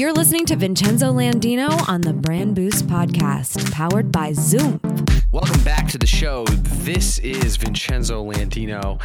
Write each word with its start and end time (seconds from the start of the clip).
You're 0.00 0.14
listening 0.14 0.46
to 0.46 0.56
Vincenzo 0.56 1.12
Landino 1.12 1.86
on 1.86 2.00
the 2.00 2.14
Brand 2.14 2.54
Boost 2.54 2.86
Podcast, 2.86 3.70
powered 3.70 4.10
by 4.10 4.32
Zoom. 4.32 4.80
Welcome 5.30 5.62
back 5.62 5.88
to 5.88 5.98
the 5.98 6.06
show. 6.06 6.46
This 6.46 7.18
is 7.18 7.58
Vincenzo 7.58 8.24
Landino. 8.24 8.98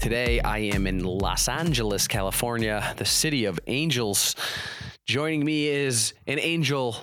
Today 0.00 0.40
I 0.40 0.58
am 0.58 0.88
in 0.88 1.04
Los 1.04 1.46
Angeles, 1.46 2.08
California, 2.08 2.94
the 2.96 3.04
city 3.04 3.44
of 3.44 3.60
angels. 3.68 4.34
Joining 5.06 5.44
me 5.44 5.68
is 5.68 6.14
an 6.26 6.40
angel, 6.40 6.96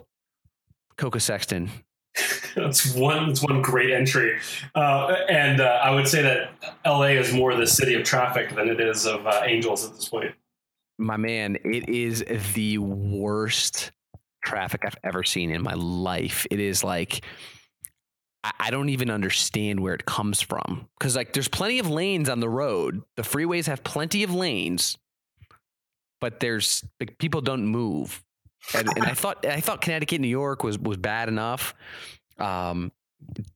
Koka 0.97 1.21
Sexton. 1.21 1.69
That's 2.53 2.93
one. 2.95 3.29
That's 3.29 3.41
one 3.41 3.61
great 3.61 3.91
entry, 3.91 4.39
uh, 4.75 5.15
and 5.29 5.61
uh, 5.61 5.79
I 5.81 5.91
would 5.91 6.09
say 6.09 6.21
that 6.21 6.49
LA 6.85 7.11
is 7.11 7.31
more 7.31 7.55
the 7.55 7.65
city 7.65 7.93
of 7.93 8.03
traffic 8.03 8.53
than 8.55 8.67
it 8.67 8.81
is 8.81 9.05
of 9.05 9.25
uh, 9.25 9.43
angels 9.45 9.85
at 9.85 9.95
this 9.95 10.09
point. 10.09 10.35
My 10.97 11.17
man, 11.17 11.57
it 11.63 11.89
is 11.89 12.25
the 12.53 12.77
worst 12.79 13.91
traffic 14.43 14.81
I've 14.85 14.97
ever 15.03 15.23
seen 15.23 15.51
in 15.51 15.61
my 15.61 15.73
life. 15.73 16.47
It 16.49 16.59
is 16.59 16.83
like 16.83 17.23
I 18.59 18.69
don't 18.71 18.89
even 18.89 19.09
understand 19.09 19.79
where 19.79 19.93
it 19.93 20.05
comes 20.05 20.41
from 20.41 20.87
because 20.97 21.15
like 21.15 21.33
there's 21.33 21.47
plenty 21.47 21.79
of 21.79 21.89
lanes 21.89 22.29
on 22.29 22.39
the 22.39 22.49
road. 22.49 23.01
The 23.15 23.23
freeways 23.23 23.65
have 23.65 23.83
plenty 23.83 24.23
of 24.23 24.33
lanes, 24.33 24.97
but 26.21 26.39
there's 26.39 26.83
like 26.99 27.17
people 27.17 27.41
don't 27.41 27.65
move. 27.65 28.23
And, 28.73 28.87
and 28.95 29.05
I 29.05 29.13
thought 29.13 29.45
I 29.45 29.59
thought 29.59 29.81
Connecticut, 29.81 30.21
New 30.21 30.27
York 30.27 30.63
was 30.63 30.79
was 30.79 30.97
bad 30.97 31.29
enough. 31.29 31.73
Um, 32.37 32.91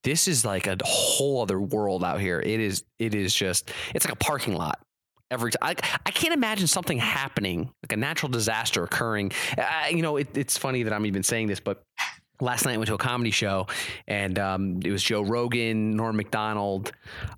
this 0.04 0.28
is 0.28 0.44
like 0.44 0.68
a 0.68 0.78
whole 0.84 1.42
other 1.42 1.62
world 1.62 2.04
out 2.04 2.20
here. 2.20 2.40
It 2.40 2.60
is 2.60 2.84
it 3.00 3.16
is 3.16 3.34
just 3.34 3.72
it's 3.94 4.06
like 4.06 4.14
a 4.14 4.18
parking 4.18 4.56
lot 4.56 4.80
every 5.32 5.52
time. 5.52 5.60
I, 5.62 5.98
I 6.06 6.12
can't 6.12 6.34
imagine 6.34 6.68
something 6.68 7.00
happening 7.00 7.72
like 7.82 7.92
a 7.92 7.98
natural 7.98 8.30
disaster 8.30 8.84
occurring. 8.84 9.32
Uh, 9.58 9.88
you 9.90 10.02
know, 10.02 10.18
it, 10.18 10.38
it's 10.38 10.58
funny 10.58 10.84
that 10.84 10.94
I'm 10.94 11.06
even 11.06 11.24
saying 11.24 11.48
this, 11.48 11.60
but 11.60 11.84
last 12.40 12.66
night 12.66 12.74
I 12.74 12.78
went 12.78 12.88
to 12.88 12.96
a 12.96 13.00
comedy 13.00 13.32
show 13.32 13.68
and 14.08 14.38
um, 14.38 14.80
it 14.84 14.92
was 14.92 15.02
Joe 15.02 15.22
Rogan, 15.22 15.96
Norm 15.96 16.18
Macdonald, 16.18 16.92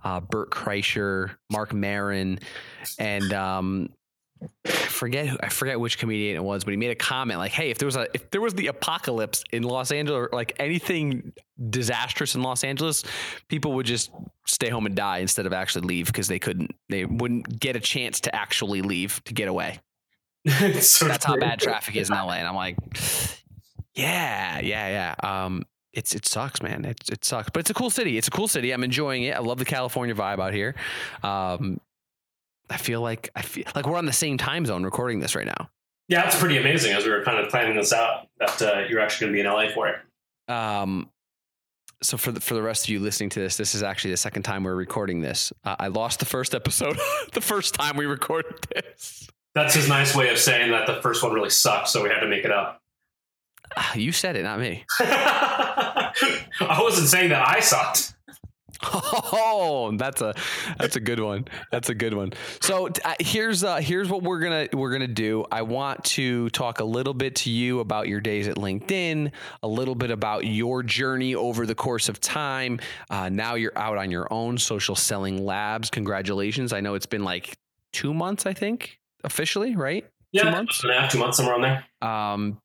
uh, 0.03 0.19
Bert 0.19 0.49
Kreischer, 0.49 1.31
Marc 1.51 1.73
Maron, 1.73 2.39
and 2.97 3.33
um, 3.33 3.89
I 3.91 4.02
forget 4.65 5.27
who, 5.27 5.37
I 5.41 5.49
forget 5.49 5.79
which 5.79 5.97
comedian 5.97 6.35
it 6.35 6.43
was, 6.43 6.63
but 6.63 6.71
he 6.71 6.77
made 6.77 6.91
a 6.91 6.95
comment 6.95 7.39
like, 7.39 7.51
"Hey, 7.51 7.69
if 7.69 7.77
there 7.77 7.85
was 7.85 7.95
a 7.95 8.07
if 8.13 8.29
there 8.31 8.41
was 8.41 8.53
the 8.53 8.67
apocalypse 8.67 9.43
in 9.51 9.63
Los 9.63 9.91
Angeles, 9.91 10.17
or 10.17 10.29
like 10.31 10.53
anything 10.59 11.33
disastrous 11.69 12.35
in 12.35 12.41
Los 12.41 12.63
Angeles, 12.63 13.03
people 13.47 13.73
would 13.73 13.85
just 13.85 14.11
stay 14.45 14.69
home 14.69 14.85
and 14.85 14.95
die 14.95 15.19
instead 15.19 15.45
of 15.45 15.53
actually 15.53 15.87
leave 15.87 16.07
because 16.07 16.27
they 16.27 16.39
couldn't 16.39 16.75
they 16.89 17.05
wouldn't 17.05 17.59
get 17.59 17.75
a 17.75 17.79
chance 17.79 18.19
to 18.21 18.35
actually 18.35 18.81
leave 18.81 19.21
to 19.25 19.33
get 19.33 19.47
away." 19.47 19.79
so 20.81 21.07
That's 21.07 21.25
how 21.25 21.37
bad 21.37 21.59
traffic 21.59 21.95
is 21.95 22.09
in 22.09 22.15
LA, 22.15 22.33
and 22.33 22.47
I'm 22.47 22.55
like, 22.55 22.77
yeah, 23.95 24.59
yeah, 24.59 25.15
yeah. 25.23 25.45
Um, 25.45 25.63
it's 25.93 26.15
it 26.15 26.25
sucks, 26.25 26.61
man. 26.61 26.85
It 26.85 26.99
it 27.09 27.23
sucks, 27.23 27.49
but 27.49 27.59
it's 27.59 27.69
a 27.69 27.73
cool 27.73 27.89
city. 27.89 28.17
It's 28.17 28.27
a 28.27 28.31
cool 28.31 28.47
city. 28.47 28.71
I'm 28.71 28.83
enjoying 28.83 29.23
it. 29.23 29.35
I 29.35 29.39
love 29.39 29.59
the 29.59 29.65
California 29.65 30.15
vibe 30.15 30.39
out 30.39 30.53
here. 30.53 30.75
Um, 31.21 31.79
I 32.73 32.77
feel 32.77 33.01
like 33.01 33.29
I 33.35 33.43
feel 33.43 33.65
like 33.75 33.85
we're 33.85 33.97
on 33.97 34.05
the 34.05 34.13
same 34.13 34.37
time 34.37 34.65
zone 34.65 34.83
recording 34.83 35.19
this 35.19 35.35
right 35.35 35.45
now. 35.45 35.69
Yeah, 36.09 36.25
it's 36.25 36.37
pretty 36.37 36.57
amazing. 36.57 36.93
As 36.93 37.05
we 37.05 37.11
were 37.11 37.23
kind 37.23 37.37
of 37.37 37.49
planning 37.49 37.77
this 37.77 37.93
out, 37.93 38.27
that 38.39 38.61
uh, 38.61 38.83
you're 38.89 38.99
actually 38.99 39.27
going 39.27 39.37
to 39.37 39.43
be 39.43 39.47
in 39.47 39.69
LA 39.69 39.73
for 39.73 39.87
it. 39.87 40.51
Um, 40.51 41.09
so 42.01 42.17
for 42.17 42.31
the, 42.31 42.41
for 42.41 42.55
the 42.55 42.61
rest 42.61 42.85
of 42.85 42.89
you 42.89 42.99
listening 42.99 43.29
to 43.29 43.39
this, 43.39 43.55
this 43.55 43.75
is 43.75 43.83
actually 43.83 44.11
the 44.11 44.17
second 44.17 44.43
time 44.43 44.63
we're 44.63 44.75
recording 44.75 45.21
this. 45.21 45.53
Uh, 45.63 45.75
I 45.79 45.87
lost 45.87 46.19
the 46.19 46.25
first 46.25 46.53
episode 46.53 46.97
the 47.33 47.41
first 47.41 47.75
time 47.75 47.95
we 47.95 48.05
recorded 48.05 48.55
this. 48.75 49.29
That's 49.55 49.75
his 49.75 49.87
nice 49.87 50.15
way 50.15 50.29
of 50.29 50.39
saying 50.39 50.71
that 50.71 50.87
the 50.87 51.01
first 51.01 51.23
one 51.23 51.31
really 51.31 51.51
sucked, 51.51 51.87
so 51.89 52.03
we 52.03 52.09
had 52.09 52.19
to 52.19 52.27
make 52.27 52.43
it 52.43 52.51
up. 52.51 52.81
You 53.95 54.11
said 54.11 54.35
it, 54.35 54.43
not 54.43 54.59
me. 54.59 54.83
I 54.99 56.79
wasn't 56.79 57.07
saying 57.07 57.29
that 57.29 57.47
I 57.47 57.59
sucked. 57.59 58.15
Oh, 58.85 59.91
that's 59.97 60.21
a 60.21 60.33
that's 60.77 60.95
a 60.95 60.99
good 60.99 61.19
one. 61.19 61.45
That's 61.71 61.89
a 61.89 61.95
good 61.95 62.13
one. 62.13 62.33
So 62.61 62.89
uh, 63.03 63.13
here's 63.19 63.63
uh, 63.63 63.77
here's 63.77 64.09
what 64.09 64.23
we're 64.23 64.39
gonna 64.39 64.67
we're 64.73 64.91
gonna 64.91 65.07
do. 65.07 65.45
I 65.51 65.61
want 65.61 66.03
to 66.05 66.49
talk 66.51 66.79
a 66.79 66.83
little 66.83 67.13
bit 67.13 67.35
to 67.37 67.49
you 67.49 67.79
about 67.79 68.07
your 68.07 68.21
days 68.21 68.47
at 68.47 68.57
LinkedIn, 68.57 69.31
a 69.61 69.67
little 69.67 69.95
bit 69.95 70.11
about 70.11 70.45
your 70.45 70.83
journey 70.83 71.35
over 71.35 71.65
the 71.65 71.75
course 71.75 72.09
of 72.09 72.19
time. 72.19 72.79
Uh, 73.09 73.29
now 73.29 73.55
you're 73.55 73.77
out 73.77 73.97
on 73.97 74.11
your 74.11 74.27
own, 74.31 74.57
social 74.57 74.95
selling 74.95 75.43
labs. 75.43 75.89
Congratulations! 75.89 76.73
I 76.73 76.81
know 76.81 76.95
it's 76.95 77.05
been 77.05 77.23
like 77.23 77.57
two 77.93 78.13
months, 78.13 78.45
I 78.45 78.53
think, 78.53 78.99
officially, 79.23 79.75
right? 79.75 80.05
Yeah, 80.31 80.43
two 80.43 80.51
months, 80.51 80.83
and 80.83 80.91
a 80.91 80.99
half, 80.99 81.11
two 81.11 81.19
months, 81.19 81.37
somewhere 81.37 81.55
on 81.55 81.61
there. 81.61 81.85
Um, 82.01 82.57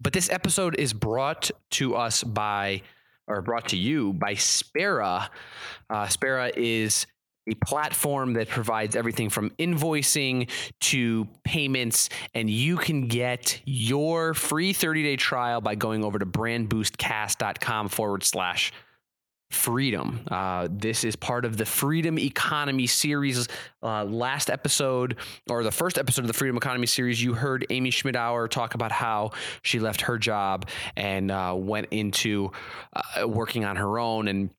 but 0.00 0.12
this 0.12 0.30
episode 0.30 0.76
is 0.78 0.92
brought 0.92 1.50
to 1.72 1.94
us 1.94 2.22
by, 2.24 2.82
or 3.30 3.40
brought 3.42 3.68
to 3.68 3.76
you 3.76 4.12
by 4.12 4.34
Spera. 4.34 5.30
Uh, 5.88 6.08
Spera 6.08 6.50
is 6.56 7.06
a 7.48 7.54
platform 7.64 8.34
that 8.34 8.48
provides 8.48 8.96
everything 8.96 9.30
from 9.30 9.50
invoicing 9.50 10.48
to 10.80 11.26
payments, 11.44 12.08
and 12.34 12.50
you 12.50 12.76
can 12.76 13.08
get 13.08 13.60
your 13.64 14.34
free 14.34 14.72
30 14.72 15.02
day 15.02 15.16
trial 15.16 15.60
by 15.60 15.74
going 15.74 16.04
over 16.04 16.18
to 16.18 16.26
brandboostcast.com 16.26 17.88
forward 17.88 18.24
slash 18.24 18.72
freedom. 19.50 20.20
Uh, 20.30 20.68
this 20.70 21.04
is 21.04 21.16
part 21.16 21.44
of 21.44 21.56
the 21.56 21.66
Freedom 21.66 22.18
Economy 22.18 22.86
series. 22.86 23.48
Uh, 23.82 24.04
last 24.04 24.48
episode, 24.48 25.16
or 25.48 25.62
the 25.64 25.72
first 25.72 25.98
episode 25.98 26.22
of 26.22 26.28
the 26.28 26.34
Freedom 26.34 26.56
Economy 26.56 26.86
series, 26.86 27.22
you 27.22 27.34
heard 27.34 27.66
Amy 27.70 27.90
Schmittauer 27.90 28.48
talk 28.48 28.74
about 28.74 28.92
how 28.92 29.32
she 29.62 29.80
left 29.80 30.02
her 30.02 30.18
job 30.18 30.68
and 30.96 31.30
uh, 31.30 31.54
went 31.56 31.88
into 31.90 32.52
uh, 32.94 33.26
working 33.26 33.64
on 33.64 33.76
her 33.76 33.98
own 33.98 34.28
and 34.28 34.50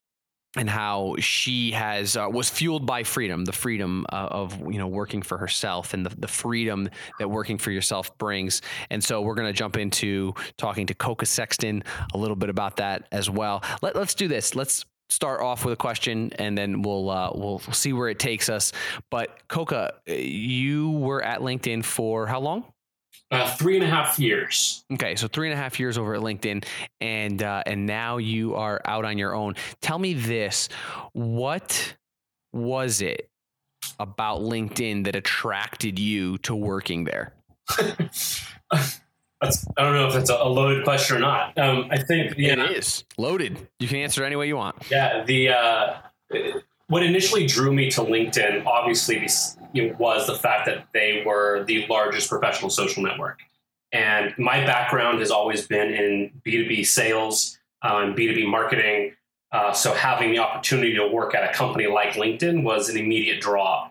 and 0.57 0.69
how 0.69 1.15
she 1.19 1.71
has 1.71 2.17
uh, 2.17 2.27
was 2.29 2.49
fueled 2.49 2.85
by 2.85 3.03
freedom 3.03 3.45
the 3.45 3.53
freedom 3.53 4.05
uh, 4.11 4.27
of 4.31 4.59
you 4.71 4.77
know 4.77 4.87
working 4.87 5.21
for 5.21 5.37
herself 5.37 5.93
and 5.93 6.05
the, 6.05 6.15
the 6.17 6.27
freedom 6.27 6.89
that 7.19 7.29
working 7.29 7.57
for 7.57 7.71
yourself 7.71 8.17
brings. 8.17 8.61
And 8.89 9.03
so 9.03 9.21
we're 9.21 9.35
going 9.35 9.47
to 9.47 9.53
jump 9.53 9.77
into 9.77 10.33
talking 10.57 10.87
to 10.87 10.93
Koka 10.93 11.25
Sexton 11.25 11.83
a 12.13 12.17
little 12.17 12.35
bit 12.35 12.49
about 12.49 12.77
that 12.77 13.07
as 13.11 13.29
well. 13.29 13.63
Let, 13.81 13.95
let's 13.95 14.13
do 14.13 14.27
this. 14.27 14.55
Let's 14.55 14.85
start 15.09 15.41
off 15.41 15.65
with 15.65 15.73
a 15.73 15.77
question 15.77 16.31
and 16.35 16.57
then 16.57 16.81
we'll 16.81 17.09
uh, 17.09 17.31
we'll 17.33 17.59
see 17.59 17.93
where 17.93 18.09
it 18.09 18.19
takes 18.19 18.49
us. 18.49 18.71
But 19.09 19.47
Koka 19.47 19.91
you 20.07 20.91
were 20.91 21.23
at 21.23 21.39
linkedin 21.39 21.83
for 21.83 22.27
how 22.27 22.39
long 22.39 22.65
uh, 23.31 23.49
three 23.55 23.75
and 23.75 23.83
a 23.83 23.87
half 23.87 24.19
years. 24.19 24.83
Okay, 24.93 25.15
so 25.15 25.27
three 25.27 25.49
and 25.49 25.57
a 25.57 25.61
half 25.61 25.79
years 25.79 25.97
over 25.97 26.13
at 26.13 26.21
LinkedIn, 26.21 26.65
and 26.99 27.41
uh, 27.41 27.63
and 27.65 27.85
now 27.85 28.17
you 28.17 28.55
are 28.55 28.81
out 28.85 29.05
on 29.05 29.17
your 29.17 29.33
own. 29.33 29.55
Tell 29.81 29.97
me 29.97 30.13
this: 30.13 30.69
what 31.13 31.95
was 32.53 33.01
it 33.01 33.29
about 33.99 34.41
LinkedIn 34.41 35.05
that 35.05 35.15
attracted 35.15 35.97
you 35.97 36.37
to 36.39 36.55
working 36.55 37.05
there? 37.05 37.33
That's, 39.41 39.65
I 39.75 39.81
don't 39.81 39.95
know 39.95 40.07
if 40.07 40.13
that's 40.13 40.29
a 40.29 40.35
loaded 40.35 40.83
question 40.83 41.17
or 41.17 41.19
not. 41.19 41.57
Um, 41.57 41.87
I 41.89 41.97
think 41.97 42.35
yeah, 42.37 42.53
it 42.53 42.77
is 42.77 43.05
loaded. 43.17 43.67
You 43.79 43.87
can 43.87 43.97
answer 43.97 44.23
any 44.23 44.35
way 44.35 44.45
you 44.45 44.55
want. 44.55 44.75
Yeah, 44.91 45.23
the 45.23 45.49
uh, 45.49 45.93
what 46.85 47.01
initially 47.01 47.47
drew 47.47 47.73
me 47.73 47.89
to 47.89 48.01
LinkedIn, 48.01 48.67
obviously, 48.67 49.17
was 49.73 50.27
the 50.27 50.35
fact 50.35 50.65
that 50.65 50.87
they 50.93 51.23
were 51.25 51.63
the 51.65 51.85
largest 51.87 52.29
professional 52.29 52.69
social 52.69 53.03
network. 53.03 53.39
And 53.91 54.33
my 54.37 54.65
background 54.65 55.19
has 55.19 55.31
always 55.31 55.67
been 55.67 55.93
in 55.93 56.31
B2B 56.45 56.85
sales 56.85 57.57
uh, 57.83 58.01
and 58.03 58.15
B2B 58.15 58.49
marketing. 58.49 59.13
Uh, 59.51 59.73
so 59.73 59.93
having 59.93 60.31
the 60.31 60.39
opportunity 60.39 60.93
to 60.95 61.07
work 61.07 61.35
at 61.35 61.49
a 61.49 61.53
company 61.53 61.87
like 61.87 62.13
LinkedIn 62.13 62.63
was 62.63 62.89
an 62.89 62.97
immediate 62.97 63.41
draw. 63.41 63.89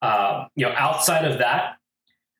Uh, 0.00 0.46
you 0.56 0.64
know, 0.64 0.72
outside 0.76 1.30
of 1.30 1.38
that, 1.38 1.76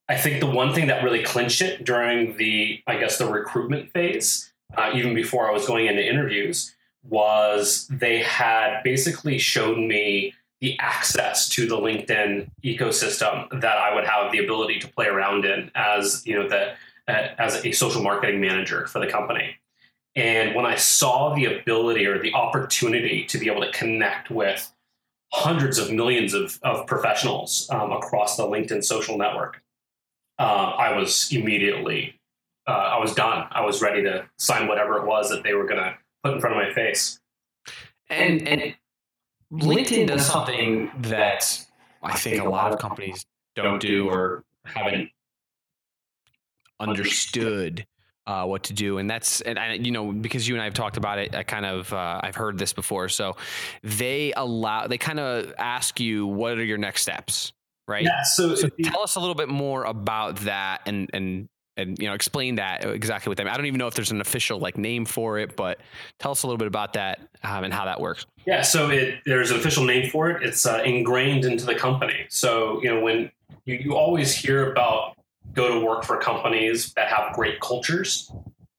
I 0.08 0.16
think 0.16 0.40
the 0.40 0.46
one 0.46 0.74
thing 0.74 0.88
that 0.88 1.04
really 1.04 1.22
clinched 1.22 1.62
it 1.62 1.84
during 1.84 2.36
the, 2.36 2.82
I 2.86 2.96
guess, 2.96 3.18
the 3.18 3.26
recruitment 3.26 3.92
phase, 3.92 4.52
uh, 4.76 4.90
even 4.94 5.14
before 5.14 5.48
I 5.48 5.52
was 5.52 5.66
going 5.66 5.86
into 5.86 6.04
interviews, 6.04 6.74
was 7.02 7.86
they 7.88 8.18
had 8.18 8.82
basically 8.82 9.38
shown 9.38 9.86
me 9.86 10.34
the 10.62 10.78
access 10.78 11.48
to 11.48 11.66
the 11.66 11.76
LinkedIn 11.76 12.48
ecosystem 12.64 13.60
that 13.60 13.78
I 13.78 13.92
would 13.94 14.06
have 14.06 14.30
the 14.30 14.38
ability 14.38 14.78
to 14.78 14.88
play 14.88 15.06
around 15.06 15.44
in 15.44 15.72
as 15.74 16.22
you 16.24 16.36
know 16.36 16.48
the 16.48 16.70
uh, 17.08 17.34
as 17.38 17.66
a 17.66 17.72
social 17.72 18.00
marketing 18.00 18.40
manager 18.40 18.86
for 18.86 19.00
the 19.00 19.08
company. 19.08 19.56
And 20.14 20.54
when 20.54 20.64
I 20.64 20.76
saw 20.76 21.34
the 21.34 21.46
ability 21.46 22.06
or 22.06 22.22
the 22.22 22.32
opportunity 22.34 23.24
to 23.24 23.38
be 23.38 23.50
able 23.50 23.62
to 23.62 23.72
connect 23.72 24.30
with 24.30 24.72
hundreds 25.32 25.78
of 25.78 25.90
millions 25.90 26.32
of, 26.32 26.60
of 26.62 26.86
professionals 26.86 27.66
um, 27.70 27.90
across 27.90 28.36
the 28.36 28.44
LinkedIn 28.44 28.84
social 28.84 29.18
network, 29.18 29.62
uh, 30.38 30.42
I 30.78 30.96
was 30.96 31.32
immediately 31.32 32.20
uh, 32.68 32.70
I 32.70 32.98
was 33.00 33.14
done. 33.14 33.48
I 33.50 33.62
was 33.62 33.82
ready 33.82 34.04
to 34.04 34.28
sign 34.38 34.68
whatever 34.68 34.98
it 34.98 35.06
was 35.06 35.28
that 35.30 35.42
they 35.42 35.54
were 35.54 35.66
going 35.66 35.82
to 35.82 35.96
put 36.22 36.34
in 36.34 36.40
front 36.40 36.56
of 36.56 36.62
my 36.62 36.72
face. 36.72 37.18
And, 38.08 38.46
and 38.46 38.74
LinkedIn 39.52 40.06
does 40.06 40.26
something 40.26 40.90
that 41.00 41.64
I 42.02 42.16
think 42.16 42.42
a 42.42 42.48
lot 42.48 42.72
of 42.72 42.78
companies 42.78 43.26
don't 43.54 43.80
do 43.80 44.08
or 44.08 44.44
haven't 44.64 45.10
understood 46.80 47.86
uh, 48.26 48.44
what 48.44 48.64
to 48.64 48.72
do, 48.72 48.98
and 48.98 49.10
that's 49.10 49.40
and 49.40 49.58
I, 49.58 49.74
you 49.74 49.90
know 49.90 50.12
because 50.12 50.46
you 50.48 50.54
and 50.54 50.62
I 50.62 50.64
have 50.64 50.74
talked 50.74 50.96
about 50.96 51.18
it. 51.18 51.34
I 51.34 51.42
kind 51.42 51.66
of 51.66 51.92
uh, 51.92 52.20
I've 52.22 52.36
heard 52.36 52.58
this 52.58 52.72
before. 52.72 53.08
So 53.08 53.36
they 53.82 54.32
allow 54.36 54.86
they 54.86 54.98
kind 54.98 55.20
of 55.20 55.52
ask 55.58 56.00
you 56.00 56.26
what 56.26 56.58
are 56.58 56.64
your 56.64 56.78
next 56.78 57.02
steps, 57.02 57.52
right? 57.88 58.04
Yeah. 58.04 58.22
So, 58.22 58.54
so 58.54 58.68
tell 58.84 59.02
us 59.02 59.16
a 59.16 59.20
little 59.20 59.34
bit 59.34 59.48
more 59.48 59.84
about 59.84 60.36
that 60.36 60.82
and 60.86 61.10
and 61.12 61.48
and 61.76 61.98
you 61.98 62.06
know 62.06 62.14
explain 62.14 62.56
that 62.56 62.84
exactly 62.84 63.30
what 63.30 63.38
that. 63.38 63.48
I 63.48 63.56
don't 63.56 63.66
even 63.66 63.78
know 63.78 63.86
if 63.86 63.94
there's 63.94 64.10
an 64.10 64.20
official 64.20 64.58
like 64.58 64.76
name 64.76 65.04
for 65.04 65.38
it, 65.38 65.56
but 65.56 65.80
tell 66.18 66.30
us 66.32 66.42
a 66.42 66.46
little 66.46 66.58
bit 66.58 66.68
about 66.68 66.92
that 66.94 67.20
um, 67.42 67.64
and 67.64 67.72
how 67.72 67.84
that 67.84 68.00
works. 68.00 68.26
Yeah. 68.46 68.62
So 68.62 68.90
it, 68.90 69.20
there's 69.24 69.50
an 69.50 69.58
official 69.58 69.84
name 69.84 70.10
for 70.10 70.30
it. 70.30 70.42
It's 70.42 70.66
uh, 70.66 70.82
ingrained 70.84 71.44
into 71.44 71.64
the 71.64 71.74
company. 71.74 72.26
So 72.28 72.82
you 72.82 72.90
know 72.90 73.00
when 73.00 73.30
you, 73.64 73.76
you 73.76 73.96
always 73.96 74.34
hear 74.34 74.70
about 74.70 75.16
go 75.54 75.78
to 75.78 75.84
work 75.84 76.04
for 76.04 76.18
companies 76.18 76.92
that 76.94 77.08
have 77.08 77.34
great 77.34 77.60
cultures. 77.60 78.30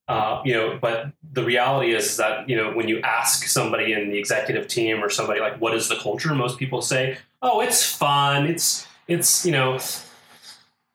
Uh, 0.07 0.42
you 0.44 0.54
know, 0.54 0.78
but 0.81 1.12
the 1.31 1.44
reality 1.44 1.94
is 1.94 2.18
that 2.18 2.48
you 2.48 2.56
know 2.56 2.72
when 2.72 2.88
you 2.88 3.00
ask 3.01 3.48
somebody 3.48 3.94
in 3.94 4.10
the 4.10 4.18
executive 4.18 4.68
team 4.68 5.04
or 5.04 5.10
somebody 5.10 5.39
like, 5.39 5.60
"What 5.60 5.74
is 5.74 5.88
the 5.88 5.96
culture?" 5.96 6.36
Most 6.36 6.60
people 6.60 6.81
say, 6.81 7.18
"Oh, 7.42 7.62
it's 7.62 7.86
fun. 7.86 8.46
It's 8.46 8.86
it's 9.07 9.46
you 9.46 9.51
know." 9.51 9.80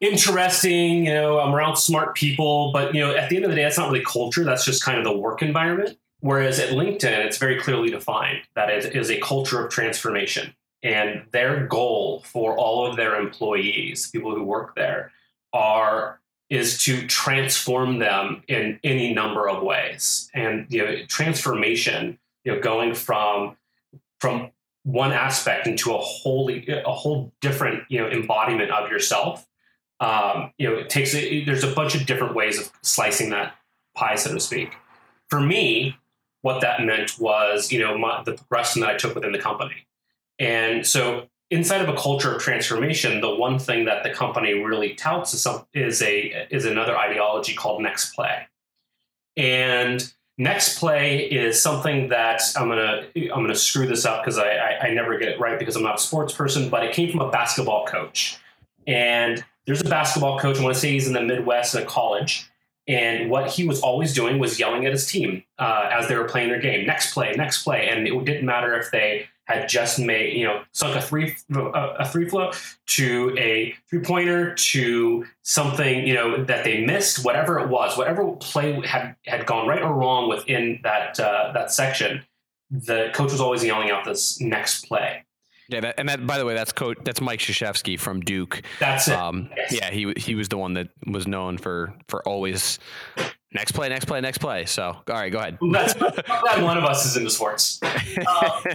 Interesting 0.01 1.07
you 1.07 1.13
know 1.13 1.41
i'm 1.41 1.53
around 1.53 1.77
smart 1.77 2.15
people 2.15 2.71
but 2.73 2.95
you 2.95 3.01
know 3.01 3.15
at 3.17 3.29
the 3.29 3.37
end 3.37 3.45
of 3.45 3.51
the 3.51 3.57
day 3.57 3.65
that's 3.65 3.79
not 3.79 3.91
really 3.91 4.05
culture 4.05 4.45
that's 4.45 4.65
just 4.65 4.83
kind 4.83 4.99
of 4.99 5.05
the 5.05 5.17
work 5.17 5.43
environment. 5.43 5.99
Whereas 6.21 6.59
at 6.59 6.71
linkedin 6.71 7.25
it's 7.25 7.39
very 7.39 7.61
clearly 7.61 7.91
defined 7.91 8.41
that 8.55 8.71
it 8.71 8.97
is 8.97 9.11
a 9.11 9.21
culture 9.21 9.65
of 9.65 9.71
transformation 9.73 10.55
and 10.83 11.25
their 11.33 11.67
goal 11.67 12.23
for 12.25 12.57
all 12.57 12.87
of 12.87 12.97
their 12.97 13.21
employees 13.21 14.11
people 14.11 14.35
who 14.35 14.43
work 14.43 14.75
there 14.75 15.13
are 15.53 16.21
is 16.51 16.83
to 16.83 17.07
transform 17.07 17.99
them 17.99 18.43
in 18.49 18.81
any 18.83 19.13
number 19.13 19.49
of 19.49 19.63
ways. 19.63 20.31
And 20.35 20.67
you 20.71 20.85
know 20.85 21.07
transformation 21.07 22.19
you 22.45 22.55
know 22.55 22.61
going 22.61 22.95
from 22.95 23.57
from 24.21 24.51
one 24.85 25.13
aspect 25.13 25.67
into 25.67 25.95
a 25.95 25.99
wholly 25.99 26.67
a 26.69 26.93
whole 26.93 27.33
different 27.41 27.85
you 27.89 28.01
know 28.01 28.09
embodiment 28.09 28.71
of 28.71 28.91
yourself 28.91 29.47
um, 30.01 30.53
you 30.59 30.69
know 30.69 30.77
it 30.77 30.91
takes 30.91 31.15
a, 31.15 31.45
there's 31.45 31.65
a 31.65 31.73
bunch 31.73 31.95
of 31.95 32.07
different 32.07 32.35
ways 32.35 32.61
of 32.61 32.71
slicing 32.83 33.31
that 33.31 33.55
pie 33.95 34.15
so 34.15 34.33
to 34.33 34.41
speak 34.41 34.75
for 35.29 35.41
me 35.41 35.97
what 36.43 36.61
that 36.61 36.85
meant 36.85 37.19
was 37.19 37.73
you 37.73 37.79
know 37.81 37.99
my, 37.99 38.23
the 38.25 38.33
progression 38.33 38.81
that 38.81 38.91
i 38.91 38.97
took 38.97 39.15
within 39.15 39.33
the 39.33 39.39
company 39.39 39.87
and 40.39 40.87
so 40.87 41.29
inside 41.51 41.81
of 41.81 41.89
a 41.89 41.99
culture 41.99 42.35
of 42.35 42.43
transformation, 42.43 43.21
the 43.21 43.35
one 43.35 43.59
thing 43.59 43.85
that 43.87 44.03
the 44.03 44.11
company 44.11 44.53
really 44.55 44.95
touts 44.95 45.33
is, 45.35 45.43
some, 45.43 45.67
is 45.73 46.03
a 46.03 46.47
is 46.51 46.65
another 46.65 46.97
ideology 46.97 47.55
called 47.55 47.83
next 47.83 48.15
play. 48.15 48.47
And 49.37 50.13
next 50.37 50.79
play 50.79 51.21
is 51.21 51.61
something 51.61 52.09
that 52.09 52.43
I'm 52.57 52.69
gonna 52.69 53.07
I'm 53.17 53.43
gonna 53.43 53.55
screw 53.55 53.87
this 53.87 54.05
up 54.05 54.23
because 54.23 54.39
I, 54.39 54.51
I, 54.51 54.79
I 54.87 54.95
never 54.95 55.19
get 55.19 55.29
it 55.29 55.41
right 55.41 55.59
because 55.59 55.77
I'm 55.77 55.83
not 55.83 55.97
a 55.97 56.03
sports 56.03 56.35
person, 56.35 56.69
but 56.69 56.85
it 56.85 56.95
came 56.95 57.11
from 57.11 57.21
a 57.21 57.31
basketball 57.31 57.87
coach. 57.87 58.39
And 58.87 59.45
there's 59.69 59.83
a 59.83 59.89
basketball 59.89 60.39
coach. 60.39 60.59
I 60.59 60.63
want 60.63 60.75
to 60.75 60.81
say 60.81 60.93
he's 60.93 61.07
in 61.07 61.13
the 61.13 61.23
Midwest 61.23 61.75
in 61.75 61.83
a 61.83 61.85
college. 61.85 62.51
And 62.89 63.29
what 63.29 63.51
he 63.51 63.69
was 63.69 63.83
always 63.83 64.15
doing 64.15 64.39
was 64.39 64.59
yelling 64.59 64.87
at 64.87 64.93
his 64.93 65.05
team 65.05 65.45
uh, 65.59 65.91
as 65.93 66.09
they 66.09 66.17
were 66.17 66.25
playing 66.25 66.49
their 66.49 66.59
game. 66.59 66.87
Next 66.87 67.13
play, 67.13 67.35
next 67.37 67.65
play, 67.65 67.87
and 67.87 68.09
it 68.09 68.25
didn't 68.25 68.47
matter 68.47 68.73
if 68.81 68.91
they 68.91 69.29
had 69.45 69.69
just 69.69 69.99
made, 69.99 70.35
you 70.35 70.45
know, 70.45 70.63
sunk 70.73 70.97
a 70.97 71.03
three 71.03 71.37
a 71.55 72.09
three 72.09 72.27
flow 72.27 72.51
to 72.87 73.37
a 73.39 73.75
three 73.91 74.01
pointer 74.01 74.55
to 74.55 75.27
something, 75.43 76.07
you 76.07 76.15
know, 76.15 76.43
that 76.45 76.65
they 76.65 76.83
missed, 76.87 77.23
whatever 77.23 77.59
it 77.59 77.69
was, 77.69 77.99
whatever 77.99 78.33
play 78.37 78.81
had 78.87 79.17
had 79.27 79.45
gone 79.45 79.69
right 79.69 79.83
or 79.83 79.93
wrong 79.93 80.31
within 80.31 80.81
that 80.83 81.21
uh, 81.21 81.53
that 81.53 81.71
section, 81.71 82.25
the 82.71 83.11
coach 83.13 83.33
was 83.33 83.41
always 83.41 83.63
yelling 83.63 83.91
out 83.91 84.07
this 84.07 84.41
next 84.41 84.87
play. 84.87 85.27
Yeah, 85.69 85.81
that, 85.81 85.95
and 85.99 86.09
that 86.09 86.27
by 86.27 86.39
the 86.39 86.47
way, 86.47 86.55
that's 86.55 86.73
coach. 86.73 86.99
That's 87.05 87.21
Mike 87.21 87.41
Krzyzewski 87.41 88.01
from 88.01 88.21
Duke. 88.21 88.63
That's 88.81 89.09
it. 89.09 89.15
Um, 89.15 89.51
yes. 89.57 89.73
Yeah, 89.73 89.91
he 89.91 90.13
he 90.17 90.35
was 90.35 90.49
the 90.49 90.57
one 90.57 90.75
that 90.75 90.89
was 91.07 91.27
known 91.27 91.59
for 91.59 91.95
for 92.09 92.27
always 92.27 92.79
next 93.53 93.73
play, 93.73 93.89
next 93.89 94.07
play, 94.07 94.21
next 94.21 94.39
play. 94.39 94.65
So, 94.67 94.85
all 94.85 95.03
right, 95.09 95.31
go 95.31 95.39
ahead. 95.39 95.59
That's, 95.73 95.95
glad 95.95 96.63
one 96.63 96.79
of 96.79 96.85
us 96.85 97.07
is 97.07 97.17
into 97.17 97.31
sports. 97.31 97.81
Um, 98.27 98.75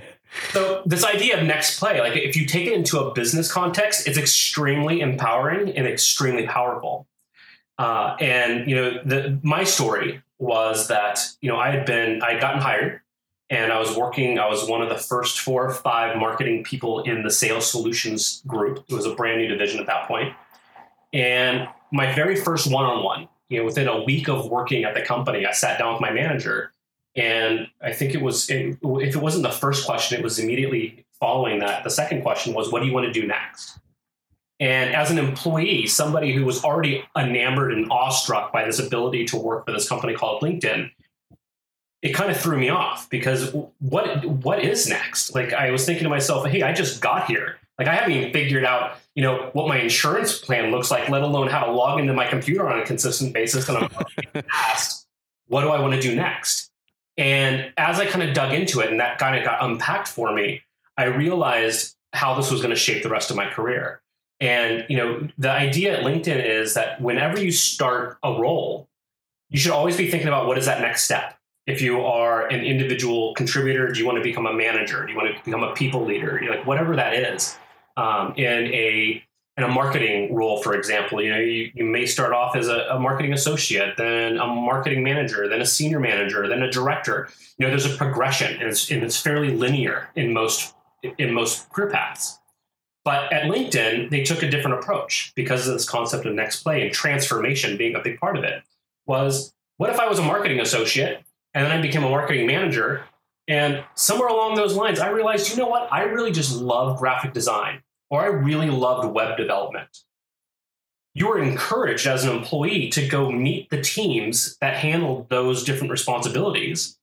so, 0.51 0.81
this 0.85 1.03
idea 1.03 1.39
of 1.39 1.45
next 1.45 1.79
play, 1.79 1.99
like 1.99 2.15
if 2.15 2.35
you 2.35 2.45
take 2.45 2.67
it 2.67 2.73
into 2.73 2.99
a 2.99 3.13
business 3.13 3.51
context, 3.51 4.07
it's 4.07 4.17
extremely 4.17 5.01
empowering 5.01 5.75
and 5.75 5.87
extremely 5.87 6.47
powerful. 6.47 7.07
Uh, 7.77 8.15
and 8.19 8.69
you 8.69 8.75
know, 8.75 9.01
the, 9.03 9.39
my 9.43 9.63
story 9.63 10.21
was 10.39 10.87
that 10.87 11.19
you 11.41 11.49
know 11.49 11.57
I 11.57 11.71
had 11.71 11.85
been 11.85 12.21
I 12.21 12.33
had 12.33 12.41
gotten 12.41 12.61
hired, 12.61 13.01
and 13.53 13.71
I 13.71 13.79
was 13.79 13.95
working. 13.95 14.39
I 14.39 14.47
was 14.47 14.67
one 14.67 14.81
of 14.81 14.89
the 14.89 14.97
first 14.97 15.39
four 15.39 15.65
or 15.65 15.73
five 15.73 16.17
marketing 16.17 16.63
people 16.63 17.03
in 17.03 17.21
the 17.21 17.29
sales 17.29 17.69
solutions 17.69 18.41
group. 18.47 18.83
It 18.89 18.93
was 18.93 19.05
a 19.05 19.13
brand 19.13 19.39
new 19.39 19.47
division 19.47 19.79
at 19.79 19.85
that 19.87 20.07
point. 20.07 20.33
and 21.13 21.67
my 21.91 22.11
very 22.15 22.35
first 22.35 22.71
one-on-one 22.71 23.27
you 23.49 23.59
know, 23.59 23.65
within 23.65 23.87
a 23.87 24.03
week 24.03 24.27
of 24.27 24.49
working 24.49 24.83
at 24.83 24.95
the 24.95 25.01
company, 25.03 25.45
I 25.45 25.51
sat 25.51 25.77
down 25.77 25.93
with 25.93 26.01
my 26.01 26.11
manager, 26.11 26.71
and 27.15 27.67
I 27.83 27.93
think 27.93 28.15
it 28.15 28.21
was 28.21 28.49
it, 28.49 28.79
if 28.81 29.15
it 29.15 29.21
wasn't 29.21 29.43
the 29.43 29.51
first 29.51 29.85
question, 29.85 30.19
it 30.19 30.23
was 30.23 30.39
immediately 30.39 31.05
following 31.19 31.59
that. 31.59 31.83
The 31.83 31.91
second 31.91 32.23
question 32.23 32.55
was, 32.55 32.71
"What 32.71 32.81
do 32.81 32.87
you 32.87 32.93
want 32.93 33.05
to 33.05 33.13
do 33.13 33.27
next?" 33.27 33.79
And 34.59 34.95
as 34.95 35.11
an 35.11 35.19
employee, 35.19 35.85
somebody 35.85 36.33
who 36.33 36.45
was 36.45 36.63
already 36.63 37.03
enamored 37.15 37.73
and 37.73 37.91
awestruck 37.91 38.51
by 38.51 38.65
this 38.65 38.79
ability 38.79 39.25
to 39.25 39.37
work 39.37 39.65
for 39.65 39.71
this 39.71 39.87
company 39.87 40.15
called 40.15 40.41
LinkedIn, 40.41 40.89
it 42.03 42.11
kind 42.11 42.29
of 42.29 42.37
threw 42.37 42.59
me 42.59 42.69
off 42.69 43.09
because 43.09 43.55
what 43.79 44.25
what 44.25 44.61
is 44.61 44.87
next? 44.87 45.33
Like 45.33 45.53
I 45.53 45.71
was 45.71 45.85
thinking 45.85 46.03
to 46.03 46.09
myself, 46.09 46.45
hey, 46.45 46.61
I 46.61 46.73
just 46.73 47.01
got 47.01 47.27
here. 47.27 47.57
Like 47.79 47.87
I 47.87 47.95
haven't 47.95 48.11
even 48.11 48.33
figured 48.33 48.65
out, 48.65 48.97
you 49.15 49.23
know, 49.23 49.49
what 49.53 49.69
my 49.69 49.79
insurance 49.79 50.37
plan 50.37 50.69
looks 50.69 50.91
like, 50.91 51.07
let 51.07 51.23
alone 51.23 51.47
how 51.47 51.63
to 51.63 51.71
log 51.71 51.99
into 51.99 52.13
my 52.13 52.27
computer 52.27 52.69
on 52.69 52.77
a 52.77 52.85
consistent 52.85 53.33
basis. 53.33 53.67
And 53.69 53.77
I'm 53.77 53.89
asked, 54.51 55.07
what 55.47 55.61
do 55.61 55.69
I 55.69 55.79
want 55.79 55.93
to 55.93 56.01
do 56.01 56.13
next? 56.13 56.69
And 57.17 57.71
as 57.77 57.99
I 57.99 58.05
kind 58.05 58.27
of 58.27 58.35
dug 58.35 58.53
into 58.53 58.81
it 58.81 58.91
and 58.91 58.99
that 58.99 59.17
kind 59.17 59.37
of 59.37 59.45
got 59.45 59.63
unpacked 59.63 60.09
for 60.09 60.33
me, 60.33 60.61
I 60.97 61.05
realized 61.05 61.95
how 62.11 62.35
this 62.35 62.51
was 62.51 62.59
going 62.59 62.73
to 62.73 62.79
shape 62.79 63.01
the 63.01 63.09
rest 63.09 63.31
of 63.31 63.37
my 63.37 63.49
career. 63.49 64.01
And 64.41 64.85
you 64.89 64.97
know, 64.97 65.29
the 65.37 65.49
idea 65.49 65.97
at 65.97 66.03
LinkedIn 66.03 66.45
is 66.45 66.73
that 66.73 66.99
whenever 66.99 67.39
you 67.39 67.51
start 67.53 68.17
a 68.23 68.33
role, 68.33 68.89
you 69.49 69.57
should 69.57 69.71
always 69.71 69.95
be 69.95 70.11
thinking 70.11 70.27
about 70.27 70.47
what 70.47 70.57
is 70.57 70.65
that 70.65 70.81
next 70.81 71.03
step. 71.03 71.37
If 71.65 71.81
you 71.81 72.01
are 72.01 72.47
an 72.47 72.65
individual 72.65 73.33
contributor, 73.35 73.91
do 73.91 73.99
you 73.99 74.05
want 74.05 74.17
to 74.17 74.23
become 74.23 74.45
a 74.45 74.53
manager? 74.53 75.05
Do 75.05 75.11
you 75.11 75.17
want 75.17 75.35
to 75.35 75.43
become 75.43 75.63
a 75.63 75.73
people 75.73 76.05
leader? 76.05 76.41
Like 76.49 76.65
whatever 76.65 76.95
that 76.95 77.13
is 77.13 77.57
um, 77.95 78.33
in 78.35 78.65
a 78.73 79.23
in 79.55 79.63
a 79.63 79.67
marketing 79.67 80.33
role, 80.33 80.61
for 80.63 80.73
example, 80.73 81.21
you 81.21 81.29
know, 81.29 81.37
you, 81.37 81.71
you 81.75 81.85
may 81.85 82.07
start 82.07 82.33
off 82.33 82.55
as 82.55 82.67
a, 82.67 82.87
a, 82.89 82.99
marketing 82.99 83.33
associate, 83.33 83.95
then 83.97 84.37
a 84.39 84.47
marketing 84.47 85.03
manager, 85.03 85.47
then 85.47 85.61
a 85.61 85.65
senior 85.65 85.99
manager, 85.99 86.47
then 86.47 86.63
a 86.63 86.71
director. 86.71 87.29
You 87.59 87.67
know, 87.67 87.69
there's 87.69 87.85
a 87.85 87.95
progression, 87.95 88.59
and 88.59 88.63
it's, 88.63 88.89
and 88.89 89.03
it's 89.03 89.19
fairly 89.19 89.55
linear 89.55 90.09
in 90.15 90.33
most 90.33 90.73
in 91.17 91.33
most 91.33 91.69
career 91.69 91.89
paths. 91.89 92.39
But 93.05 93.31
at 93.33 93.43
LinkedIn, 93.43 94.09
they 94.09 94.23
took 94.23 94.41
a 94.41 94.49
different 94.49 94.79
approach 94.79 95.33
because 95.35 95.67
of 95.67 95.73
this 95.73 95.87
concept 95.87 96.25
of 96.25 96.33
next 96.33 96.63
play 96.63 96.81
and 96.81 96.91
transformation 96.93 97.77
being 97.77 97.95
a 97.95 97.99
big 97.99 98.17
part 98.19 98.37
of 98.37 98.43
it. 98.43 98.63
Was 99.05 99.53
what 99.77 99.89
if 99.89 99.99
I 99.99 100.07
was 100.07 100.17
a 100.17 100.23
marketing 100.23 100.61
associate 100.61 101.22
and 101.53 101.65
then 101.65 101.71
I 101.71 101.81
became 101.81 102.03
a 102.03 102.09
marketing 102.09 102.47
manager 102.47 103.03
and 103.47 103.83
somewhere 103.95 104.29
along 104.29 104.55
those 104.55 104.75
lines, 104.75 104.99
I 104.99 105.09
realized, 105.09 105.49
you 105.51 105.57
know 105.57 105.67
what? 105.67 105.91
I 105.91 106.03
really 106.03 106.31
just 106.31 106.55
love 106.55 106.99
graphic 106.99 107.33
design, 107.33 107.81
or 108.09 108.21
I 108.21 108.27
really 108.27 108.69
loved 108.69 109.13
web 109.13 109.37
development. 109.37 109.89
You 111.13 111.27
were 111.27 111.39
encouraged 111.39 112.07
as 112.07 112.23
an 112.23 112.35
employee 112.35 112.89
to 112.89 113.07
go 113.07 113.31
meet 113.31 113.69
the 113.69 113.81
teams 113.81 114.57
that 114.61 114.77
handled 114.77 115.29
those 115.29 115.63
different 115.63 115.91
responsibilities. 115.91 116.97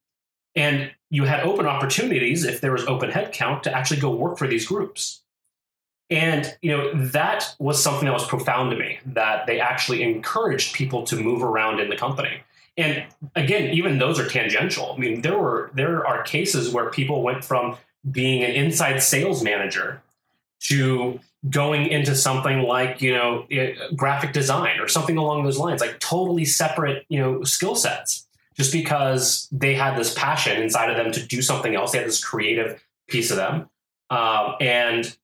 And 0.57 0.91
you 1.11 1.25
had 1.25 1.41
open 1.41 1.67
opportunities, 1.67 2.45
if 2.45 2.61
there 2.61 2.73
was 2.73 2.87
open 2.87 3.11
headcount, 3.11 3.63
to 3.63 3.77
actually 3.77 4.01
go 4.01 4.11
work 4.11 4.37
for 4.37 4.49
these 4.49 4.67
groups. 4.67 5.23
And 6.09 6.57
you 6.61 6.77
know 6.77 6.93
that 6.93 7.55
was 7.61 7.81
something 7.81 8.07
that 8.07 8.13
was 8.13 8.27
profound 8.27 8.73
to 8.73 8.77
me. 8.77 8.99
That 9.07 9.47
they 9.47 9.61
actually 9.61 10.03
encouraged 10.03 10.75
people 10.75 11.05
to 11.05 11.15
move 11.15 11.45
around 11.45 11.79
in 11.79 11.89
the 11.89 11.97
company. 11.97 12.43
And 12.81 13.05
again, 13.37 13.71
even 13.75 13.99
those 13.99 14.19
are 14.19 14.27
tangential. 14.27 14.93
I 14.93 14.99
mean, 14.99 15.21
there 15.21 15.39
were 15.39 15.71
there 15.75 16.07
are 16.07 16.23
cases 16.23 16.73
where 16.73 16.91
people 16.91 17.23
went 17.23 17.45
from 17.45 17.77
being 18.11 18.43
an 18.43 18.53
inside 18.53 19.03
sales 19.03 19.43
manager 19.43 20.03
to 20.61 21.21
going 21.49 21.87
into 21.87 22.15
something 22.15 22.63
like 22.63 23.01
you 23.01 23.13
know 23.15 23.47
graphic 23.97 24.33
design 24.33 24.79
or 24.81 24.89
something 24.89 25.17
along 25.17 25.45
those 25.45 25.59
lines, 25.59 25.81
like 25.81 25.99
totally 26.01 26.45
separate 26.45 27.05
you 27.09 27.19
know 27.19 27.43
skill 27.45 27.75
sets. 27.75 28.27
Just 28.57 28.73
because 28.73 29.49
they 29.53 29.75
had 29.75 29.97
this 29.97 30.13
passion 30.13 30.61
inside 30.61 30.91
of 30.91 30.97
them 30.97 31.13
to 31.13 31.25
do 31.25 31.41
something 31.41 31.75
else, 31.75 31.93
they 31.93 31.99
had 31.99 32.07
this 32.07 32.23
creative 32.23 32.83
piece 33.09 33.31
of 33.31 33.37
them, 33.37 33.71
um, 34.11 34.55
and 34.61 35.17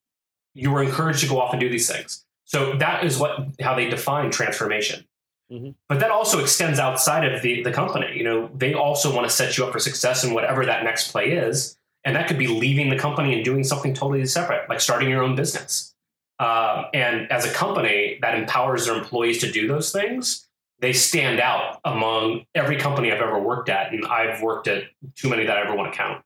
you 0.54 0.70
were 0.70 0.82
encouraged 0.82 1.20
to 1.20 1.28
go 1.28 1.38
off 1.38 1.52
and 1.52 1.60
do 1.60 1.68
these 1.68 1.90
things. 1.90 2.24
So 2.44 2.74
that 2.74 3.04
is 3.04 3.18
what 3.18 3.46
how 3.60 3.74
they 3.74 3.88
define 3.90 4.30
transformation. 4.30 5.04
Mm-hmm. 5.50 5.70
But 5.88 6.00
that 6.00 6.10
also 6.10 6.40
extends 6.40 6.78
outside 6.78 7.30
of 7.30 7.42
the, 7.42 7.62
the 7.62 7.72
company. 7.72 8.16
You 8.16 8.24
know, 8.24 8.50
they 8.54 8.74
also 8.74 9.14
want 9.14 9.28
to 9.28 9.34
set 9.34 9.56
you 9.56 9.64
up 9.64 9.72
for 9.72 9.78
success 9.78 10.24
in 10.24 10.34
whatever 10.34 10.66
that 10.66 10.82
next 10.82 11.12
play 11.12 11.32
is. 11.32 11.78
And 12.04 12.14
that 12.16 12.28
could 12.28 12.38
be 12.38 12.46
leaving 12.46 12.88
the 12.88 12.98
company 12.98 13.34
and 13.34 13.44
doing 13.44 13.64
something 13.64 13.94
totally 13.94 14.24
separate, 14.26 14.68
like 14.68 14.80
starting 14.80 15.08
your 15.08 15.22
own 15.22 15.34
business. 15.34 15.94
Um, 16.38 16.86
and 16.92 17.30
as 17.32 17.44
a 17.44 17.50
company 17.52 18.18
that 18.22 18.38
empowers 18.38 18.86
their 18.86 18.96
employees 18.96 19.40
to 19.40 19.50
do 19.50 19.66
those 19.66 19.90
things, 19.90 20.48
they 20.80 20.92
stand 20.92 21.40
out 21.40 21.80
among 21.84 22.44
every 22.54 22.76
company 22.76 23.10
I've 23.10 23.22
ever 23.22 23.40
worked 23.40 23.68
at. 23.68 23.92
And 23.92 24.04
I've 24.06 24.42
worked 24.42 24.68
at 24.68 24.84
too 25.14 25.28
many 25.28 25.46
that 25.46 25.56
I 25.56 25.62
ever 25.62 25.74
want 25.74 25.92
to 25.92 25.98
count. 25.98 26.22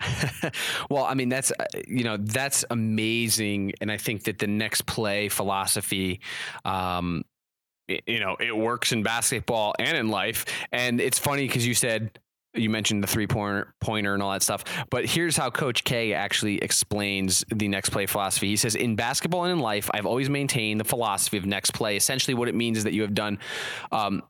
well, 0.90 1.04
I 1.04 1.14
mean, 1.14 1.28
that's, 1.28 1.52
uh, 1.52 1.64
you 1.86 2.02
know, 2.02 2.16
that's 2.16 2.64
amazing. 2.70 3.74
And 3.80 3.92
I 3.92 3.98
think 3.98 4.24
that 4.24 4.38
the 4.38 4.46
next 4.46 4.86
play 4.86 5.28
philosophy, 5.28 6.20
um, 6.64 7.24
you 7.88 8.20
know, 8.20 8.36
it 8.38 8.56
works 8.56 8.92
in 8.92 9.02
basketball 9.02 9.74
and 9.78 9.96
in 9.96 10.08
life. 10.08 10.44
And 10.72 11.00
it's 11.00 11.18
funny 11.18 11.46
because 11.46 11.66
you 11.66 11.74
said 11.74 12.18
you 12.54 12.68
mentioned 12.68 13.02
the 13.02 13.06
three 13.06 13.26
pointer 13.26 13.74
pointer 13.80 14.14
and 14.14 14.22
all 14.22 14.32
that 14.32 14.42
stuff. 14.42 14.64
But 14.90 15.06
here's 15.06 15.36
how 15.36 15.50
Coach 15.50 15.84
K 15.84 16.12
actually 16.12 16.58
explains 16.58 17.44
the 17.48 17.68
next 17.68 17.90
play 17.90 18.06
philosophy. 18.06 18.48
He 18.48 18.56
says, 18.56 18.74
In 18.74 18.94
basketball 18.94 19.44
and 19.44 19.52
in 19.52 19.58
life, 19.58 19.90
I've 19.94 20.06
always 20.06 20.28
maintained 20.28 20.78
the 20.78 20.84
philosophy 20.84 21.38
of 21.38 21.46
next 21.46 21.72
play. 21.72 21.96
Essentially, 21.96 22.34
what 22.34 22.48
it 22.48 22.54
means 22.54 22.78
is 22.78 22.84
that 22.84 22.92
you 22.92 23.02
have 23.02 23.14
done 23.14 23.38
um, 23.90 24.22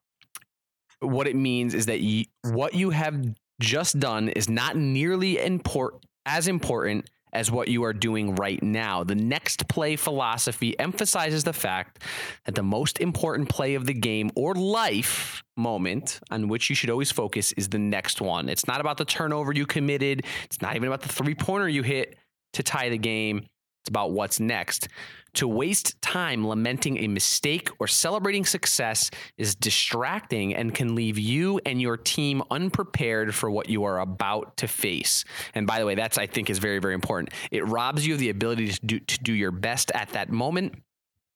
what 1.00 1.26
it 1.26 1.37
means 1.37 1.75
is 1.75 1.87
that 1.87 2.00
what 2.44 2.75
you 2.75 2.90
have 2.90 3.21
just 3.61 3.99
done 3.99 4.28
is 4.28 4.49
not 4.49 4.76
nearly 4.76 5.38
import, 5.38 5.94
as 6.26 6.47
important 6.47 7.11
as 7.32 7.50
what 7.50 7.68
you 7.68 7.84
are 7.84 7.92
doing 7.92 8.34
right 8.34 8.62
now. 8.62 9.04
The 9.04 9.14
next 9.14 9.68
play 9.68 9.96
philosophy 9.96 10.78
emphasizes 10.78 11.44
the 11.44 11.52
fact 11.52 12.02
that 12.44 12.54
the 12.54 12.62
most 12.62 13.00
important 13.00 13.48
play 13.48 13.74
of 13.74 13.86
the 13.86 13.94
game 13.94 14.30
or 14.36 14.54
life 14.54 15.42
moment 15.56 16.20
on 16.30 16.48
which 16.48 16.70
you 16.70 16.76
should 16.76 16.90
always 16.90 17.10
focus 17.10 17.52
is 17.52 17.68
the 17.68 17.78
next 17.78 18.20
one. 18.20 18.48
It's 18.48 18.66
not 18.66 18.80
about 18.80 18.96
the 18.96 19.04
turnover 19.04 19.52
you 19.52 19.66
committed, 19.66 20.24
it's 20.44 20.60
not 20.60 20.76
even 20.76 20.88
about 20.88 21.02
the 21.02 21.08
three 21.08 21.34
pointer 21.34 21.68
you 21.68 21.82
hit 21.82 22.16
to 22.54 22.62
tie 22.62 22.88
the 22.88 22.98
game. 22.98 23.46
It's 23.82 23.88
about 23.88 24.12
what's 24.12 24.38
next. 24.38 24.88
To 25.34 25.48
waste 25.48 26.00
time 26.02 26.46
lamenting 26.46 26.98
a 26.98 27.08
mistake 27.08 27.68
or 27.78 27.86
celebrating 27.86 28.44
success 28.44 29.10
is 29.38 29.54
distracting 29.54 30.54
and 30.54 30.74
can 30.74 30.94
leave 30.94 31.18
you 31.18 31.60
and 31.64 31.80
your 31.80 31.96
team 31.96 32.42
unprepared 32.50 33.34
for 33.34 33.50
what 33.50 33.68
you 33.68 33.84
are 33.84 34.00
about 34.00 34.56
to 34.58 34.68
face. 34.68 35.24
And 35.54 35.66
by 35.66 35.78
the 35.78 35.86
way, 35.86 35.94
that's 35.94 36.18
I 36.18 36.26
think 36.26 36.50
is 36.50 36.58
very 36.58 36.78
very 36.80 36.94
important. 36.94 37.30
It 37.50 37.66
robs 37.66 38.06
you 38.06 38.14
of 38.14 38.20
the 38.20 38.30
ability 38.30 38.68
to 38.72 38.86
do, 38.86 39.00
to 39.00 39.18
do 39.20 39.32
your 39.32 39.50
best 39.50 39.90
at 39.92 40.10
that 40.10 40.30
moment 40.30 40.74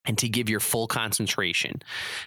and 0.07 0.17
to 0.19 0.29
give 0.29 0.49
your 0.49 0.61
full 0.61 0.87
concentration. 0.87 1.83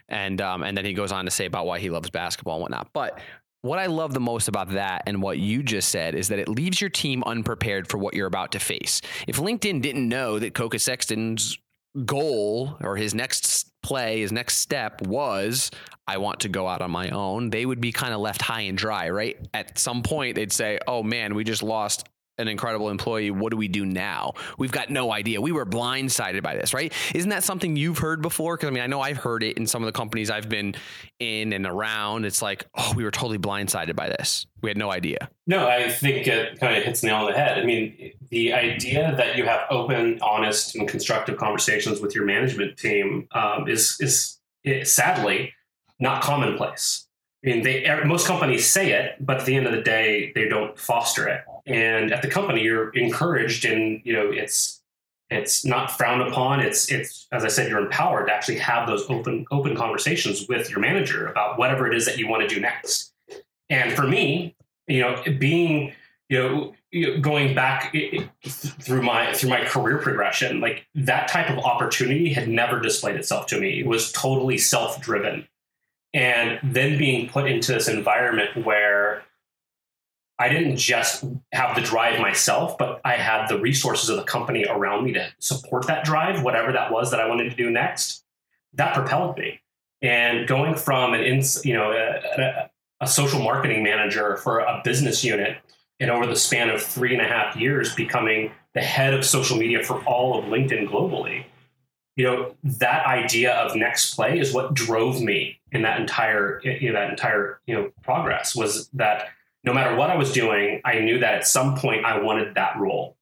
And 0.07 0.41
um, 0.41 0.63
and 0.63 0.77
then 0.77 0.85
he 0.85 0.93
goes 0.93 1.11
on 1.11 1.25
to 1.25 1.31
say 1.31 1.45
about 1.45 1.65
why 1.65 1.79
he 1.79 1.89
loves 1.89 2.09
basketball 2.09 2.55
and 2.55 2.61
whatnot. 2.61 2.89
But 2.93 3.19
what 3.62 3.80
I 3.80 3.88
love 3.88 4.13
the 4.13 4.20
most 4.20 4.48
about 4.48 4.72
that 4.72 5.04
and 5.06 5.22
what 5.22 5.38
you 5.38 5.63
just 5.63 5.89
said 5.89 6.16
is 6.16 6.30
that 6.30 6.39
it 6.39 6.48
leaves 6.48 6.80
your 6.80 6.89
team 6.89 7.24
unprepared 7.25 7.88
for 7.88 7.98
what 7.98 8.13
you're 8.13 8.28
about 8.28 8.54
to 8.54 8.60
face. 8.60 9.01
If 9.28 9.38
LinkedIn 9.38 9.82
didn't 9.82 10.08
know 10.08 10.39
that 10.39 10.54
Koka 10.54 10.80
Sexton's 10.80 11.58
goal 12.06 12.78
or 12.82 12.96
his 12.96 13.13
next 13.13 13.72
play, 13.82 14.22
his 14.22 14.32
next 14.32 14.58
step 14.58 15.01
was, 15.01 15.72
I 16.08 16.18
want 16.18 16.42
to 16.42 16.50
go 16.50 16.68
out 16.68 16.82
on 16.82 16.92
my 16.92 17.10
own, 17.10 17.50
they 17.50 17.66
would 17.66 17.82
be 17.82 17.92
kind 17.92 18.13
of 18.13 18.20
left 18.20 18.42
high 18.42 18.62
and 18.62 18.78
dry, 18.78 19.10
right? 19.10 19.38
At 19.54 19.78
some 19.78 20.04
point, 20.04 20.36
they'd 20.36 20.54
say, 20.54 20.80
oh 20.88 21.04
man, 21.04 21.36
we 21.36 21.44
just 21.44 21.63
lost 21.63 22.08
an 22.39 22.48
incredible 22.48 22.89
employee. 22.89 23.31
What 23.31 23.51
do 23.51 23.58
we 23.58 23.67
do 23.67 23.86
now? 23.86 24.34
We've 24.58 24.72
got 24.72 24.89
no 24.89 25.12
idea. 25.12 25.41
We 25.41 25.51
were 25.51 25.65
blindsided 25.65 26.41
by 26.41 26.55
this, 26.55 26.74
right? 26.74 26.91
Isn't 27.13 27.29
that 27.29 27.43
something 27.43 27.75
you've 27.75 28.00
heard 28.00 28.22
before? 28.22 28.58
Because 28.58 28.67
I 28.67 28.72
mean, 28.72 28.84
I 28.84 28.88
know 28.88 29.01
I've 29.01 29.17
heard 29.17 29.43
it 29.43 29.58
in 29.58 29.67
some 29.67 29.84
of 29.84 29.86
the 29.86 29.91
companies 29.91 30.29
I've 30.29 30.50
been 30.50 30.75
in 31.19 31.53
and 31.53 31.65
around. 31.65 32.25
It's 32.25 32.41
like, 32.41 32.65
oh, 32.75 32.93
we 32.96 33.03
were 33.03 33.12
totally 33.12 33.38
blindsided 33.38 33.96
by 33.96 34.10
this. 34.10 34.48
We 34.62 34.69
had 34.69 34.77
no 34.77 34.91
idea. 34.91 35.29
No, 35.48 35.67
I 35.67 35.89
think 35.89 36.27
it 36.27 36.60
kind 36.60 36.77
of 36.77 36.84
hits 36.84 37.01
the 37.01 37.08
nail 37.08 37.17
on 37.17 37.31
the 37.31 37.38
head. 37.38 37.58
I 37.58 37.63
mean, 37.63 38.13
the 38.29 38.53
idea 38.53 39.13
that 39.17 39.38
you 39.38 39.46
have 39.46 39.62
open, 39.69 40.19
honest, 40.22 40.75
and 40.75 40.88
constructive 40.88 41.38
conversations 41.38 42.00
with 42.00 42.15
your 42.15 42.25
management 42.25 42.77
team 42.77 43.27
um, 43.31 43.67
is 43.67 43.98
is 44.00 44.39
it, 44.63 44.88
sadly 44.88 45.53
not 46.00 46.22
commonplace. 46.22 47.08
I 47.43 47.50
mean, 47.50 47.63
they 47.63 47.86
most 48.05 48.27
companies 48.27 48.67
say 48.67 48.91
it, 48.91 49.15
but 49.19 49.38
at 49.38 49.46
the 49.46 49.55
end 49.55 49.65
of 49.65 49.72
the 49.72 49.81
day, 49.81 50.31
they 50.36 50.48
don't 50.50 50.77
foster 50.77 51.27
it. 51.27 51.41
And 51.66 52.12
at 52.12 52.22
the 52.22 52.30
company, 52.30 52.62
you're 52.62 52.89
encouraged, 52.89 53.66
and 53.66 54.01
you 54.04 54.13
know, 54.13 54.32
it's 54.32 54.82
it's 55.30 55.63
not 55.63 55.92
frowned 55.92 56.22
upon. 56.22 56.60
It's 56.60 56.92
it's 56.92 57.28
as 57.32 57.46
I 57.46 57.48
said, 57.48 57.70
you're 57.70 57.80
empowered 57.80 58.28
to 58.28 58.34
actually 58.34 58.58
have 58.58 58.88
those 58.88 59.10
open 59.10 59.46
open 59.51 59.75
conversations 59.75 60.48
with 60.48 60.70
your 60.70 60.80
manager 60.80 61.28
about 61.28 61.58
whatever 61.58 61.88
it 61.88 61.96
is 61.96 62.06
that 62.06 62.18
you 62.18 62.28
want 62.28 62.48
to 62.48 62.54
do 62.54 62.60
next. 62.60 63.13
And 63.70 63.94
for 63.94 64.08
me, 64.08 64.56
you 64.88 65.01
know, 65.01 65.22
being 65.38 65.94
you 66.30 66.39
know 66.39 66.74
going 67.20 67.54
back 67.54 67.96
through 68.46 69.01
my 69.01 69.34
through 69.34 69.50
my 69.50 69.63
career 69.66 69.98
progression 69.98 70.60
like 70.60 70.86
that 70.96 71.28
type 71.28 71.50
of 71.50 71.58
opportunity 71.60 72.34
had 72.34 72.48
never 72.48 72.80
displayed 72.80 73.16
itself 73.16 73.46
to 73.48 73.60
me 73.60 73.80
it 73.80 73.88
was 73.88 74.12
totally 74.12 74.58
self-driven 74.58 75.48
and 76.13 76.60
then 76.63 76.98
being 76.98 77.28
put 77.30 77.50
into 77.50 77.74
this 77.74 77.88
environment 77.88 78.66
where 78.66 79.24
I 80.39 80.48
didn't 80.48 80.77
just 80.77 81.25
have 81.51 81.75
the 81.75 81.81
drive 81.81 82.22
myself, 82.22 82.77
but 82.77 83.01
I 83.03 83.15
had 83.15 83.48
the 83.48 83.60
resources 83.60 84.08
of 84.08 84.15
the 84.15 84.24
company 84.24 84.65
around 84.65 85.03
me 85.03 85.12
to 85.13 85.29
support 85.39 85.86
that 85.88 86.05
drive, 86.05 86.43
whatever 86.43 86.72
that 86.72 86.91
was 86.91 87.12
that 87.12 87.19
I 87.19 87.27
wanted 87.27 87.50
to 87.50 87.55
do 87.58 87.69
next. 87.69 88.24
That 88.74 88.93
propelled 88.96 89.38
me. 89.38 89.60
And 90.01 90.48
going 90.48 90.75
from 90.75 91.13
an 91.13 91.43
you 91.65 91.74
know 91.74 91.91
a, 91.91 92.41
a, 92.41 92.69
a 93.01 93.08
social 93.08 93.41
marketing 93.41 93.84
manager 93.84 94.38
for 94.38 94.60
a 94.60 94.81
business 94.81 95.25
unit, 95.25 95.58
and 96.00 96.10
over 96.10 96.25
the 96.25 96.38
span 96.38 96.69
of 96.69 96.81
three 96.81 97.13
and 97.13 97.22
a 97.22 97.27
half 97.27 97.58
years, 97.58 97.93
becoming 97.93 98.51
the 98.74 98.81
head 98.81 99.13
of 99.13 99.25
social 99.25 99.58
media 99.58 99.84
for 99.84 100.01
all 100.05 100.39
of 100.39 100.46
LinkedIn 100.46 100.88
globally, 100.88 101.43
you 102.15 102.24
know 102.24 102.55
that 102.63 103.05
idea 103.05 103.53
of 103.55 103.75
next 103.75 104.15
play 104.15 104.39
is 104.39 104.53
what 104.53 104.74
drove 104.74 105.22
me 105.22 105.60
in 105.74 105.81
that 105.81 106.00
entire 106.00 106.62
you 106.63 106.93
know, 106.93 107.00
that 107.00 107.10
entire 107.10 107.60
you 107.67 107.75
know 107.75 107.91
progress 108.03 108.55
was 108.55 108.88
that 108.93 109.27
no 109.63 109.74
matter 109.74 109.96
what 109.96 110.10
I 110.10 110.16
was 110.16 110.32
doing, 110.32 110.82
I 110.86 111.00
knew 111.00 111.20
that 111.20 111.36
at 111.36 111.48
some 111.48 111.75
point 111.75 112.06
I 112.06 112.20
wanted 112.20 112.56
that 112.56 112.78
role, 112.78 113.18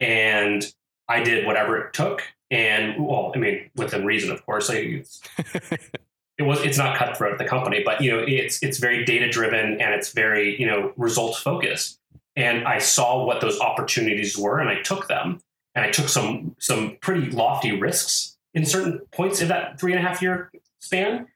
and 0.00 0.64
I 1.08 1.22
did 1.22 1.46
whatever 1.46 1.78
it 1.78 1.92
took. 1.92 2.22
And 2.50 3.04
well, 3.04 3.32
I 3.34 3.38
mean, 3.38 3.70
within 3.76 4.04
reason, 4.04 4.30
of 4.30 4.44
course. 4.44 4.70
I, 4.70 4.74
it 6.38 6.42
was 6.42 6.62
it's 6.62 6.78
not 6.78 6.96
cutthroat 6.96 7.32
at 7.32 7.38
the 7.38 7.44
company, 7.44 7.82
but 7.84 8.00
you 8.00 8.10
know, 8.10 8.24
it's 8.26 8.62
it's 8.62 8.78
very 8.78 9.04
data 9.04 9.28
driven 9.28 9.80
and 9.80 9.94
it's 9.94 10.12
very 10.12 10.58
you 10.60 10.66
know 10.66 10.92
results 10.96 11.38
focused. 11.38 11.98
And 12.34 12.66
I 12.66 12.78
saw 12.78 13.26
what 13.26 13.40
those 13.42 13.60
opportunities 13.60 14.38
were, 14.38 14.58
and 14.58 14.70
I 14.70 14.80
took 14.82 15.08
them, 15.08 15.40
and 15.74 15.84
I 15.84 15.90
took 15.90 16.08
some 16.08 16.56
some 16.58 16.96
pretty 17.00 17.30
lofty 17.30 17.78
risks 17.78 18.36
in 18.54 18.64
certain 18.66 19.00
points 19.12 19.40
of 19.40 19.48
that 19.48 19.78
three 19.78 19.92
and 19.92 20.04
a 20.04 20.06
half 20.06 20.22
year 20.22 20.50
span. 20.80 21.26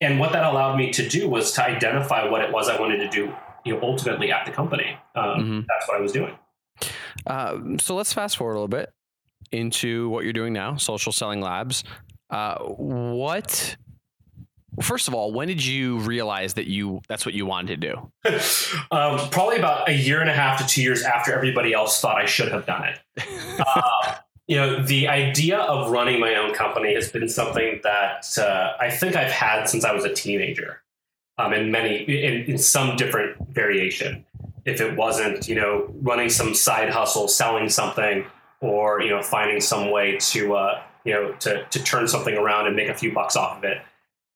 And 0.00 0.20
what 0.20 0.32
that 0.32 0.44
allowed 0.44 0.76
me 0.76 0.92
to 0.92 1.08
do 1.08 1.28
was 1.28 1.52
to 1.52 1.64
identify 1.64 2.28
what 2.28 2.40
it 2.42 2.52
was 2.52 2.68
I 2.68 2.80
wanted 2.80 2.98
to 2.98 3.08
do, 3.08 3.34
you 3.64 3.74
know, 3.74 3.80
ultimately 3.82 4.32
at 4.32 4.46
the 4.46 4.52
company. 4.52 4.96
Um, 5.14 5.24
mm-hmm. 5.24 5.60
That's 5.68 5.88
what 5.88 5.98
I 5.98 6.00
was 6.00 6.12
doing. 6.12 6.34
Uh, 7.26 7.58
so 7.80 7.96
let's 7.96 8.12
fast 8.12 8.36
forward 8.36 8.52
a 8.52 8.56
little 8.56 8.68
bit 8.68 8.92
into 9.52 10.08
what 10.10 10.24
you're 10.24 10.32
doing 10.32 10.52
now, 10.52 10.76
Social 10.76 11.12
Selling 11.12 11.40
Labs. 11.40 11.84
Uh, 12.30 12.58
what 12.58 13.76
First 14.82 15.08
of 15.08 15.14
all, 15.14 15.32
when 15.32 15.48
did 15.48 15.64
you 15.64 15.98
realize 16.00 16.54
that 16.54 16.66
you 16.68 17.00
that's 17.08 17.26
what 17.26 17.34
you 17.34 17.46
wanted 17.46 17.80
to 17.80 17.88
do? 17.88 18.12
um, 18.90 19.18
probably 19.30 19.56
about 19.56 19.88
a 19.88 19.92
year 19.92 20.20
and 20.20 20.30
a 20.30 20.32
half 20.32 20.58
to 20.60 20.66
two 20.66 20.82
years 20.82 21.02
after 21.02 21.32
everybody 21.32 21.72
else 21.72 22.00
thought 22.00 22.16
I 22.16 22.26
should 22.26 22.52
have 22.52 22.66
done 22.66 22.84
it. 22.84 22.98
Uh, 23.58 24.14
you 24.46 24.56
know, 24.56 24.82
the 24.82 25.08
idea 25.08 25.58
of 25.58 25.90
running 25.90 26.20
my 26.20 26.36
own 26.36 26.54
company 26.54 26.94
has 26.94 27.10
been 27.10 27.28
something 27.28 27.80
that 27.82 28.24
uh, 28.38 28.72
I 28.80 28.88
think 28.88 29.16
I've 29.16 29.32
had 29.32 29.68
since 29.68 29.84
I 29.84 29.92
was 29.92 30.04
a 30.04 30.14
teenager, 30.14 30.80
um, 31.38 31.52
in 31.52 31.70
many, 31.70 31.96
in, 32.02 32.44
in 32.44 32.58
some 32.58 32.96
different 32.96 33.36
variation. 33.48 34.24
If 34.64 34.80
it 34.80 34.96
wasn't, 34.96 35.48
you 35.48 35.54
know, 35.54 35.88
running 36.02 36.28
some 36.28 36.54
side 36.54 36.90
hustle, 36.90 37.28
selling 37.28 37.70
something, 37.70 38.26
or 38.60 39.00
you 39.00 39.10
know, 39.10 39.22
finding 39.22 39.60
some 39.60 39.90
way 39.90 40.18
to, 40.18 40.54
uh, 40.54 40.82
you 41.04 41.14
know, 41.14 41.32
to 41.34 41.64
to 41.64 41.82
turn 41.82 42.06
something 42.08 42.36
around 42.36 42.66
and 42.66 42.76
make 42.76 42.88
a 42.88 42.94
few 42.94 43.14
bucks 43.14 43.36
off 43.36 43.58
of 43.58 43.64
it. 43.64 43.78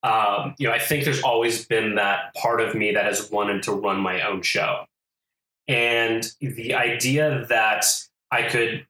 Um, 0.03 0.55
you 0.59 0.67
know, 0.67 0.75
I 0.75 0.79
think 0.79 1.05
there's 1.05 1.23
always 1.23 1.67
been 1.67 1.97
that 1.97 2.35
part 2.35 2.61
of 2.61 2.75
me 2.75 2.93
that 2.93 3.05
has 3.05 3.31
wanted 3.31 3.63
to 3.65 3.73
run 3.73 4.01
my 4.01 4.23
own 4.23 4.43
show, 4.43 4.87
and 5.69 6.31
the 6.41 6.75
idea 6.75 7.45
that 7.49 7.85
I 8.31 8.45
could 8.45 8.87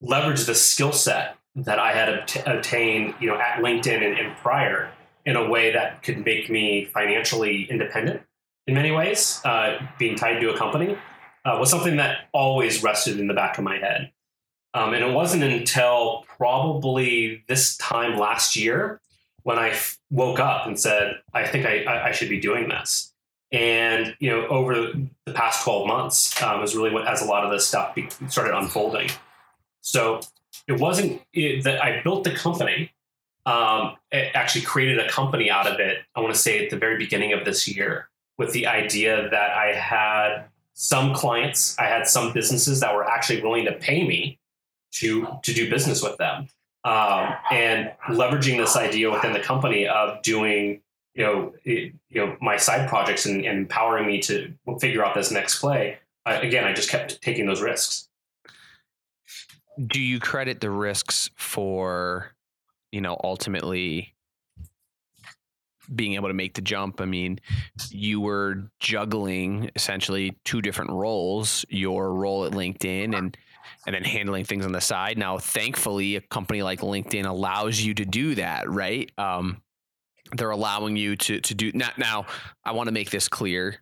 leverage 0.00 0.44
the 0.44 0.54
skill 0.54 0.92
set 0.92 1.36
that 1.54 1.78
I 1.78 1.92
had 1.92 2.08
obt- 2.08 2.46
obtained, 2.46 3.14
you 3.20 3.28
know, 3.28 3.36
at 3.36 3.58
LinkedIn 3.58 4.04
and, 4.04 4.18
and, 4.18 4.36
prior 4.36 4.90
in 5.26 5.36
a 5.36 5.46
way 5.46 5.72
that 5.72 6.02
could 6.02 6.24
make 6.24 6.48
me 6.48 6.86
financially 6.86 7.64
independent 7.64 8.22
in 8.66 8.74
many 8.74 8.90
ways, 8.90 9.40
uh, 9.44 9.78
being 9.98 10.16
tied 10.16 10.40
to 10.40 10.50
a 10.50 10.56
company, 10.56 10.96
uh, 11.44 11.56
was 11.58 11.70
something 11.70 11.96
that 11.96 12.28
always 12.32 12.82
rested 12.82 13.20
in 13.20 13.26
the 13.26 13.34
back 13.34 13.58
of 13.58 13.64
my 13.64 13.78
head. 13.78 14.10
Um, 14.74 14.94
and 14.94 15.04
it 15.04 15.12
wasn't 15.12 15.42
until 15.42 16.24
probably 16.36 17.44
this 17.48 17.76
time 17.76 18.18
last 18.18 18.56
year 18.56 19.00
when 19.42 19.58
I 19.58 19.70
f- 19.70 19.98
woke 20.10 20.40
up 20.40 20.66
and 20.66 20.78
said, 20.78 21.14
I 21.32 21.46
think 21.46 21.64
I, 21.64 21.84
I, 21.84 22.08
I 22.08 22.12
should 22.12 22.28
be 22.28 22.40
doing 22.40 22.68
this. 22.68 23.12
And 23.52 24.16
you 24.18 24.30
know, 24.30 24.46
over 24.48 24.74
the 24.74 25.32
past 25.32 25.62
twelve 25.62 25.86
months 25.86 26.42
um, 26.42 26.64
is 26.64 26.74
really 26.74 26.90
what 26.90 27.06
as 27.06 27.22
a 27.22 27.24
lot 27.24 27.44
of 27.44 27.52
this 27.52 27.66
stuff 27.66 27.94
be, 27.94 28.08
started 28.28 28.58
unfolding. 28.58 29.08
So 29.82 30.20
it 30.66 30.80
wasn't 30.80 31.22
it, 31.32 31.62
that 31.62 31.82
I 31.82 32.02
built 32.02 32.24
the 32.24 32.32
company. 32.32 32.90
Um, 33.46 33.96
actually 34.12 34.64
created 34.64 34.98
a 34.98 35.08
company 35.08 35.50
out 35.50 35.68
of 35.68 35.78
it. 35.78 35.98
I 36.16 36.20
want 36.20 36.34
to 36.34 36.40
say 36.40 36.64
at 36.64 36.70
the 36.70 36.76
very 36.76 36.98
beginning 36.98 37.32
of 37.32 37.44
this 37.44 37.68
year, 37.68 38.08
with 38.38 38.52
the 38.52 38.66
idea 38.66 39.28
that 39.30 39.50
I 39.52 39.72
had 39.72 40.46
some 40.74 41.14
clients, 41.14 41.78
I 41.78 41.84
had 41.84 42.08
some 42.08 42.32
businesses 42.32 42.80
that 42.80 42.94
were 42.94 43.08
actually 43.08 43.42
willing 43.42 43.64
to 43.66 43.72
pay 43.72 44.06
me 44.06 44.38
to 44.94 45.28
to 45.42 45.54
do 45.54 45.70
business 45.70 46.02
with 46.02 46.16
them, 46.18 46.48
um, 46.84 47.34
and 47.50 47.92
leveraging 48.08 48.56
this 48.58 48.76
idea 48.76 49.10
within 49.10 49.32
the 49.32 49.40
company 49.40 49.86
of 49.86 50.22
doing 50.22 50.82
you 51.16 51.24
know, 51.24 51.54
it, 51.64 51.94
you 52.10 52.26
know, 52.26 52.36
my 52.40 52.58
side 52.58 52.88
projects 52.88 53.24
and, 53.24 53.44
and, 53.44 53.58
empowering 53.58 54.06
me 54.06 54.20
to 54.20 54.52
figure 54.80 55.04
out 55.04 55.14
this 55.14 55.30
next 55.30 55.60
play. 55.60 55.98
I, 56.26 56.34
again, 56.34 56.64
I 56.64 56.74
just 56.74 56.90
kept 56.90 57.22
taking 57.22 57.46
those 57.46 57.62
risks. 57.62 58.08
Do 59.86 60.00
you 60.00 60.20
credit 60.20 60.60
the 60.60 60.70
risks 60.70 61.30
for, 61.36 62.35
you 62.92 63.00
know, 63.00 63.18
ultimately 63.22 64.14
being 65.94 66.14
able 66.14 66.28
to 66.28 66.34
make 66.34 66.54
the 66.54 66.60
jump? 66.62 67.00
I 67.00 67.04
mean, 67.04 67.38
you 67.90 68.20
were 68.20 68.70
juggling 68.80 69.70
essentially 69.74 70.36
two 70.44 70.62
different 70.62 70.90
roles: 70.90 71.64
your 71.68 72.14
role 72.14 72.44
at 72.44 72.52
LinkedIn 72.52 73.16
and 73.16 73.36
and 73.86 73.94
then 73.94 74.04
handling 74.04 74.44
things 74.44 74.64
on 74.64 74.72
the 74.72 74.80
side. 74.80 75.16
Now, 75.16 75.38
thankfully, 75.38 76.16
a 76.16 76.20
company 76.20 76.62
like 76.62 76.80
LinkedIn 76.80 77.24
allows 77.24 77.80
you 77.80 77.94
to 77.94 78.04
do 78.04 78.34
that, 78.34 78.68
right? 78.68 79.10
Um, 79.16 79.62
they're 80.36 80.50
allowing 80.50 80.96
you 80.96 81.16
to 81.16 81.40
to 81.40 81.54
do 81.54 81.72
now. 81.72 81.90
Now, 81.96 82.26
I 82.64 82.72
want 82.72 82.88
to 82.88 82.92
make 82.92 83.10
this 83.10 83.28
clear 83.28 83.76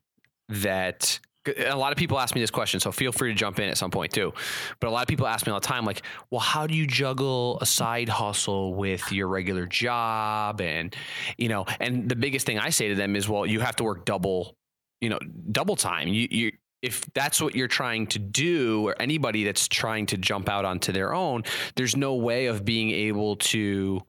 that 0.48 1.18
a 1.46 1.76
lot 1.76 1.92
of 1.92 1.98
people 1.98 2.18
ask 2.18 2.34
me 2.34 2.40
this 2.40 2.50
question, 2.50 2.80
so 2.80 2.90
feel 2.92 3.12
free 3.12 3.30
to 3.32 3.34
jump 3.34 3.58
in 3.58 3.68
at 3.68 3.76
some 3.76 3.90
point 3.90 4.12
too. 4.12 4.32
But 4.80 4.88
a 4.88 4.90
lot 4.90 5.02
of 5.02 5.08
people 5.08 5.26
ask 5.26 5.46
me 5.46 5.52
all 5.52 5.60
the 5.60 5.66
time, 5.66 5.84
like, 5.84 6.02
well, 6.30 6.40
how 6.40 6.66
do 6.66 6.74
you 6.74 6.86
juggle 6.86 7.58
a 7.60 7.66
side 7.66 8.08
hustle 8.08 8.74
with 8.74 9.12
your 9.12 9.28
regular 9.28 9.66
job? 9.66 10.60
And, 10.60 10.94
you 11.36 11.48
know, 11.48 11.66
and 11.80 12.08
the 12.08 12.16
biggest 12.16 12.46
thing 12.46 12.58
I 12.58 12.70
say 12.70 12.88
to 12.88 12.94
them 12.94 13.16
is, 13.16 13.28
well, 13.28 13.46
you 13.46 13.60
have 13.60 13.76
to 13.76 13.84
work 13.84 14.04
double, 14.04 14.56
you 15.00 15.08
know, 15.08 15.18
double 15.52 15.76
time. 15.76 16.08
You, 16.08 16.28
you, 16.30 16.52
if 16.82 17.06
that's 17.14 17.40
what 17.40 17.54
you're 17.54 17.68
trying 17.68 18.06
to 18.08 18.18
do, 18.18 18.88
or 18.88 18.96
anybody 19.00 19.44
that's 19.44 19.68
trying 19.68 20.06
to 20.06 20.18
jump 20.18 20.48
out 20.48 20.64
onto 20.64 20.92
their 20.92 21.14
own, 21.14 21.44
there's 21.76 21.96
no 21.96 22.14
way 22.14 22.46
of 22.46 22.64
being 22.64 22.90
able 22.90 23.36
to, 23.36 24.02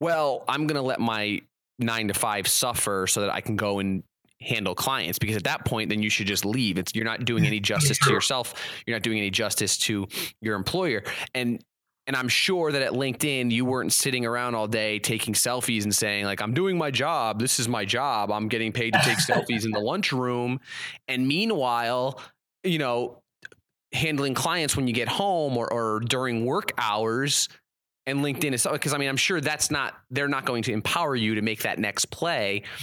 well, 0.00 0.44
I'm 0.48 0.66
going 0.66 0.76
to 0.76 0.82
let 0.82 0.98
my 0.98 1.42
nine 1.78 2.08
to 2.08 2.14
five 2.14 2.48
suffer 2.48 3.06
so 3.06 3.20
that 3.20 3.30
I 3.30 3.40
can 3.40 3.54
go 3.56 3.78
and 3.78 4.02
handle 4.40 4.74
clients 4.74 5.18
because 5.18 5.36
at 5.36 5.44
that 5.44 5.64
point 5.64 5.88
then 5.88 6.02
you 6.02 6.10
should 6.10 6.26
just 6.26 6.44
leave. 6.44 6.78
It's 6.78 6.94
you're 6.94 7.04
not 7.04 7.24
doing 7.24 7.44
mm, 7.44 7.48
any 7.48 7.60
justice 7.60 7.98
to 7.98 8.12
yourself. 8.12 8.54
You're 8.86 8.96
not 8.96 9.02
doing 9.02 9.18
any 9.18 9.30
justice 9.30 9.76
to 9.78 10.06
your 10.40 10.56
employer. 10.56 11.02
And 11.34 11.62
and 12.06 12.14
I'm 12.14 12.28
sure 12.28 12.70
that 12.70 12.82
at 12.82 12.92
LinkedIn 12.92 13.50
you 13.50 13.64
weren't 13.64 13.92
sitting 13.92 14.24
around 14.24 14.54
all 14.54 14.68
day 14.68 14.98
taking 14.98 15.34
selfies 15.34 15.82
and 15.84 15.94
saying 15.94 16.24
like 16.24 16.40
I'm 16.40 16.54
doing 16.54 16.78
my 16.78 16.90
job. 16.90 17.40
This 17.40 17.58
is 17.58 17.68
my 17.68 17.84
job. 17.84 18.30
I'm 18.30 18.48
getting 18.48 18.72
paid 18.72 18.92
to 18.92 19.00
take 19.00 19.18
selfies 19.18 19.64
in 19.64 19.70
the 19.70 19.80
lunchroom. 19.80 20.60
And 21.08 21.26
meanwhile 21.26 22.20
you 22.62 22.78
know 22.78 23.22
handling 23.92 24.34
clients 24.34 24.76
when 24.76 24.86
you 24.86 24.92
get 24.92 25.08
home 25.08 25.56
or, 25.56 25.72
or 25.72 26.00
during 26.00 26.44
work 26.44 26.72
hours 26.76 27.48
and 28.06 28.20
LinkedIn 28.20 28.52
is 28.52 28.66
because 28.70 28.94
I 28.94 28.98
mean 28.98 29.08
I'm 29.08 29.16
sure 29.16 29.40
that's 29.40 29.70
not 29.70 29.94
they're 30.10 30.28
not 30.28 30.44
going 30.44 30.62
to 30.64 30.72
empower 30.72 31.16
you 31.16 31.34
to 31.34 31.42
make 31.42 31.62
that 31.62 31.78
next 31.78 32.06
play. 32.06 32.62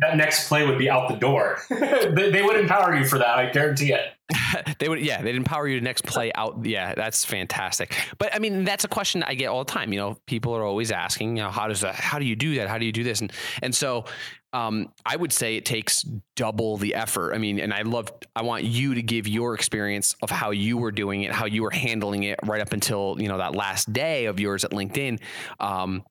that 0.00 0.16
next 0.16 0.48
play 0.48 0.66
would 0.66 0.78
be 0.78 0.88
out 0.88 1.08
the 1.08 1.16
door. 1.16 1.60
they, 1.70 2.30
they, 2.30 2.42
would 2.42 2.56
empower 2.56 2.94
you 2.94 3.04
for 3.04 3.18
that, 3.18 3.38
I 3.38 3.50
guarantee 3.50 3.92
it. 3.92 4.12
they 4.78 4.88
would, 4.88 5.00
yeah, 5.00 5.22
they'd 5.22 5.34
empower 5.34 5.66
you 5.66 5.78
to 5.78 5.84
next 5.84 6.04
play 6.04 6.32
out. 6.34 6.64
Yeah, 6.64 6.94
that's 6.94 7.24
fantastic. 7.24 7.94
But 8.18 8.34
I 8.34 8.38
mean, 8.38 8.64
that's 8.64 8.84
a 8.84 8.88
question 8.88 9.22
I 9.22 9.34
get 9.34 9.46
all 9.46 9.64
the 9.64 9.72
time. 9.72 9.92
You 9.92 9.98
know, 9.98 10.18
people 10.26 10.54
are 10.56 10.64
always 10.64 10.90
asking, 10.92 11.36
you 11.36 11.42
know, 11.42 11.50
how 11.50 11.68
does 11.68 11.80
that? 11.80 11.94
How 11.94 12.18
do 12.18 12.24
you 12.24 12.36
do 12.36 12.56
that? 12.56 12.68
How 12.68 12.78
do 12.78 12.84
you 12.84 12.92
do 12.92 13.04
this? 13.04 13.20
And 13.20 13.32
and 13.62 13.74
so 13.74 14.04
um, 14.52 14.92
I 15.06 15.16
would 15.16 15.32
say 15.32 15.56
it 15.56 15.64
takes 15.64 16.02
double 16.34 16.76
the 16.76 16.94
effort. 16.94 17.34
I 17.34 17.38
mean, 17.38 17.60
and 17.60 17.72
I 17.72 17.82
love, 17.82 18.12
I 18.34 18.42
want 18.42 18.64
you 18.64 18.94
to 18.94 19.02
give 19.02 19.28
your 19.28 19.54
experience 19.54 20.16
of 20.22 20.30
how 20.30 20.50
you 20.50 20.76
were 20.76 20.90
doing 20.90 21.22
it, 21.22 21.32
how 21.32 21.46
you 21.46 21.62
were 21.62 21.70
handling 21.70 22.24
it 22.24 22.40
right 22.44 22.60
up 22.60 22.72
until, 22.72 23.16
you 23.18 23.28
know, 23.28 23.38
that 23.38 23.54
last 23.54 23.92
day 23.92 24.26
of 24.26 24.40
yours 24.40 24.64
at 24.64 24.72
LinkedIn. 24.72 25.20
Um, 25.60 26.02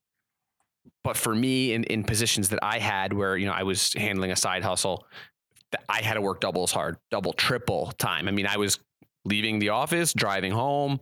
but 1.04 1.18
for 1.18 1.36
me, 1.36 1.74
in, 1.74 1.84
in 1.86 2.04
positions 2.04 2.50
that 2.50 2.60
I 2.62 2.80
had 2.80 3.14
where, 3.14 3.36
you 3.36 3.46
know, 3.46 3.54
I 3.54 3.64
was 3.64 3.94
handling 3.94 4.32
a 4.32 4.36
side 4.36 4.64
hustle, 4.64 5.06
I 5.88 6.02
had 6.02 6.16
to 6.16 6.22
work 6.22 6.42
double 6.42 6.64
as 6.64 6.72
hard, 6.72 6.98
double, 7.12 7.34
triple 7.34 7.92
time. 7.98 8.28
I 8.28 8.32
mean, 8.32 8.48
I 8.48 8.58
was 8.58 8.80
leaving 9.26 9.60
the 9.60 9.70
office, 9.70 10.14
driving 10.14 10.52
home, 10.52 11.00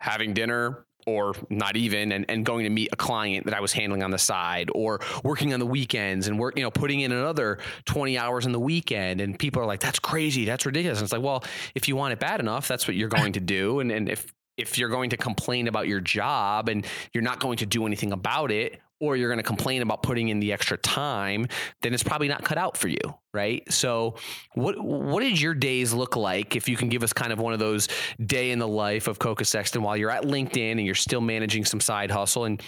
having 0.00 0.34
dinner, 0.34 0.86
or 1.06 1.34
not 1.48 1.76
even 1.76 2.10
and, 2.10 2.24
and 2.28 2.44
going 2.44 2.64
to 2.64 2.70
meet 2.70 2.88
a 2.92 2.96
client 2.96 3.46
that 3.46 3.54
I 3.54 3.60
was 3.60 3.72
handling 3.72 4.02
on 4.02 4.10
the 4.10 4.18
side 4.18 4.70
or 4.74 5.00
working 5.22 5.54
on 5.54 5.60
the 5.60 5.66
weekends 5.66 6.26
and 6.26 6.38
work, 6.38 6.56
you 6.56 6.64
know, 6.64 6.70
putting 6.70 7.00
in 7.00 7.12
another 7.12 7.58
20 7.84 8.18
hours 8.18 8.44
in 8.44 8.52
the 8.52 8.60
weekend. 8.60 9.20
And 9.20 9.38
people 9.38 9.62
are 9.62 9.66
like, 9.66 9.80
that's 9.80 10.00
crazy. 10.00 10.44
That's 10.44 10.66
ridiculous. 10.66 10.98
And 10.98 11.04
it's 11.04 11.12
like, 11.12 11.22
well, 11.22 11.44
if 11.76 11.86
you 11.86 11.94
want 11.94 12.12
it 12.12 12.18
bad 12.18 12.40
enough, 12.40 12.66
that's 12.66 12.88
what 12.88 12.96
you're 12.96 13.08
going 13.08 13.34
to 13.34 13.40
do. 13.40 13.78
And, 13.78 13.92
and 13.92 14.08
if, 14.08 14.32
if 14.56 14.78
you're 14.78 14.88
going 14.88 15.10
to 15.10 15.16
complain 15.16 15.68
about 15.68 15.86
your 15.86 16.00
job 16.00 16.68
and 16.68 16.84
you're 17.12 17.22
not 17.22 17.38
going 17.38 17.58
to 17.58 17.66
do 17.66 17.86
anything 17.86 18.10
about 18.10 18.50
it, 18.50 18.80
or 19.00 19.16
you're 19.16 19.28
going 19.28 19.38
to 19.38 19.42
complain 19.42 19.82
about 19.82 20.02
putting 20.02 20.28
in 20.28 20.40
the 20.40 20.52
extra 20.52 20.76
time, 20.78 21.46
then 21.82 21.92
it's 21.92 22.02
probably 22.02 22.28
not 22.28 22.44
cut 22.44 22.58
out 22.58 22.76
for 22.76 22.88
you, 22.88 22.98
right? 23.34 23.62
So, 23.70 24.16
what 24.54 24.78
what 24.80 25.20
did 25.20 25.40
your 25.40 25.54
days 25.54 25.92
look 25.92 26.16
like? 26.16 26.56
If 26.56 26.68
you 26.68 26.76
can 26.76 26.88
give 26.88 27.02
us 27.02 27.12
kind 27.12 27.32
of 27.32 27.38
one 27.38 27.52
of 27.52 27.58
those 27.58 27.88
day 28.24 28.50
in 28.50 28.58
the 28.58 28.68
life 28.68 29.08
of 29.08 29.18
Koka 29.18 29.46
Sexton 29.46 29.82
while 29.82 29.96
you're 29.96 30.10
at 30.10 30.24
LinkedIn 30.24 30.72
and 30.72 30.86
you're 30.86 30.94
still 30.94 31.20
managing 31.20 31.64
some 31.64 31.80
side 31.80 32.10
hustle 32.10 32.44
and 32.44 32.62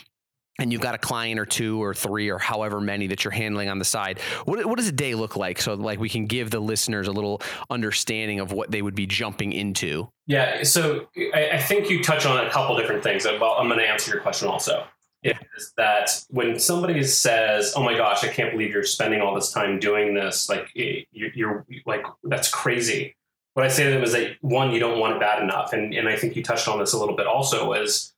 and 0.59 0.73
you've 0.73 0.83
got 0.83 0.95
a 0.95 0.99
client 0.99 1.39
or 1.39 1.47
two 1.47 1.81
or 1.81 1.95
three 1.95 2.31
or 2.31 2.39
however 2.39 2.81
many 2.81 3.07
that 3.07 3.25
you're 3.25 3.33
handling 3.33 3.69
on 3.69 3.79
the 3.79 3.85
side. 3.85 4.19
What, 4.45 4.65
what 4.67 4.77
does 4.77 4.89
a 4.89 4.93
day 4.93 5.15
look 5.15 5.37
like? 5.37 5.61
So 5.61 5.75
like 5.75 6.01
we 6.01 6.09
can 6.09 6.27
give 6.27 6.51
the 6.51 6.61
listeners 6.61 7.07
a 7.07 7.13
little 7.13 7.41
understanding 7.71 8.41
of 8.41 8.53
what 8.53 8.71
they 8.71 8.83
would 8.83 8.97
be 8.97 9.07
jumping 9.07 9.53
into. 9.53 10.09
Yeah. 10.27 10.65
So 10.65 11.07
I, 11.33 11.51
I 11.53 11.59
think 11.59 11.89
you 11.89 12.03
touch 12.03 12.27
on 12.27 12.45
a 12.45 12.51
couple 12.51 12.77
different 12.77 13.05
things. 13.05 13.25
Well, 13.25 13.55
I'm 13.57 13.69
going 13.69 13.79
to 13.79 13.89
answer 13.89 14.11
your 14.11 14.21
question 14.21 14.49
also. 14.49 14.85
Is 15.23 15.73
that 15.77 16.25
when 16.31 16.59
somebody 16.59 17.03
says, 17.03 17.73
"Oh 17.77 17.83
my 17.83 17.97
gosh, 17.97 18.25
I 18.25 18.29
can't 18.29 18.53
believe 18.53 18.73
you're 18.73 18.85
spending 18.85 19.21
all 19.21 19.35
this 19.35 19.53
time 19.53 19.79
doing 19.79 20.15
this," 20.15 20.49
like 20.49 20.69
you're, 20.75 21.31
you're 21.35 21.67
like 21.87 22.05
that's 22.25 22.49
crazy. 22.51 23.17
What 23.55 23.67
I 23.67 23.69
say 23.69 23.85
to 23.85 23.91
them 23.91 24.05
is 24.05 24.13
that 24.13 24.37
one, 24.43 24.71
you 24.71 24.79
don't 24.79 25.01
want 25.01 25.17
it 25.17 25.21
bad 25.21 25.43
enough, 25.43 25.73
and 25.73 25.93
and 25.93 26.09
I 26.09 26.17
think 26.17 26.37
you 26.37 26.43
touched 26.43 26.69
on 26.69 26.79
this 26.79 26.93
a 26.93 26.99
little 26.99 27.17
bit 27.17 27.27
also. 27.27 27.73
Is 27.73 28.15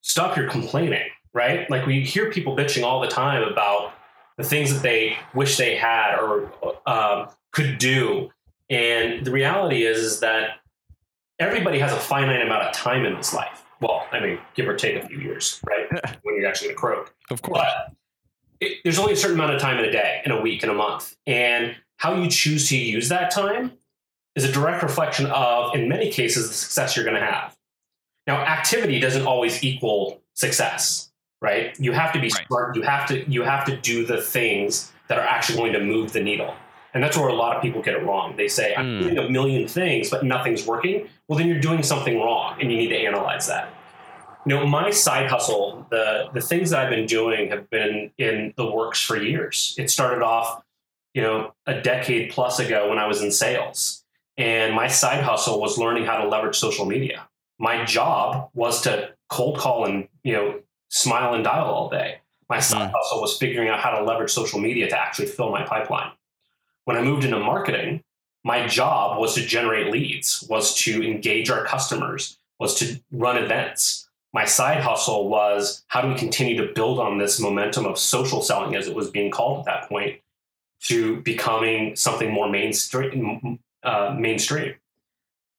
stop 0.00 0.36
your 0.36 0.48
complaining 0.48 1.08
right? 1.32 1.70
Like 1.70 1.86
we 1.86 2.02
hear 2.02 2.30
people 2.30 2.56
bitching 2.56 2.82
all 2.82 3.00
the 3.00 3.08
time 3.08 3.42
about 3.42 3.92
the 4.36 4.44
things 4.44 4.72
that 4.72 4.82
they 4.82 5.16
wish 5.34 5.56
they 5.56 5.76
had 5.76 6.18
or 6.18 6.52
um, 6.86 7.28
could 7.52 7.78
do. 7.78 8.30
And 8.70 9.24
the 9.24 9.30
reality 9.30 9.84
is, 9.84 9.98
is 9.98 10.20
that 10.20 10.60
everybody 11.38 11.78
has 11.78 11.92
a 11.92 11.96
finite 11.96 12.42
amount 12.42 12.64
of 12.64 12.72
time 12.72 13.04
in 13.04 13.14
this 13.14 13.32
life. 13.32 13.64
Well, 13.80 14.06
I 14.12 14.20
mean, 14.20 14.38
give 14.54 14.68
or 14.68 14.74
take 14.74 15.02
a 15.02 15.06
few 15.06 15.18
years, 15.18 15.60
right? 15.66 15.88
when 16.22 16.36
you're 16.36 16.48
actually 16.48 16.68
going 16.68 16.76
to 16.76 16.80
croak. 16.80 17.14
Of 17.30 17.42
course. 17.42 17.60
But 17.62 17.94
it, 18.60 18.78
there's 18.82 18.98
only 18.98 19.12
a 19.12 19.16
certain 19.16 19.36
amount 19.36 19.54
of 19.54 19.60
time 19.60 19.78
in 19.78 19.84
a 19.84 19.92
day, 19.92 20.20
in 20.24 20.32
a 20.32 20.40
week, 20.40 20.62
in 20.62 20.70
a 20.70 20.74
month. 20.74 21.16
And 21.26 21.76
how 21.96 22.14
you 22.14 22.28
choose 22.28 22.68
to 22.70 22.76
use 22.76 23.08
that 23.08 23.30
time 23.30 23.72
is 24.34 24.44
a 24.44 24.52
direct 24.52 24.82
reflection 24.82 25.26
of, 25.26 25.74
in 25.74 25.88
many 25.88 26.10
cases, 26.10 26.48
the 26.48 26.54
success 26.54 26.96
you're 26.96 27.04
going 27.04 27.18
to 27.18 27.24
have. 27.24 27.56
Now, 28.26 28.44
activity 28.44 29.00
doesn't 29.00 29.26
always 29.26 29.62
equal 29.62 30.20
success 30.34 31.08
right? 31.40 31.78
You 31.78 31.92
have 31.92 32.12
to 32.12 32.20
be 32.20 32.28
right. 32.28 32.46
smart. 32.46 32.76
You 32.76 32.82
have 32.82 33.06
to 33.08 33.28
you 33.30 33.42
have 33.42 33.64
to 33.66 33.76
do 33.76 34.04
the 34.04 34.20
things 34.20 34.92
that 35.08 35.18
are 35.18 35.26
actually 35.26 35.58
going 35.58 35.72
to 35.72 35.80
move 35.80 36.12
the 36.12 36.22
needle. 36.22 36.54
And 36.94 37.02
that's 37.02 37.16
where 37.16 37.28
a 37.28 37.34
lot 37.34 37.54
of 37.56 37.62
people 37.62 37.82
get 37.82 37.94
it 37.94 38.02
wrong. 38.02 38.36
They 38.36 38.48
say, 38.48 38.74
I'm 38.74 38.86
mm. 38.86 39.02
doing 39.02 39.18
a 39.18 39.28
million 39.28 39.68
things, 39.68 40.10
but 40.10 40.24
nothing's 40.24 40.66
working. 40.66 41.08
Well, 41.28 41.38
then 41.38 41.46
you're 41.46 41.60
doing 41.60 41.82
something 41.82 42.18
wrong 42.18 42.56
and 42.60 42.72
you 42.72 42.78
need 42.78 42.88
to 42.88 42.96
analyze 42.96 43.46
that. 43.48 43.74
You 44.46 44.54
know, 44.56 44.66
my 44.66 44.90
side 44.90 45.28
hustle, 45.28 45.86
the 45.90 46.30
the 46.32 46.40
things 46.40 46.70
that 46.70 46.80
I've 46.80 46.90
been 46.90 47.06
doing 47.06 47.50
have 47.50 47.68
been 47.68 48.10
in 48.16 48.54
the 48.56 48.70
works 48.70 49.02
for 49.02 49.16
years. 49.16 49.74
It 49.76 49.90
started 49.90 50.22
off, 50.22 50.62
you 51.12 51.20
know, 51.20 51.54
a 51.66 51.80
decade 51.82 52.30
plus 52.30 52.58
ago 52.58 52.88
when 52.88 52.98
I 52.98 53.06
was 53.06 53.20
in 53.22 53.30
sales. 53.30 54.04
And 54.38 54.72
my 54.74 54.86
side 54.86 55.22
hustle 55.22 55.60
was 55.60 55.76
learning 55.76 56.06
how 56.06 56.16
to 56.18 56.28
leverage 56.28 56.56
social 56.56 56.86
media. 56.86 57.28
My 57.58 57.84
job 57.84 58.48
was 58.54 58.80
to 58.82 59.10
cold 59.28 59.58
call 59.58 59.84
and, 59.84 60.08
you 60.22 60.32
know, 60.32 60.60
smile 60.88 61.34
and 61.34 61.44
dial 61.44 61.66
all 61.66 61.90
day. 61.90 62.20
My 62.48 62.60
side 62.60 62.88
mm. 62.88 62.92
hustle 62.94 63.20
was 63.20 63.36
figuring 63.36 63.68
out 63.68 63.80
how 63.80 63.90
to 63.90 64.04
leverage 64.04 64.30
social 64.30 64.60
media 64.60 64.88
to 64.88 64.98
actually 64.98 65.26
fill 65.26 65.50
my 65.50 65.64
pipeline. 65.64 66.12
When 66.88 66.96
I 66.96 67.02
moved 67.02 67.26
into 67.26 67.38
marketing, 67.38 68.02
my 68.44 68.66
job 68.66 69.18
was 69.18 69.34
to 69.34 69.42
generate 69.44 69.92
leads, 69.92 70.42
was 70.48 70.74
to 70.84 71.06
engage 71.06 71.50
our 71.50 71.62
customers, 71.62 72.38
was 72.58 72.76
to 72.76 72.98
run 73.12 73.36
events. 73.36 74.08
my 74.32 74.46
side 74.46 74.80
hustle 74.80 75.28
was 75.28 75.84
how 75.88 76.00
do 76.00 76.08
we 76.08 76.14
continue 76.14 76.56
to 76.56 76.72
build 76.72 76.98
on 76.98 77.18
this 77.18 77.38
momentum 77.38 77.84
of 77.84 77.98
social 77.98 78.40
selling, 78.40 78.74
as 78.74 78.88
it 78.88 78.94
was 78.94 79.10
being 79.10 79.30
called 79.30 79.58
at 79.58 79.64
that 79.66 79.88
point, 79.90 80.22
to 80.84 81.20
becoming 81.20 81.94
something 81.94 82.32
more 82.32 82.48
mainstream. 82.48 83.58
Uh, 83.82 84.16
mainstream. 84.18 84.74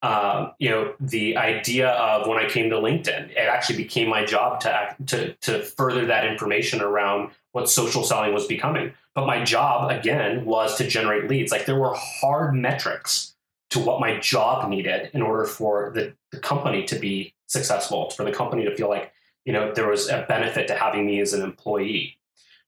Uh, 0.02 0.52
you 0.60 0.70
know, 0.70 0.94
the 1.02 1.36
idea 1.36 1.90
of 1.90 2.26
when 2.26 2.38
I 2.38 2.50
came 2.50 2.70
to 2.70 2.78
LinkedIn, 2.78 3.32
it 3.32 3.38
actually 3.38 3.78
became 3.78 4.08
my 4.08 4.24
job 4.26 4.62
to 4.62 4.74
act, 4.74 5.08
to 5.08 5.34
to 5.34 5.62
further 5.62 6.06
that 6.06 6.26
information 6.26 6.82
around 6.82 7.32
what 7.52 7.70
social 7.70 8.04
selling 8.04 8.34
was 8.34 8.48
becoming. 8.48 8.94
But 9.14 9.26
my 9.26 9.44
job 9.44 9.92
again 9.92 10.46
was 10.46 10.78
to 10.78 10.88
generate 10.88 11.30
leads. 11.30 11.52
Like 11.52 11.66
there 11.66 11.80
were 11.80 11.96
hard 11.96 12.56
metrics 12.56 13.36
to 13.72 13.80
what 13.80 14.00
my 14.00 14.18
job 14.20 14.70
needed 14.70 15.10
in 15.14 15.22
order 15.22 15.46
for 15.46 15.92
the, 15.94 16.14
the 16.32 16.40
company 16.40 16.86
to 16.86 16.98
be 16.98 17.34
successful, 17.48 18.10
for 18.12 18.24
the 18.24 18.32
company 18.32 18.64
to 18.66 18.76
feel 18.76 18.90
like, 18.90 19.12
you 19.46 19.54
know, 19.54 19.74
there 19.74 19.88
was 19.88 20.08
a 20.10 20.26
benefit 20.28 20.68
to 20.68 20.76
having 20.76 21.06
me 21.06 21.20
as 21.20 21.34
an 21.34 21.42
employee. 21.42 22.18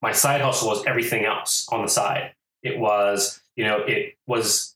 My 0.01 0.11
side 0.11 0.41
hustle 0.41 0.67
was 0.67 0.85
everything 0.85 1.25
else 1.25 1.67
on 1.71 1.81
the 1.81 1.87
side. 1.87 2.33
It 2.61 2.77
was, 2.77 3.41
you 3.55 3.63
know, 3.63 3.79
it 3.79 4.17
was 4.27 4.75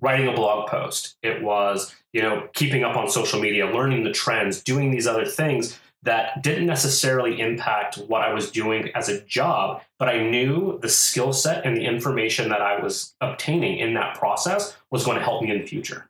writing 0.00 0.28
a 0.28 0.32
blog 0.32 0.68
post. 0.68 1.16
It 1.22 1.42
was, 1.42 1.94
you 2.12 2.22
know, 2.22 2.48
keeping 2.54 2.84
up 2.84 2.96
on 2.96 3.08
social 3.08 3.40
media, 3.40 3.66
learning 3.66 4.04
the 4.04 4.12
trends, 4.12 4.62
doing 4.62 4.90
these 4.90 5.06
other 5.06 5.24
things 5.24 5.78
that 6.02 6.42
didn't 6.42 6.66
necessarily 6.66 7.40
impact 7.40 7.96
what 7.96 8.22
I 8.22 8.32
was 8.32 8.50
doing 8.50 8.90
as 8.94 9.08
a 9.08 9.20
job, 9.22 9.82
but 9.98 10.08
I 10.08 10.22
knew 10.22 10.78
the 10.80 10.88
skill 10.88 11.32
set 11.32 11.66
and 11.66 11.76
the 11.76 11.84
information 11.84 12.48
that 12.48 12.62
I 12.62 12.80
was 12.80 13.14
obtaining 13.20 13.78
in 13.78 13.94
that 13.94 14.16
process 14.16 14.76
was 14.90 15.04
going 15.04 15.18
to 15.18 15.22
help 15.22 15.42
me 15.42 15.50
in 15.50 15.60
the 15.60 15.66
future. 15.66 16.08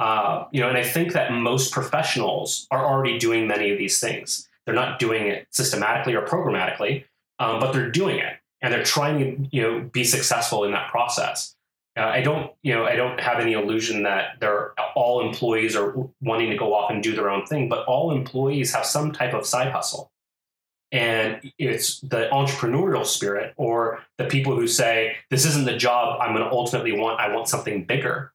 Uh, 0.00 0.46
you 0.50 0.60
know, 0.60 0.68
and 0.68 0.76
I 0.76 0.82
think 0.82 1.12
that 1.12 1.32
most 1.32 1.72
professionals 1.72 2.66
are 2.72 2.84
already 2.84 3.18
doing 3.18 3.46
many 3.46 3.70
of 3.70 3.78
these 3.78 4.00
things. 4.00 4.48
They're 4.66 4.74
not 4.74 4.98
doing 4.98 5.28
it 5.28 5.46
systematically 5.50 6.14
or 6.14 6.26
programmatically, 6.26 7.04
um, 7.38 7.60
but 7.60 7.72
they're 7.72 7.90
doing 7.90 8.18
it, 8.18 8.34
and 8.60 8.72
they're 8.72 8.82
trying 8.82 9.18
to 9.18 9.48
you 9.56 9.62
know 9.62 9.80
be 9.80 10.02
successful 10.02 10.64
in 10.64 10.72
that 10.72 10.90
process. 10.90 11.54
Uh, 11.96 12.02
I 12.02 12.22
don't, 12.22 12.52
you 12.62 12.74
know, 12.74 12.84
I 12.84 12.96
don't 12.96 13.20
have 13.20 13.38
any 13.38 13.52
illusion 13.52 14.02
that 14.02 14.40
they're 14.40 14.74
all 14.96 15.26
employees 15.26 15.76
are 15.76 15.94
wanting 16.20 16.50
to 16.50 16.56
go 16.56 16.74
off 16.74 16.90
and 16.90 17.02
do 17.02 17.14
their 17.14 17.30
own 17.30 17.46
thing, 17.46 17.68
but 17.68 17.86
all 17.86 18.10
employees 18.10 18.74
have 18.74 18.84
some 18.84 19.12
type 19.12 19.32
of 19.32 19.46
side 19.46 19.70
hustle. 19.70 20.10
And 20.90 21.52
it's 21.58 22.00
the 22.00 22.28
entrepreneurial 22.32 23.04
spirit 23.04 23.54
or 23.56 24.04
the 24.18 24.24
people 24.24 24.54
who 24.54 24.68
say, 24.68 25.16
this 25.30 25.44
isn't 25.44 25.64
the 25.64 25.76
job 25.76 26.20
I'm 26.20 26.34
going 26.34 26.44
to 26.44 26.50
ultimately 26.50 26.92
want, 26.92 27.20
I 27.20 27.34
want 27.34 27.48
something 27.48 27.84
bigger. 27.84 28.32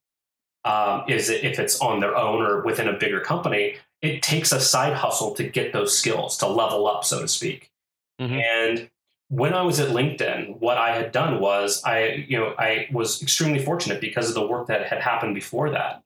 Um, 0.65 1.03
is 1.07 1.29
it, 1.29 1.45
if 1.45 1.57
it's 1.57 1.79
on 1.79 2.01
their 2.01 2.17
own 2.17 2.41
or 2.41 2.61
within 2.63 2.89
a 2.89 2.97
bigger 2.97 3.21
company, 3.21 3.77
it 4.01 4.21
takes 4.21 4.51
a 4.51 4.59
side 4.59 4.93
hustle 4.93 5.33
to 5.35 5.43
get 5.43 5.71
those 5.71 5.97
skills 5.97 6.37
to 6.37 6.47
level 6.47 6.87
up, 6.87 7.05
so 7.05 7.21
to 7.21 7.27
speak. 7.27 7.71
Mm-hmm. 8.19 8.39
And 8.39 8.89
when 9.29 9.53
I 9.53 9.61
was 9.61 9.79
at 9.79 9.89
LinkedIn, 9.89 10.59
what 10.59 10.77
I 10.77 10.95
had 10.95 11.11
done 11.11 11.39
was 11.39 11.83
I, 11.85 12.25
you 12.27 12.37
know, 12.37 12.55
I 12.57 12.87
was 12.91 13.21
extremely 13.21 13.63
fortunate 13.63 14.01
because 14.01 14.27
of 14.27 14.33
the 14.35 14.45
work 14.45 14.67
that 14.67 14.87
had 14.87 15.01
happened 15.01 15.35
before 15.35 15.69
that 15.69 16.03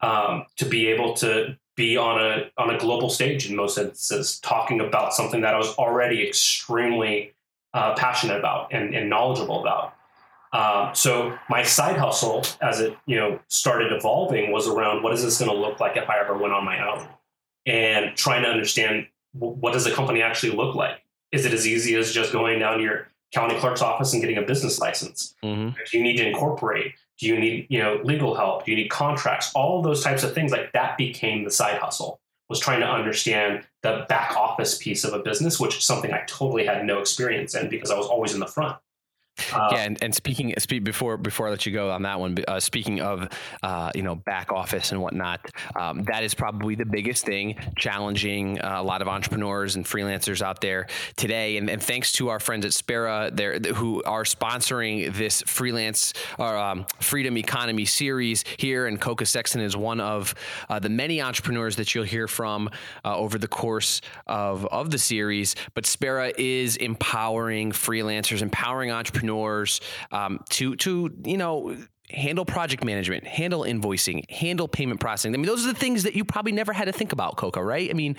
um, 0.00 0.46
to 0.56 0.64
be 0.64 0.86
able 0.86 1.14
to 1.14 1.58
be 1.76 1.96
on 1.96 2.20
a 2.20 2.50
on 2.56 2.70
a 2.70 2.78
global 2.78 3.10
stage 3.10 3.48
in 3.48 3.56
most 3.56 3.76
instances, 3.76 4.38
talking 4.40 4.80
about 4.80 5.12
something 5.12 5.40
that 5.40 5.54
I 5.54 5.58
was 5.58 5.74
already 5.76 6.26
extremely 6.26 7.32
uh, 7.74 7.94
passionate 7.96 8.38
about 8.38 8.72
and, 8.72 8.94
and 8.94 9.10
knowledgeable 9.10 9.60
about. 9.60 9.94
Um, 10.52 10.94
so 10.94 11.38
my 11.48 11.62
side 11.62 11.96
hustle, 11.96 12.44
as 12.60 12.80
it 12.80 12.96
you 13.06 13.16
know 13.16 13.40
started 13.48 13.92
evolving, 13.92 14.52
was 14.52 14.68
around 14.68 15.02
what 15.02 15.12
is 15.12 15.24
this 15.24 15.38
going 15.38 15.50
to 15.50 15.56
look 15.56 15.80
like 15.80 15.96
if 15.96 16.08
I 16.08 16.20
ever 16.20 16.38
went 16.38 16.54
on 16.54 16.64
my 16.64 16.88
own, 16.88 17.08
and 17.66 18.16
trying 18.16 18.42
to 18.44 18.48
understand 18.48 19.08
what 19.32 19.72
does 19.72 19.86
a 19.86 19.92
company 19.92 20.22
actually 20.22 20.52
look 20.52 20.74
like 20.76 21.02
is 21.32 21.44
it 21.44 21.52
as 21.52 21.66
easy 21.66 21.94
as 21.96 22.12
just 22.12 22.32
going 22.32 22.58
down 22.58 22.78
to 22.78 22.82
your 22.82 23.08
county 23.32 23.58
clerk's 23.58 23.82
office 23.82 24.12
and 24.12 24.20
getting 24.20 24.38
a 24.38 24.42
business 24.42 24.80
license? 24.80 25.34
Mm-hmm. 25.42 25.70
Do 25.90 25.98
you 25.98 26.02
need 26.02 26.16
to 26.16 26.26
incorporate? 26.26 26.94
Do 27.18 27.26
you 27.26 27.38
need, 27.38 27.66
you 27.68 27.78
know, 27.78 28.00
legal 28.02 28.34
help? 28.34 28.64
Do 28.64 28.70
you 28.70 28.76
need 28.76 28.88
contracts? 28.88 29.52
All 29.54 29.82
those 29.82 30.02
types 30.02 30.22
of 30.22 30.34
things 30.34 30.52
like 30.52 30.72
that 30.72 30.96
became 30.96 31.44
the 31.44 31.50
side 31.50 31.78
hustle. 31.78 32.20
Was 32.48 32.58
trying 32.58 32.80
to 32.80 32.86
understand 32.86 33.64
the 33.82 34.04
back 34.08 34.36
office 34.36 34.76
piece 34.76 35.04
of 35.04 35.12
a 35.12 35.20
business, 35.20 35.60
which 35.60 35.76
is 35.76 35.84
something 35.84 36.12
I 36.12 36.24
totally 36.26 36.66
had 36.66 36.84
no 36.84 36.98
experience 36.98 37.54
in 37.54 37.68
because 37.68 37.92
I 37.92 37.96
was 37.96 38.06
always 38.06 38.34
in 38.34 38.40
the 38.40 38.46
front. 38.46 38.76
Uh, 39.52 39.68
yeah, 39.72 39.82
and, 39.82 40.02
and 40.02 40.14
speaking 40.14 40.54
speak, 40.58 40.84
before 40.84 41.16
before 41.16 41.48
I 41.48 41.50
let 41.50 41.66
you 41.66 41.72
go 41.72 41.90
on 41.90 42.02
that 42.02 42.20
one, 42.20 42.36
uh, 42.46 42.60
speaking 42.60 43.00
of 43.00 43.28
uh, 43.62 43.90
you 43.94 44.02
know 44.02 44.14
back 44.14 44.52
office 44.52 44.92
and 44.92 45.00
whatnot, 45.00 45.40
um, 45.76 46.04
that 46.04 46.22
is 46.22 46.34
probably 46.34 46.74
the 46.74 46.84
biggest 46.84 47.24
thing 47.24 47.56
challenging 47.76 48.60
uh, 48.60 48.76
a 48.78 48.82
lot 48.82 49.02
of 49.02 49.08
entrepreneurs 49.08 49.76
and 49.76 49.84
freelancers 49.84 50.42
out 50.42 50.60
there 50.60 50.86
today. 51.16 51.56
And, 51.56 51.70
and 51.70 51.82
thanks 51.82 52.12
to 52.12 52.28
our 52.28 52.40
friends 52.40 52.66
at 52.66 52.74
Spera, 52.74 53.30
there 53.32 53.58
who 53.58 54.02
are 54.04 54.24
sponsoring 54.24 55.14
this 55.14 55.42
freelance 55.46 56.12
or 56.38 56.56
um, 56.56 56.86
freedom 57.00 57.36
economy 57.36 57.84
series 57.84 58.44
here, 58.58 58.86
and 58.86 59.00
Koka 59.00 59.26
Sexton 59.26 59.60
is 59.60 59.76
one 59.76 60.00
of 60.00 60.34
uh, 60.68 60.78
the 60.78 60.88
many 60.88 61.22
entrepreneurs 61.22 61.76
that 61.76 61.94
you'll 61.94 62.04
hear 62.04 62.28
from 62.28 62.68
uh, 63.04 63.16
over 63.16 63.38
the 63.38 63.48
course 63.48 64.00
of 64.26 64.66
of 64.66 64.90
the 64.90 64.98
series. 64.98 65.56
But 65.74 65.86
Spera 65.86 66.32
is 66.36 66.76
empowering 66.76 67.72
freelancers, 67.72 68.42
empowering 68.42 68.90
entrepreneurs 68.90 69.29
entrepreneurs 69.30 69.80
um, 70.12 70.40
to 70.50 70.76
to 70.76 71.10
you 71.24 71.36
know 71.36 71.76
handle 72.10 72.44
project 72.44 72.84
management, 72.84 73.24
handle 73.24 73.62
invoicing, 73.62 74.28
handle 74.30 74.66
payment 74.66 74.98
processing. 75.00 75.32
I 75.32 75.36
mean, 75.36 75.46
those 75.46 75.64
are 75.64 75.72
the 75.72 75.78
things 75.78 76.02
that 76.02 76.14
you 76.14 76.24
probably 76.24 76.52
never 76.52 76.72
had 76.72 76.86
to 76.86 76.92
think 76.92 77.12
about, 77.12 77.36
Koka, 77.36 77.64
right? 77.64 77.88
I 77.88 77.92
mean, 77.92 78.16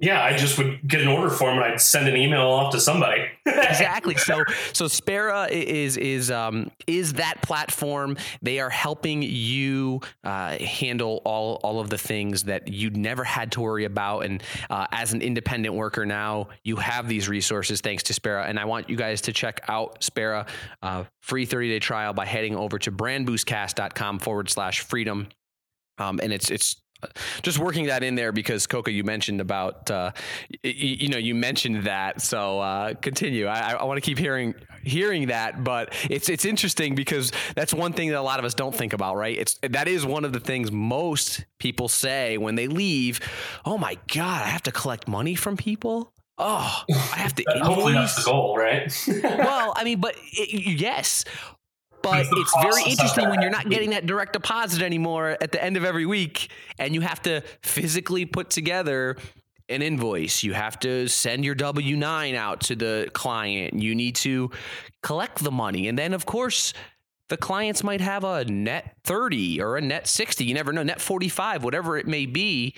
yeah, 0.00 0.24
I 0.24 0.36
just 0.36 0.58
would 0.58 0.86
get 0.86 1.00
an 1.00 1.08
order 1.08 1.30
form 1.30 1.56
and 1.56 1.64
I'd 1.64 1.80
send 1.80 2.08
an 2.08 2.16
email 2.16 2.48
off 2.48 2.72
to 2.72 2.80
somebody. 2.80 3.26
exactly. 3.46 4.16
So 4.16 4.42
so 4.72 4.88
Spera 4.88 5.46
is 5.50 5.96
is 5.96 6.32
um, 6.32 6.72
is 6.88 7.12
that 7.14 7.40
platform. 7.42 8.16
They 8.42 8.58
are 8.58 8.70
helping 8.70 9.22
you 9.22 10.00
uh, 10.24 10.58
handle 10.58 11.22
all 11.24 11.60
all 11.62 11.78
of 11.78 11.90
the 11.90 11.98
things 11.98 12.44
that 12.44 12.66
you'd 12.66 12.96
never 12.96 13.22
had 13.22 13.52
to 13.52 13.60
worry 13.60 13.84
about. 13.84 14.20
And 14.20 14.42
uh, 14.68 14.88
as 14.90 15.12
an 15.12 15.22
independent 15.22 15.76
worker 15.76 16.04
now, 16.04 16.48
you 16.64 16.74
have 16.76 17.08
these 17.08 17.28
resources 17.28 17.80
thanks 17.80 18.02
to 18.04 18.14
Spera. 18.14 18.46
And 18.46 18.58
I 18.58 18.64
want 18.64 18.90
you 18.90 18.96
guys 18.96 19.20
to 19.22 19.32
check 19.32 19.60
out 19.68 20.02
Spera 20.02 20.46
uh, 20.82 21.04
free 21.22 21.46
30 21.46 21.68
day 21.68 21.78
trial 21.78 22.12
by 22.12 22.26
heading 22.26 22.56
over 22.56 22.80
to 22.80 22.90
brandboostcast.com 22.90 24.18
forward 24.18 24.50
slash 24.50 24.80
freedom. 24.80 25.28
Um, 25.98 26.18
and 26.20 26.32
it's 26.32 26.50
it's 26.50 26.82
just 27.42 27.58
working 27.58 27.86
that 27.86 28.02
in 28.02 28.14
there 28.14 28.32
because 28.32 28.66
Koka, 28.66 28.92
you 28.92 29.04
mentioned 29.04 29.40
about 29.40 29.90
uh, 29.90 30.12
you, 30.62 30.72
you, 30.72 31.08
know 31.08 31.18
you 31.18 31.34
mentioned 31.34 31.84
that. 31.84 32.20
So 32.20 32.60
uh, 32.60 32.94
continue. 32.94 33.46
I, 33.46 33.72
I 33.72 33.84
want 33.84 33.96
to 33.96 34.02
keep 34.02 34.18
hearing 34.18 34.54
hearing 34.82 35.28
that, 35.28 35.64
but 35.64 35.94
it's 36.10 36.28
it's 36.28 36.44
interesting 36.44 36.94
because 36.94 37.32
that's 37.54 37.74
one 37.74 37.92
thing 37.92 38.10
that 38.10 38.18
a 38.18 38.22
lot 38.22 38.38
of 38.38 38.44
us 38.44 38.54
don't 38.54 38.74
think 38.74 38.92
about, 38.92 39.16
right? 39.16 39.36
It's 39.36 39.58
that 39.62 39.88
is 39.88 40.04
one 40.06 40.24
of 40.24 40.32
the 40.32 40.40
things 40.40 40.70
most 40.70 41.44
people 41.58 41.88
say 41.88 42.38
when 42.38 42.54
they 42.54 42.68
leave. 42.68 43.20
Oh 43.64 43.78
my 43.78 43.96
God, 44.12 44.42
I 44.42 44.48
have 44.48 44.62
to 44.64 44.72
collect 44.72 45.08
money 45.08 45.34
from 45.34 45.56
people. 45.56 46.12
Oh, 46.36 46.82
I 46.90 47.16
have 47.16 47.34
to. 47.36 47.44
Hopefully, 47.62 47.92
that's 47.92 48.16
the 48.16 48.30
goal, 48.30 48.56
right? 48.56 48.92
well, 49.22 49.72
I 49.76 49.84
mean, 49.84 50.00
but 50.00 50.16
it, 50.32 50.80
yes, 50.80 51.24
but 52.04 52.26
it's 52.30 52.54
very 52.62 52.90
interesting 52.90 53.28
when 53.28 53.40
you're 53.40 53.50
not 53.50 53.68
getting 53.68 53.90
that 53.90 54.06
direct 54.06 54.34
deposit 54.34 54.82
anymore 54.82 55.36
at 55.40 55.50
the 55.52 55.62
end 55.62 55.76
of 55.76 55.84
every 55.84 56.06
week 56.06 56.50
and 56.78 56.94
you 56.94 57.00
have 57.00 57.20
to 57.22 57.40
physically 57.62 58.26
put 58.26 58.50
together 58.50 59.16
an 59.68 59.82
invoice. 59.82 60.42
You 60.42 60.52
have 60.52 60.78
to 60.80 61.08
send 61.08 61.44
your 61.44 61.54
W 61.54 61.96
9 61.96 62.34
out 62.34 62.60
to 62.62 62.76
the 62.76 63.10
client. 63.12 63.80
You 63.80 63.94
need 63.94 64.16
to 64.16 64.50
collect 65.02 65.42
the 65.42 65.50
money. 65.50 65.88
And 65.88 65.98
then, 65.98 66.12
of 66.12 66.26
course, 66.26 66.74
the 67.30 67.36
clients 67.36 67.82
might 67.82 68.02
have 68.02 68.24
a 68.24 68.44
net 68.44 68.96
30 69.04 69.62
or 69.62 69.76
a 69.76 69.80
net 69.80 70.06
60. 70.06 70.44
You 70.44 70.54
never 70.54 70.72
know, 70.72 70.82
net 70.82 71.00
45, 71.00 71.64
whatever 71.64 71.96
it 71.96 72.06
may 72.06 72.26
be. 72.26 72.74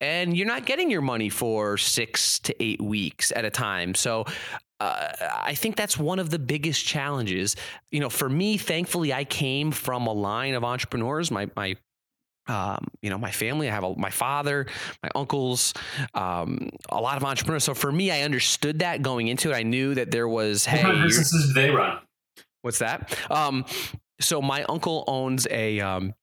And 0.00 0.36
you're 0.36 0.46
not 0.46 0.66
getting 0.66 0.90
your 0.90 1.00
money 1.00 1.28
for 1.28 1.76
six 1.76 2.38
to 2.40 2.62
eight 2.62 2.80
weeks 2.80 3.32
at 3.34 3.44
a 3.44 3.50
time. 3.50 3.94
So 3.94 4.26
uh, 4.80 5.08
I 5.20 5.54
think 5.54 5.76
that's 5.76 5.98
one 5.98 6.18
of 6.18 6.30
the 6.30 6.38
biggest 6.38 6.84
challenges. 6.84 7.56
You 7.90 8.00
know, 8.00 8.10
for 8.10 8.28
me, 8.28 8.58
thankfully, 8.58 9.12
I 9.12 9.24
came 9.24 9.70
from 9.70 10.06
a 10.06 10.12
line 10.12 10.54
of 10.54 10.64
entrepreneurs. 10.64 11.30
My 11.30 11.50
my 11.56 11.76
um, 12.48 12.88
you 13.02 13.10
know, 13.10 13.18
my 13.18 13.30
family. 13.30 13.68
I 13.68 13.74
have 13.74 13.84
a, 13.84 13.94
my 13.96 14.10
father, 14.10 14.66
my 15.02 15.10
uncles, 15.14 15.74
um, 16.14 16.70
a 16.88 17.00
lot 17.00 17.16
of 17.18 17.24
entrepreneurs. 17.24 17.64
So 17.64 17.74
for 17.74 17.92
me, 17.92 18.10
I 18.10 18.22
understood 18.22 18.78
that 18.78 19.02
going 19.02 19.28
into 19.28 19.50
it. 19.50 19.54
I 19.54 19.62
knew 19.62 19.94
that 19.94 20.10
there 20.10 20.26
was. 20.26 20.66
What 20.66 20.80
hey, 20.80 21.02
businesses 21.02 21.48
do 21.48 21.52
they 21.52 21.70
run? 21.70 21.98
What's 22.62 22.78
that? 22.78 23.16
Um, 23.30 23.64
so 24.20 24.42
my 24.42 24.64
uncle 24.64 25.04
owns 25.06 25.46
a 25.50 25.80
um, 25.80 26.14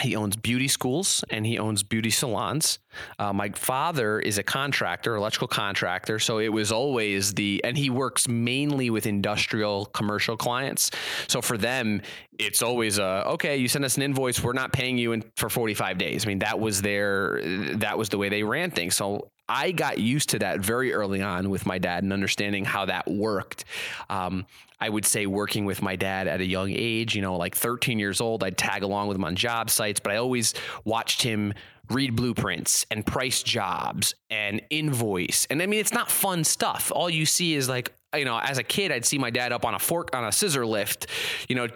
he 0.00 0.16
owns 0.16 0.36
beauty 0.36 0.68
schools 0.68 1.22
and 1.28 1.44
he 1.44 1.58
owns 1.58 1.82
beauty 1.82 2.08
salons. 2.08 2.78
Uh, 3.18 3.32
my 3.32 3.50
father 3.50 4.18
is 4.20 4.38
a 4.38 4.42
contractor, 4.42 5.16
electrical 5.16 5.48
contractor. 5.48 6.18
So 6.18 6.38
it 6.38 6.48
was 6.48 6.72
always 6.72 7.34
the, 7.34 7.60
and 7.62 7.76
he 7.76 7.90
works 7.90 8.26
mainly 8.26 8.88
with 8.88 9.06
industrial 9.06 9.86
commercial 9.86 10.36
clients. 10.36 10.90
So 11.28 11.42
for 11.42 11.58
them, 11.58 12.00
it's 12.38 12.62
always 12.62 12.98
a, 12.98 13.24
okay, 13.26 13.58
you 13.58 13.68
send 13.68 13.84
us 13.84 13.96
an 13.96 14.02
invoice, 14.02 14.42
we're 14.42 14.54
not 14.54 14.72
paying 14.72 14.96
you 14.96 15.12
in, 15.12 15.24
for 15.36 15.50
45 15.50 15.98
days. 15.98 16.24
I 16.24 16.28
mean, 16.28 16.38
that 16.38 16.58
was 16.58 16.80
their, 16.80 17.40
that 17.74 17.98
was 17.98 18.08
the 18.08 18.16
way 18.16 18.30
they 18.30 18.42
ran 18.42 18.70
things. 18.70 18.96
So 18.96 19.30
I 19.52 19.70
got 19.70 19.98
used 19.98 20.30
to 20.30 20.38
that 20.38 20.60
very 20.60 20.94
early 20.94 21.20
on 21.20 21.50
with 21.50 21.66
my 21.66 21.76
dad 21.76 22.02
and 22.02 22.10
understanding 22.10 22.64
how 22.64 22.86
that 22.86 23.06
worked. 23.06 23.66
Um, 24.08 24.46
I 24.80 24.88
would 24.88 25.04
say 25.04 25.26
working 25.26 25.66
with 25.66 25.82
my 25.82 25.94
dad 25.94 26.26
at 26.26 26.40
a 26.40 26.44
young 26.46 26.70
age, 26.70 27.14
you 27.14 27.20
know, 27.20 27.36
like 27.36 27.54
13 27.54 27.98
years 27.98 28.22
old, 28.22 28.42
I'd 28.42 28.56
tag 28.56 28.82
along 28.82 29.08
with 29.08 29.18
him 29.18 29.24
on 29.24 29.36
job 29.36 29.68
sites, 29.68 30.00
but 30.00 30.10
I 30.10 30.16
always 30.16 30.54
watched 30.86 31.20
him 31.20 31.52
read 31.90 32.16
blueprints 32.16 32.86
and 32.90 33.04
price 33.04 33.42
jobs 33.42 34.14
and 34.30 34.62
invoice. 34.70 35.46
And 35.50 35.60
I 35.60 35.66
mean, 35.66 35.80
it's 35.80 35.92
not 35.92 36.10
fun 36.10 36.44
stuff. 36.44 36.90
All 36.94 37.10
you 37.10 37.26
see 37.26 37.54
is 37.54 37.68
like, 37.68 37.92
you 38.16 38.24
know, 38.24 38.38
as 38.38 38.56
a 38.56 38.62
kid, 38.62 38.90
I'd 38.90 39.04
see 39.04 39.18
my 39.18 39.28
dad 39.28 39.52
up 39.52 39.66
on 39.66 39.74
a 39.74 39.78
fork 39.78 40.16
on 40.16 40.24
a 40.24 40.32
scissor 40.32 40.64
lift, 40.64 41.08
you 41.46 41.56
know, 41.56 41.68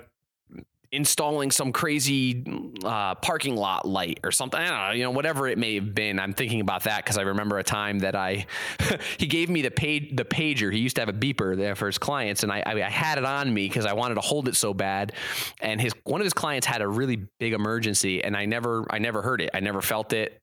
installing 0.96 1.50
some 1.50 1.72
crazy 1.72 2.42
uh, 2.82 3.14
parking 3.16 3.54
lot 3.54 3.86
light 3.86 4.18
or 4.24 4.32
something. 4.32 4.58
I 4.58 4.68
don't 4.68 4.88
know, 4.88 4.92
you 4.92 5.04
know, 5.04 5.10
whatever 5.10 5.46
it 5.46 5.58
may 5.58 5.76
have 5.76 5.94
been. 5.94 6.18
I'm 6.18 6.32
thinking 6.32 6.60
about 6.60 6.84
that 6.84 7.04
because 7.04 7.18
I 7.18 7.22
remember 7.22 7.58
a 7.58 7.62
time 7.62 8.00
that 8.00 8.16
I 8.16 8.46
he 9.18 9.26
gave 9.26 9.50
me 9.50 9.62
the 9.62 9.70
page 9.70 10.16
the 10.16 10.24
pager. 10.24 10.72
He 10.72 10.80
used 10.80 10.96
to 10.96 11.02
have 11.02 11.08
a 11.08 11.12
beeper 11.12 11.56
there 11.56 11.76
for 11.76 11.86
his 11.86 11.98
clients, 11.98 12.42
and 12.42 12.50
I, 12.50 12.62
I, 12.64 12.72
I 12.72 12.90
had 12.90 13.18
it 13.18 13.24
on 13.24 13.52
me 13.52 13.68
because 13.68 13.86
I 13.86 13.92
wanted 13.92 14.16
to 14.16 14.22
hold 14.22 14.48
it 14.48 14.56
so 14.56 14.74
bad. 14.74 15.12
And 15.60 15.80
his 15.80 15.92
one 16.04 16.20
of 16.20 16.24
his 16.24 16.34
clients 16.34 16.66
had 16.66 16.80
a 16.80 16.88
really 16.88 17.16
big 17.38 17.52
emergency, 17.52 18.24
and 18.24 18.36
I 18.36 18.46
never 18.46 18.84
I 18.90 18.98
never 18.98 19.22
heard 19.22 19.40
it. 19.40 19.50
I 19.54 19.60
never 19.60 19.82
felt 19.82 20.12
it. 20.12 20.40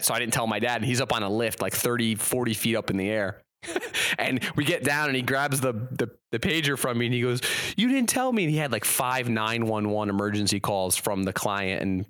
So 0.00 0.12
I 0.12 0.18
didn't 0.18 0.34
tell 0.34 0.46
my 0.46 0.58
dad. 0.58 0.84
He's 0.84 1.00
up 1.00 1.12
on 1.12 1.22
a 1.22 1.30
lift 1.30 1.62
like 1.62 1.72
30, 1.72 2.16
40 2.16 2.54
feet 2.54 2.76
up 2.76 2.90
in 2.90 2.96
the 2.96 3.08
air. 3.08 3.42
and 4.18 4.40
we 4.56 4.64
get 4.64 4.84
down 4.84 5.08
and 5.08 5.16
he 5.16 5.22
grabs 5.22 5.60
the, 5.60 5.72
the, 5.72 6.10
the 6.30 6.38
pager 6.38 6.78
from 6.78 6.98
me 6.98 7.06
and 7.06 7.14
he 7.14 7.20
goes, 7.20 7.40
"You 7.76 7.88
didn't 7.88 8.08
tell 8.08 8.32
me." 8.32 8.44
And 8.44 8.50
he 8.50 8.58
had 8.58 8.72
like 8.72 8.84
five 8.84 9.28
nine 9.28 9.66
one 9.66 9.90
one 9.90 10.08
emergency 10.08 10.60
calls 10.60 10.96
from 10.96 11.24
the 11.24 11.32
client, 11.32 11.82
and 11.82 12.06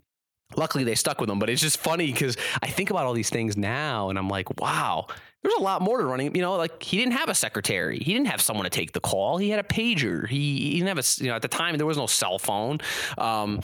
luckily 0.57 0.85
they 0.85 0.95
stuck 0.95 1.21
with 1.21 1.29
him. 1.29 1.39
But 1.39 1.51
it's 1.51 1.61
just 1.61 1.79
funny 1.79 2.07
because 2.07 2.37
I 2.63 2.69
think 2.69 2.91
about 2.91 3.07
all 3.07 3.15
these 3.15 3.31
things 3.31 3.57
now, 3.57 4.11
and 4.11 4.19
I'm 4.19 4.29
like, 4.29 4.61
wow. 4.61 5.07
There's 5.43 5.55
a 5.55 5.63
lot 5.63 5.81
more 5.81 5.97
to 5.97 6.05
running. 6.05 6.35
You 6.37 6.43
know, 6.43 6.57
like 6.57 6.83
he 6.83 6.99
didn't 6.99 7.15
have 7.15 7.31
a 7.31 7.35
secretary. 7.35 7.99
He 7.99 8.13
didn't 8.13 8.27
have 8.27 8.43
someone 8.43 8.65
to 8.65 8.71
take 8.71 8.93
the 8.93 9.01
call. 9.01 9.39
He 9.39 9.49
had 9.49 9.59
a 9.59 9.63
pager. 9.63 10.29
He, 10.29 10.73
he 10.73 10.73
didn't 10.75 10.89
have 10.89 10.99
a, 10.99 11.23
you 11.23 11.31
know, 11.31 11.35
at 11.35 11.41
the 11.41 11.49
time 11.49 11.79
there 11.79 11.87
was 11.87 11.97
no 11.97 12.07
cell 12.07 12.39
phone. 12.39 12.77
Um, 13.17 13.63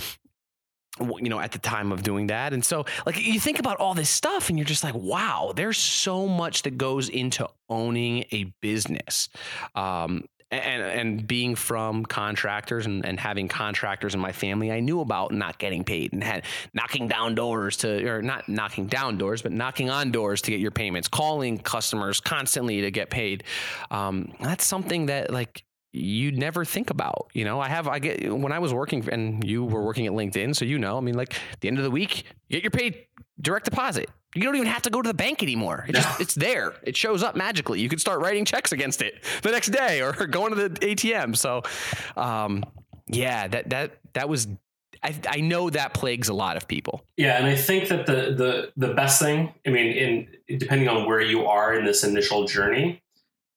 you 1.00 1.28
know 1.28 1.38
at 1.40 1.52
the 1.52 1.58
time 1.58 1.92
of 1.92 2.02
doing 2.02 2.28
that 2.28 2.52
and 2.52 2.64
so 2.64 2.84
like 3.04 3.24
you 3.24 3.38
think 3.38 3.58
about 3.58 3.76
all 3.78 3.94
this 3.94 4.10
stuff 4.10 4.48
and 4.48 4.58
you're 4.58 4.64
just 4.64 4.84
like 4.84 4.94
wow 4.94 5.52
there's 5.54 5.78
so 5.78 6.26
much 6.26 6.62
that 6.62 6.78
goes 6.78 7.08
into 7.08 7.48
owning 7.68 8.24
a 8.32 8.44
business 8.60 9.28
um, 9.74 10.24
and 10.50 10.82
and 10.82 11.26
being 11.26 11.56
from 11.56 12.04
contractors 12.04 12.86
and, 12.86 13.04
and 13.04 13.18
having 13.18 13.48
contractors 13.48 14.14
in 14.14 14.20
my 14.20 14.32
family, 14.32 14.70
I 14.70 14.80
knew 14.80 15.00
about 15.00 15.32
not 15.32 15.58
getting 15.58 15.82
paid 15.82 16.12
and 16.12 16.22
had 16.22 16.44
knocking 16.72 17.08
down 17.08 17.34
doors 17.34 17.78
to 17.78 18.08
or 18.08 18.22
not 18.22 18.48
knocking 18.48 18.86
down 18.86 19.18
doors, 19.18 19.42
but 19.42 19.52
knocking 19.52 19.90
on 19.90 20.12
doors 20.12 20.42
to 20.42 20.50
get 20.50 20.60
your 20.60 20.70
payments, 20.70 21.08
calling 21.08 21.58
customers 21.58 22.20
constantly 22.20 22.82
to 22.82 22.90
get 22.90 23.10
paid. 23.10 23.42
Um, 23.90 24.32
that's 24.40 24.64
something 24.64 25.06
that 25.06 25.32
like 25.32 25.64
you 25.96 26.32
never 26.32 26.64
think 26.64 26.90
about. 26.90 27.30
You 27.32 27.44
know, 27.44 27.60
I 27.60 27.68
have, 27.68 27.88
I 27.88 27.98
get, 27.98 28.32
when 28.32 28.52
I 28.52 28.58
was 28.58 28.72
working 28.72 29.08
and 29.10 29.42
you 29.44 29.64
were 29.64 29.82
working 29.82 30.06
at 30.06 30.12
LinkedIn, 30.12 30.54
so 30.54 30.64
you 30.64 30.78
know, 30.78 30.96
I 30.96 31.00
mean, 31.00 31.14
like 31.14 31.34
the 31.60 31.68
end 31.68 31.78
of 31.78 31.84
the 31.84 31.90
week, 31.90 32.24
you 32.48 32.60
get 32.60 32.62
your 32.62 32.70
paid 32.70 33.06
direct 33.40 33.64
deposit. 33.64 34.10
You 34.34 34.42
don't 34.42 34.56
even 34.56 34.68
have 34.68 34.82
to 34.82 34.90
go 34.90 35.00
to 35.00 35.08
the 35.08 35.14
bank 35.14 35.42
anymore. 35.42 35.86
It 35.88 35.94
just, 35.94 36.20
it's 36.20 36.34
there. 36.34 36.74
It 36.82 36.96
shows 36.96 37.22
up 37.22 37.36
magically. 37.36 37.80
You 37.80 37.88
can 37.88 37.98
start 37.98 38.20
writing 38.20 38.44
checks 38.44 38.72
against 38.72 39.00
it 39.00 39.24
the 39.42 39.50
next 39.50 39.68
day 39.68 40.02
or 40.02 40.12
going 40.26 40.54
to 40.54 40.68
the 40.68 40.70
ATM. 40.80 41.36
So, 41.36 41.62
um, 42.16 42.62
yeah, 43.06 43.48
that, 43.48 43.70
that, 43.70 43.98
that 44.12 44.28
was 44.28 44.48
I, 45.02 45.14
I, 45.28 45.40
know 45.40 45.70
that 45.70 45.94
plagues 45.94 46.28
a 46.28 46.34
lot 46.34 46.56
of 46.56 46.66
people. 46.66 47.04
Yeah, 47.16 47.36
and 47.36 47.46
I 47.46 47.54
think 47.54 47.88
that 47.88 48.06
the 48.06 48.34
the 48.34 48.72
the 48.76 48.94
best 48.94 49.20
thing, 49.20 49.52
I 49.66 49.70
mean, 49.70 49.92
in 50.48 50.58
depending 50.58 50.88
on 50.88 51.06
where 51.06 51.20
you 51.20 51.46
are 51.46 51.74
in 51.74 51.84
this 51.84 52.02
initial 52.02 52.46
journey, 52.46 53.02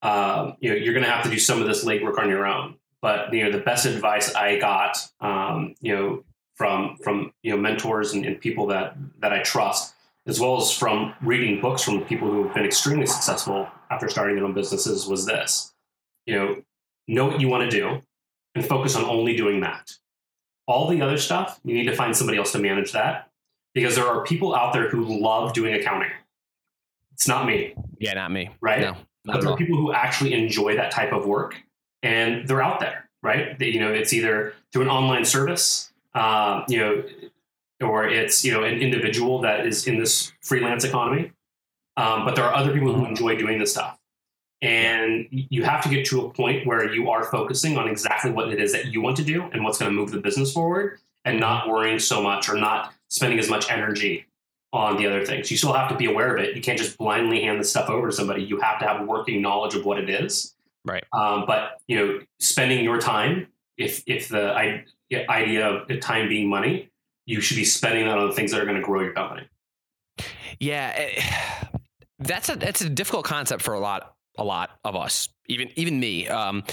um, 0.02 0.56
you 0.60 0.70
know, 0.70 0.76
you're 0.76 0.94
going 0.94 1.04
to 1.04 1.10
have 1.10 1.24
to 1.24 1.30
do 1.30 1.38
some 1.38 1.60
of 1.60 1.66
this 1.66 1.84
legwork 1.84 2.18
on 2.18 2.28
your 2.28 2.46
own. 2.46 2.76
But 3.02 3.32
you 3.32 3.44
know, 3.44 3.50
the 3.50 3.64
best 3.64 3.86
advice 3.86 4.34
I 4.34 4.58
got, 4.58 4.98
um, 5.20 5.74
you 5.80 5.94
know, 5.94 6.24
from 6.54 6.96
from 7.02 7.32
you 7.42 7.52
know 7.52 7.56
mentors 7.56 8.12
and, 8.12 8.26
and, 8.26 8.38
people 8.38 8.66
that 8.66 8.94
that 9.20 9.32
I 9.32 9.42
trust, 9.42 9.94
as 10.26 10.38
well 10.38 10.60
as 10.60 10.70
from 10.70 11.14
reading 11.22 11.60
books 11.62 11.82
from 11.82 12.04
people 12.04 12.30
who 12.30 12.44
have 12.44 12.54
been 12.54 12.66
extremely 12.66 13.06
successful 13.06 13.68
after 13.90 14.08
starting 14.08 14.36
their 14.36 14.44
own 14.44 14.52
businesses, 14.52 15.06
was 15.06 15.24
this: 15.24 15.72
you 16.26 16.34
know, 16.34 16.62
know 17.08 17.26
what 17.26 17.40
you 17.40 17.48
want 17.48 17.70
to 17.70 17.74
do, 17.74 18.02
and 18.54 18.66
focus 18.66 18.96
on 18.96 19.04
only 19.04 19.34
doing 19.34 19.60
that. 19.60 19.92
All 20.66 20.86
the 20.88 21.00
other 21.00 21.16
stuff, 21.16 21.58
you 21.64 21.74
need 21.74 21.86
to 21.86 21.96
find 21.96 22.14
somebody 22.14 22.36
else 22.36 22.52
to 22.52 22.58
manage 22.58 22.92
that, 22.92 23.30
because 23.72 23.96
there 23.96 24.06
are 24.06 24.24
people 24.24 24.54
out 24.54 24.74
there 24.74 24.90
who 24.90 25.04
love 25.04 25.54
doing 25.54 25.72
accounting. 25.72 26.10
It's 27.14 27.26
not 27.26 27.46
me. 27.46 27.74
Yeah, 27.98 28.12
not 28.12 28.30
me. 28.30 28.50
Right. 28.60 28.80
No 28.80 28.96
but 29.24 29.40
there 29.40 29.50
are 29.50 29.56
people 29.56 29.76
who 29.76 29.92
actually 29.92 30.32
enjoy 30.32 30.74
that 30.76 30.90
type 30.90 31.12
of 31.12 31.26
work 31.26 31.56
and 32.02 32.48
they're 32.48 32.62
out 32.62 32.80
there 32.80 33.10
right? 33.22 33.58
They, 33.58 33.68
you 33.68 33.80
know 33.80 33.92
it's 33.92 34.12
either 34.12 34.54
through 34.72 34.82
an 34.82 34.88
online 34.88 35.24
service 35.24 35.92
uh, 36.14 36.62
you 36.68 36.78
know 36.78 37.04
or 37.80 38.06
it's 38.06 38.44
you 38.44 38.52
know 38.52 38.64
an 38.64 38.78
individual 38.78 39.40
that 39.42 39.66
is 39.66 39.86
in 39.86 39.98
this 39.98 40.32
freelance 40.42 40.84
economy. 40.84 41.32
Um, 41.96 42.24
but 42.24 42.34
there 42.34 42.44
are 42.44 42.54
other 42.54 42.72
people 42.72 42.94
who 42.94 43.04
enjoy 43.04 43.36
doing 43.36 43.58
this 43.58 43.72
stuff. 43.72 43.98
And 44.62 45.26
you 45.30 45.64
have 45.64 45.82
to 45.84 45.88
get 45.88 46.04
to 46.06 46.26
a 46.26 46.30
point 46.30 46.66
where 46.66 46.92
you 46.92 47.10
are 47.10 47.24
focusing 47.24 47.78
on 47.78 47.88
exactly 47.88 48.30
what 48.30 48.50
it 48.52 48.60
is 48.60 48.72
that 48.72 48.86
you 48.86 49.00
want 49.00 49.16
to 49.16 49.24
do 49.24 49.44
and 49.52 49.64
what's 49.64 49.78
going 49.78 49.90
to 49.90 49.96
move 49.96 50.10
the 50.10 50.18
business 50.18 50.52
forward 50.52 50.98
and 51.24 51.40
not 51.40 51.68
worrying 51.68 51.98
so 51.98 52.22
much 52.22 52.48
or 52.48 52.56
not 52.56 52.92
spending 53.08 53.38
as 53.38 53.48
much 53.48 53.70
energy 53.70 54.26
on 54.72 54.96
the 54.96 55.06
other 55.06 55.24
things. 55.24 55.50
You 55.50 55.56
still 55.56 55.72
have 55.72 55.88
to 55.90 55.96
be 55.96 56.06
aware 56.06 56.34
of 56.34 56.42
it. 56.42 56.54
You 56.54 56.62
can't 56.62 56.78
just 56.78 56.96
blindly 56.96 57.42
hand 57.42 57.60
the 57.60 57.64
stuff 57.64 57.88
over 57.88 58.08
to 58.08 58.12
somebody. 58.12 58.42
You 58.42 58.60
have 58.60 58.78
to 58.80 58.86
have 58.86 59.00
a 59.00 59.04
working 59.04 59.42
knowledge 59.42 59.74
of 59.74 59.84
what 59.84 59.98
it 59.98 60.08
is. 60.08 60.54
Right. 60.84 61.04
Um, 61.12 61.44
but 61.46 61.80
you 61.88 61.96
know, 61.96 62.20
spending 62.38 62.84
your 62.84 63.00
time, 63.00 63.48
if 63.76 64.02
if 64.06 64.28
the 64.28 64.54
idea 65.28 65.68
of 65.68 66.00
time 66.00 66.28
being 66.28 66.48
money, 66.48 66.90
you 67.26 67.40
should 67.40 67.56
be 67.56 67.64
spending 67.64 68.06
that 68.06 68.18
on 68.18 68.28
the 68.28 68.34
things 68.34 68.52
that 68.52 68.60
are 68.60 68.64
going 68.64 68.76
to 68.76 68.82
grow 68.82 69.00
your 69.00 69.12
company. 69.12 69.46
Yeah, 70.58 70.92
eh, 70.94 71.68
that's 72.18 72.48
a 72.48 72.56
that's 72.56 72.80
a 72.80 72.88
difficult 72.88 73.24
concept 73.24 73.62
for 73.62 73.74
a 73.74 73.80
lot 73.80 74.14
a 74.38 74.44
lot 74.44 74.70
of 74.84 74.96
us, 74.96 75.28
even 75.46 75.70
even 75.76 76.00
me. 76.00 76.28
Um, 76.28 76.64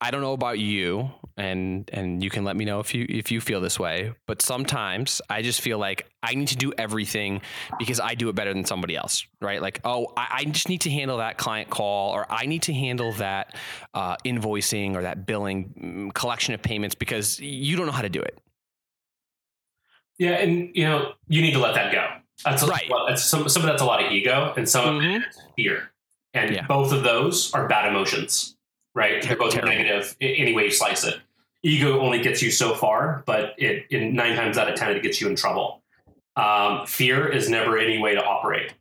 I 0.00 0.10
don't 0.10 0.20
know 0.20 0.34
about 0.34 0.58
you, 0.58 1.10
and 1.36 1.88
and 1.92 2.22
you 2.22 2.30
can 2.30 2.44
let 2.44 2.56
me 2.56 2.64
know 2.64 2.80
if 2.80 2.94
you 2.94 3.06
if 3.08 3.30
you 3.30 3.40
feel 3.40 3.60
this 3.60 3.78
way. 3.78 4.12
But 4.26 4.40
sometimes 4.42 5.20
I 5.28 5.42
just 5.42 5.60
feel 5.60 5.78
like 5.78 6.06
I 6.22 6.34
need 6.34 6.48
to 6.48 6.56
do 6.56 6.72
everything 6.78 7.42
because 7.78 8.00
I 8.00 8.14
do 8.14 8.28
it 8.28 8.34
better 8.34 8.52
than 8.54 8.64
somebody 8.64 8.96
else, 8.96 9.26
right? 9.40 9.60
Like, 9.60 9.80
oh, 9.84 10.12
I, 10.16 10.26
I 10.30 10.44
just 10.44 10.68
need 10.68 10.82
to 10.82 10.90
handle 10.90 11.18
that 11.18 11.36
client 11.36 11.68
call, 11.70 12.12
or 12.12 12.26
I 12.30 12.46
need 12.46 12.62
to 12.62 12.72
handle 12.72 13.12
that 13.14 13.54
uh, 13.94 14.16
invoicing 14.24 14.94
or 14.94 15.02
that 15.02 15.26
billing 15.26 16.08
mm, 16.10 16.14
collection 16.14 16.54
of 16.54 16.62
payments 16.62 16.94
because 16.94 17.38
you 17.38 17.76
don't 17.76 17.86
know 17.86 17.92
how 17.92 18.02
to 18.02 18.08
do 18.08 18.20
it. 18.20 18.38
Yeah, 20.18 20.32
and 20.32 20.70
you 20.74 20.84
know 20.84 21.12
you 21.28 21.42
need 21.42 21.52
to 21.52 21.60
let 21.60 21.74
that 21.74 21.92
go. 21.92 22.06
That's 22.44 22.62
a, 22.62 22.66
right. 22.66 22.88
Well, 22.90 23.14
some 23.16 23.48
some 23.48 23.62
of 23.62 23.66
that's 23.66 23.82
a 23.82 23.86
lot 23.86 24.04
of 24.04 24.10
ego, 24.10 24.54
and 24.56 24.68
some 24.68 24.84
mm-hmm. 24.86 25.16
of 25.16 25.22
it 25.22 25.28
is 25.28 25.38
fear, 25.56 25.92
and 26.32 26.54
yeah. 26.54 26.66
both 26.66 26.92
of 26.92 27.02
those 27.02 27.52
are 27.52 27.68
bad 27.68 27.88
emotions 27.88 28.56
right? 28.96 29.22
They're 29.22 29.36
both 29.36 29.52
Terrible. 29.52 29.72
negative 29.72 30.16
any 30.20 30.54
way 30.54 30.64
you 30.64 30.70
slice 30.72 31.04
it. 31.04 31.20
Ego 31.66 31.98
only 31.98 32.22
gets 32.22 32.40
you 32.42 32.52
so 32.52 32.76
far, 32.76 33.24
but 33.26 33.54
it 33.58 33.86
in 33.90 34.14
nine 34.14 34.36
times 34.36 34.56
out 34.56 34.70
of 34.70 34.76
ten 34.76 34.94
it 34.94 35.02
gets 35.02 35.20
you 35.20 35.28
in 35.28 35.34
trouble. 35.34 35.82
Um, 36.36 36.86
fear 36.86 37.26
is 37.28 37.48
never 37.48 37.76
any 37.76 37.98
way 37.98 38.14
to 38.14 38.22
operate. 38.22 38.72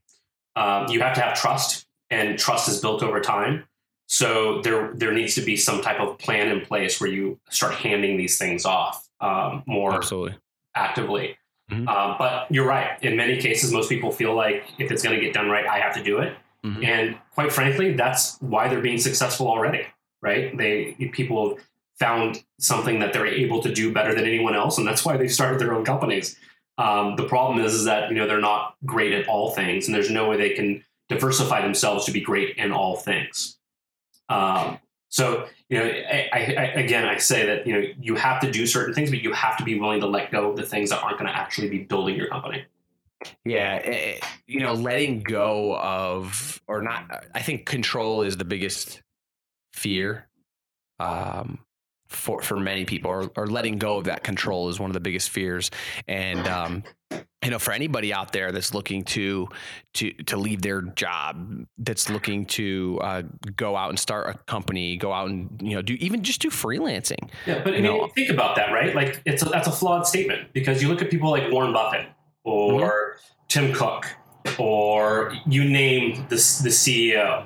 Um, 0.56 0.88
you 0.90 1.02
have 1.02 1.16
to 1.16 1.22
have 1.22 1.36
trust, 1.36 1.88
and 2.12 2.38
trust 2.38 2.70
is 2.70 2.80
built 2.80 3.02
over 3.02 3.20
time. 3.22 3.64
So 4.06 4.62
there 4.62 4.94
there 4.94 5.12
needs 5.12 5.34
to 5.34 5.42
be 5.42 5.58
some 5.58 5.82
type 5.82 6.00
of 6.00 6.20
plan 6.20 6.50
in 6.50 6.62
place 6.64 7.02
where 7.02 7.10
you 7.10 7.40
start 7.50 7.74
handing 7.74 8.18
these 8.18 8.38
things 8.38 8.66
off 8.66 9.10
um, 9.20 9.64
more 9.66 9.96
Absolutely. 9.96 10.36
actively. 10.76 11.38
Mm-hmm. 11.72 11.88
Uh, 11.88 12.16
but 12.20 12.46
you're 12.52 12.68
right. 12.68 13.02
In 13.02 13.16
many 13.16 13.42
cases, 13.42 13.72
most 13.74 13.90
people 13.90 14.12
feel 14.12 14.36
like 14.36 14.64
if 14.78 14.92
it's 14.92 15.02
going 15.02 15.16
to 15.16 15.26
get 15.26 15.34
done 15.34 15.50
right, 15.50 15.66
I 15.66 15.80
have 15.80 15.96
to 15.96 16.04
do 16.04 16.20
it. 16.20 16.38
Mm-hmm. 16.64 16.84
And 16.86 17.18
quite 17.34 17.52
frankly, 17.52 17.94
that's 17.94 18.38
why 18.42 18.68
they're 18.68 18.82
being 18.82 19.00
successful 19.00 19.48
already 19.48 19.88
right? 20.26 20.58
They 20.58 20.96
people 21.14 21.60
found 22.00 22.44
something 22.60 23.00
that 23.00 23.14
they're 23.14 23.26
able 23.26 23.62
to 23.62 23.74
do 23.74 23.94
better 23.94 24.14
than 24.14 24.26
anyone 24.26 24.56
else, 24.56 24.78
and 24.78 24.88
that's 24.88 25.06
why 25.06 25.18
they 25.18 25.28
started 25.28 25.60
their 25.60 25.74
own 25.74 25.86
companies. 25.86 26.38
Um, 26.78 27.16
the 27.16 27.28
problem 27.28 27.64
is, 27.64 27.74
is 27.74 27.86
that 27.86 28.10
you 28.10 28.16
know 28.16 28.28
they're 28.28 28.42
not 28.42 28.76
great 28.86 29.14
at 29.14 29.28
all 29.28 29.52
things, 29.52 29.88
and 29.88 29.96
there's 29.96 30.10
no 30.10 30.30
way 30.30 30.38
they 30.38 30.52
can 30.52 30.84
diversify 31.08 31.62
themselves 31.62 32.06
to 32.06 32.12
be 32.12 32.22
great 32.22 32.58
in 32.58 32.72
all 32.72 32.98
things. 32.98 33.58
Um, 34.30 34.80
so 35.10 35.48
you 35.70 35.80
know, 35.80 35.86
I, 35.86 36.30
I, 36.34 36.64
again, 36.76 37.06
I 37.06 37.18
say 37.18 37.46
that 37.46 37.66
you 37.66 37.74
know 37.74 37.88
you 38.00 38.16
have 38.16 38.42
to 38.42 38.52
do 38.52 38.68
certain 38.68 38.94
things, 38.94 39.10
but 39.10 39.22
you 39.22 39.32
have 39.34 39.58
to 39.58 39.64
be 39.64 39.80
willing 39.80 40.02
to 40.02 40.08
let 40.08 40.32
go 40.32 40.50
of 40.50 40.58
the 40.58 40.64
things 40.64 40.90
that 40.90 41.02
aren't 41.02 41.18
going 41.18 41.32
to 41.32 41.36
actually 41.36 41.70
be 41.70 41.80
building 41.80 42.16
your 42.16 42.28
company. 42.28 42.66
Yeah, 43.46 43.76
it, 43.76 43.88
eh, 43.88 44.18
eh, 44.22 44.28
you 44.46 44.60
know, 44.60 44.74
letting 44.74 45.22
go 45.22 45.78
of 45.78 46.62
or 46.68 46.82
not. 46.82 47.26
I 47.34 47.42
think 47.42 47.66
control 47.66 48.22
is 48.22 48.36
the 48.38 48.46
biggest 48.46 49.02
fear 49.74 50.28
um, 51.00 51.60
for 52.16 52.42
for 52.42 52.60
many 52.60 52.86
people, 52.86 53.12
or, 53.12 53.30
or 53.36 53.48
letting 53.48 53.78
go 53.78 53.98
of 53.98 54.06
that 54.06 54.24
control 54.24 54.70
is 54.70 54.80
one 54.80 54.90
of 54.90 54.94
the 54.94 55.00
biggest 55.00 55.30
fears. 55.30 55.72
And 56.08 56.48
um, 56.48 56.84
you 57.46 57.52
know 57.52 57.60
for 57.60 57.72
anybody 57.72 58.12
out 58.12 58.34
there 58.34 58.52
that's 58.52 58.74
looking 58.74 59.04
to 59.04 59.48
to 59.94 60.12
to 60.24 60.36
leave 60.36 60.62
their 60.64 60.82
job 60.82 61.66
that's 61.78 62.10
looking 62.10 62.46
to 62.46 63.00
uh, 63.02 63.22
go 63.56 63.76
out 63.76 63.90
and 63.90 64.00
start 64.00 64.36
a 64.36 64.38
company 64.52 64.98
go 64.98 65.14
out 65.14 65.30
and 65.30 65.62
you 65.62 65.76
know 65.76 65.82
do 65.82 65.94
even 65.94 66.24
just 66.24 66.42
do 66.42 66.50
freelancing 66.50 67.30
yeah 67.46 67.62
but 67.64 67.70
I 67.74 67.78
mean, 67.78 67.84
know, 67.84 68.08
think 68.08 68.32
about 68.32 68.56
that 68.56 68.72
right 68.72 68.96
like 68.96 69.22
it's 69.26 69.44
a, 69.44 69.46
that's 69.46 69.68
a 69.68 69.72
flawed 69.72 70.08
statement 70.08 70.54
because 70.54 70.82
you 70.82 70.90
look 70.90 71.02
at 71.02 71.12
people 71.12 71.30
like 71.30 71.52
warren 71.52 71.72
buffett 71.72 72.08
or 72.44 72.82
mm-hmm. 72.82 73.20
tim 73.48 73.74
cook 73.74 74.08
or 74.58 75.34
you 75.46 75.64
name 75.64 76.26
the, 76.30 76.36
the 76.36 76.70
ceo 76.70 77.46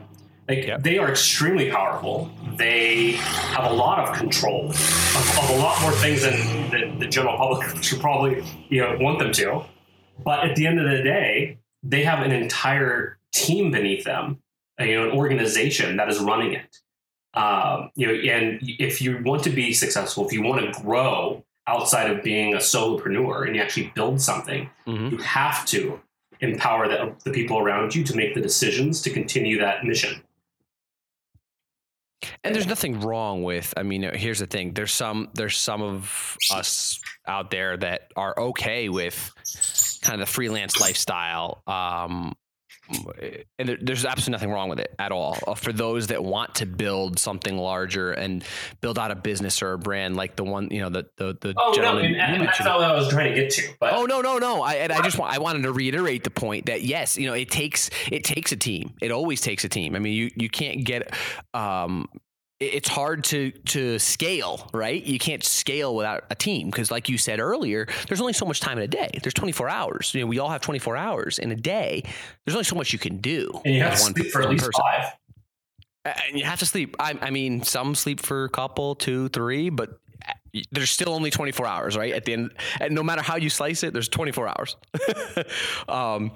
like 0.49 0.65
yep. 0.65 0.83
they 0.83 0.97
are 0.97 1.09
extremely 1.09 1.69
powerful. 1.69 2.29
They 2.57 3.12
have 3.12 3.71
a 3.71 3.73
lot 3.73 3.99
of 3.99 4.17
control 4.17 4.69
of, 4.69 5.38
of 5.38 5.49
a 5.51 5.57
lot 5.59 5.81
more 5.81 5.91
things 5.91 6.23
than 6.23 6.71
the, 6.71 6.95
the 6.99 7.07
general 7.07 7.38
public 7.38 7.83
should 7.83 7.99
probably 7.99 8.43
you 8.67 8.81
know 8.81 8.97
want 8.99 9.19
them 9.19 9.31
to. 9.33 9.63
But 10.23 10.49
at 10.49 10.55
the 10.55 10.67
end 10.67 10.79
of 10.79 10.89
the 10.89 11.03
day, 11.03 11.59
they 11.83 12.03
have 12.03 12.25
an 12.25 12.31
entire 12.31 13.19
team 13.31 13.71
beneath 13.71 14.03
them, 14.03 14.39
uh, 14.81 14.83
you 14.83 14.95
know, 14.95 15.09
an 15.12 15.17
organization 15.17 15.97
that 15.97 16.09
is 16.09 16.19
running 16.19 16.53
it. 16.53 16.77
Um, 17.35 17.91
you 17.95 18.07
know, 18.07 18.13
and 18.13 18.59
if 18.62 19.01
you 19.01 19.21
want 19.23 19.43
to 19.43 19.49
be 19.49 19.71
successful, 19.71 20.25
if 20.25 20.33
you 20.33 20.41
want 20.41 20.73
to 20.73 20.81
grow 20.81 21.45
outside 21.67 22.09
of 22.09 22.23
being 22.23 22.55
a 22.55 22.57
solopreneur 22.57 23.45
and 23.45 23.55
you 23.55 23.62
actually 23.62 23.91
build 23.95 24.19
something, 24.19 24.69
mm-hmm. 24.88 25.09
you 25.09 25.17
have 25.19 25.65
to 25.67 26.01
empower 26.41 26.88
the, 26.88 27.13
the 27.23 27.31
people 27.31 27.59
around 27.59 27.93
you 27.93 28.03
to 28.03 28.15
make 28.15 28.33
the 28.33 28.41
decisions 28.41 29.01
to 29.03 29.09
continue 29.09 29.59
that 29.59 29.85
mission. 29.85 30.21
And 32.43 32.53
there's 32.53 32.67
nothing 32.67 32.99
wrong 33.01 33.43
with. 33.43 33.73
I 33.77 33.84
mean, 33.84 34.03
here's 34.13 34.39
the 34.39 34.45
thing. 34.45 34.73
There's 34.73 34.91
some. 34.91 35.29
There's 35.34 35.58
some 35.58 35.82
of 35.82 36.38
us 36.53 36.99
out 37.27 37.51
there 37.51 37.77
that 37.77 38.12
are 38.15 38.38
okay 38.38 38.89
with 38.89 39.32
kind 40.01 40.21
of 40.21 40.27
the 40.27 40.32
freelance 40.32 40.79
lifestyle. 40.79 41.63
Um, 41.67 42.36
and 43.58 43.78
there's 43.82 44.06
absolutely 44.06 44.32
nothing 44.32 44.52
wrong 44.52 44.69
with 44.69 44.80
it 44.80 44.93
at 44.99 45.12
all. 45.12 45.38
Uh, 45.45 45.54
for 45.54 45.71
those 45.71 46.08
that 46.08 46.23
want 46.23 46.56
to 46.56 46.65
build 46.65 47.19
something 47.19 47.58
larger 47.58 48.12
and 48.12 48.43
build 48.82 48.97
out 48.97 49.12
a 49.12 49.15
business 49.15 49.62
or 49.62 49.73
a 49.73 49.78
brand 49.78 50.15
like 50.15 50.36
the 50.36 50.43
one, 50.43 50.69
you 50.71 50.82
know, 50.82 50.89
the 50.89 51.06
the, 51.17 51.38
the 51.41 51.54
oh 51.58 51.73
no, 51.78 51.97
and, 51.97 52.15
and 52.15 52.43
that's 52.43 52.62
all 52.62 52.82
I 52.84 52.93
was 52.93 53.10
trying 53.10 53.34
to 53.34 53.41
get 53.41 53.52
to. 53.52 53.69
But. 53.80 53.93
Oh 53.93 54.06
no, 54.06 54.21
no, 54.21 54.38
no. 54.38 54.62
I 54.62 54.75
and 54.75 54.91
I 54.91 55.02
just 55.02 55.17
want 55.17 55.34
I 55.34 55.39
wanted 55.39 55.63
to 55.63 55.71
reiterate 55.71 56.23
the 56.23 56.32
point 56.32 56.65
that 56.67 56.82
yes, 56.82 57.17
you 57.17 57.28
know, 57.28 57.34
it 57.34 57.49
takes 57.49 57.89
it 58.12 58.23
takes 58.23 58.52
a 58.52 58.58
team. 58.58 58.93
It 59.02 59.12
always 59.12 59.41
takes 59.41 59.63
a 59.63 59.69
team. 59.69 59.95
I 59.95 59.99
mean, 59.99 60.13
you 60.13 60.32
you 60.36 60.49
can't 60.49 60.84
get 60.84 61.13
um, 61.54 62.08
it's 62.60 62.89
hard 62.89 63.24
to 63.26 63.52
to 63.52 64.00
scale, 64.00 64.69
right? 64.74 65.02
You 65.02 65.17
can't 65.17 65.43
scale 65.43 65.95
without 65.95 66.26
a 66.30 66.36
team 66.36 66.69
because, 66.69 66.91
like 66.91 67.08
you 67.08 67.17
said 67.17 67.39
earlier, 67.39 67.88
there's 68.08 68.19
only 68.19 68.34
so 68.34 68.45
much 68.45 68.60
time 68.60 68.78
in 68.78 68.84
a 68.84 68.88
day. 68.88 69.10
There's 69.22 69.34
24 69.34 69.69
hours. 69.69 70.13
You 70.13 70.22
know, 70.22 70.28
we 70.28 70.39
all 70.39 70.50
have 70.50 70.62
24 70.62 70.98
hours 70.98 71.39
in 71.39 71.52
a 71.52 71.56
day. 71.56 72.04
There's 72.45 72.56
only 72.56 72.65
so 72.65 72.76
much 72.76 72.91
you 72.91 73.00
can 73.00 73.17
do. 73.17 73.50
And 73.63 73.76
you 73.76 73.82
have 73.82 73.95
to 73.98 74.04
one, 74.04 74.13
sleep 74.13 74.32
for 74.32 74.41
at 74.41 74.50
least 74.50 74.65
person. 74.65 74.82
five. 74.84 75.13
And 76.06 76.38
you 76.38 76.45
have 76.45 76.60
to 76.60 76.65
sleep. 76.65 76.95
I, 77.00 77.17
I 77.22 77.30
mean, 77.30 77.63
some 77.63 77.95
sleep 77.95 78.19
for 78.19 78.45
a 78.45 78.50
couple, 78.50 78.95
two, 78.95 79.30
three, 79.30 79.69
but 79.69 80.00
uh, 80.28 80.60
there's 80.72 80.89
still 80.89 81.13
only 81.13 81.30
24 81.30 81.65
hours, 81.65 81.98
right? 81.98 82.13
At 82.13 82.26
the 82.26 82.34
end, 82.34 82.52
and 82.80 82.95
no 82.95 83.04
matter 83.04 83.22
how 83.22 83.36
you 83.36 83.50
slice 83.50 83.84
it, 83.84 83.93
there's 83.93 84.10
24 84.10 84.48
hours. 84.48 84.76
um, 85.88 86.32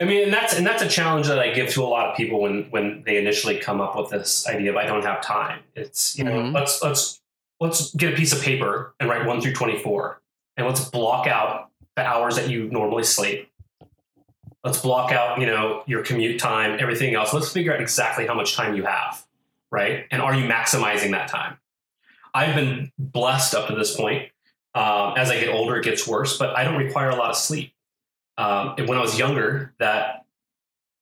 I 0.00 0.04
mean, 0.04 0.24
and 0.24 0.32
that's 0.32 0.56
and 0.56 0.66
that's 0.66 0.82
a 0.82 0.88
challenge 0.88 1.28
that 1.28 1.38
I 1.38 1.52
give 1.52 1.70
to 1.70 1.82
a 1.82 1.86
lot 1.86 2.10
of 2.10 2.16
people 2.16 2.40
when 2.40 2.64
when 2.70 3.04
they 3.06 3.16
initially 3.16 3.58
come 3.58 3.80
up 3.80 3.96
with 3.96 4.10
this 4.10 4.46
idea 4.48 4.70
of 4.70 4.76
I 4.76 4.86
don't 4.86 5.04
have 5.04 5.20
time. 5.20 5.60
It's 5.76 6.18
you 6.18 6.24
know 6.24 6.32
mm-hmm. 6.32 6.54
let's 6.54 6.82
let's 6.82 7.20
let's 7.60 7.94
get 7.94 8.12
a 8.12 8.16
piece 8.16 8.32
of 8.32 8.42
paper 8.42 8.94
and 8.98 9.08
write 9.08 9.24
one 9.24 9.40
through 9.40 9.52
twenty 9.52 9.78
four, 9.78 10.20
and 10.56 10.66
let's 10.66 10.88
block 10.88 11.28
out 11.28 11.70
the 11.94 12.02
hours 12.04 12.34
that 12.36 12.50
you 12.50 12.68
normally 12.70 13.04
sleep. 13.04 13.50
Let's 14.64 14.80
block 14.80 15.12
out 15.12 15.38
you 15.38 15.46
know 15.46 15.84
your 15.86 16.02
commute 16.02 16.40
time, 16.40 16.76
everything 16.80 17.14
else. 17.14 17.32
Let's 17.32 17.52
figure 17.52 17.72
out 17.72 17.80
exactly 17.80 18.26
how 18.26 18.34
much 18.34 18.56
time 18.56 18.74
you 18.74 18.82
have, 18.82 19.24
right? 19.70 20.06
And 20.10 20.20
are 20.20 20.34
you 20.34 20.48
maximizing 20.48 21.12
that 21.12 21.28
time? 21.28 21.58
I've 22.34 22.56
been 22.56 22.90
blessed 22.98 23.54
up 23.54 23.68
to 23.68 23.76
this 23.76 23.94
point. 23.96 24.30
Um, 24.74 25.14
as 25.16 25.30
I 25.30 25.38
get 25.38 25.50
older, 25.50 25.76
it 25.76 25.84
gets 25.84 26.04
worse, 26.04 26.36
but 26.36 26.56
I 26.56 26.64
don't 26.64 26.76
require 26.76 27.10
a 27.10 27.14
lot 27.14 27.30
of 27.30 27.36
sleep 27.36 27.73
um, 28.38 28.74
when 28.86 28.98
I 28.98 29.00
was 29.00 29.18
younger, 29.18 29.74
that 29.78 30.24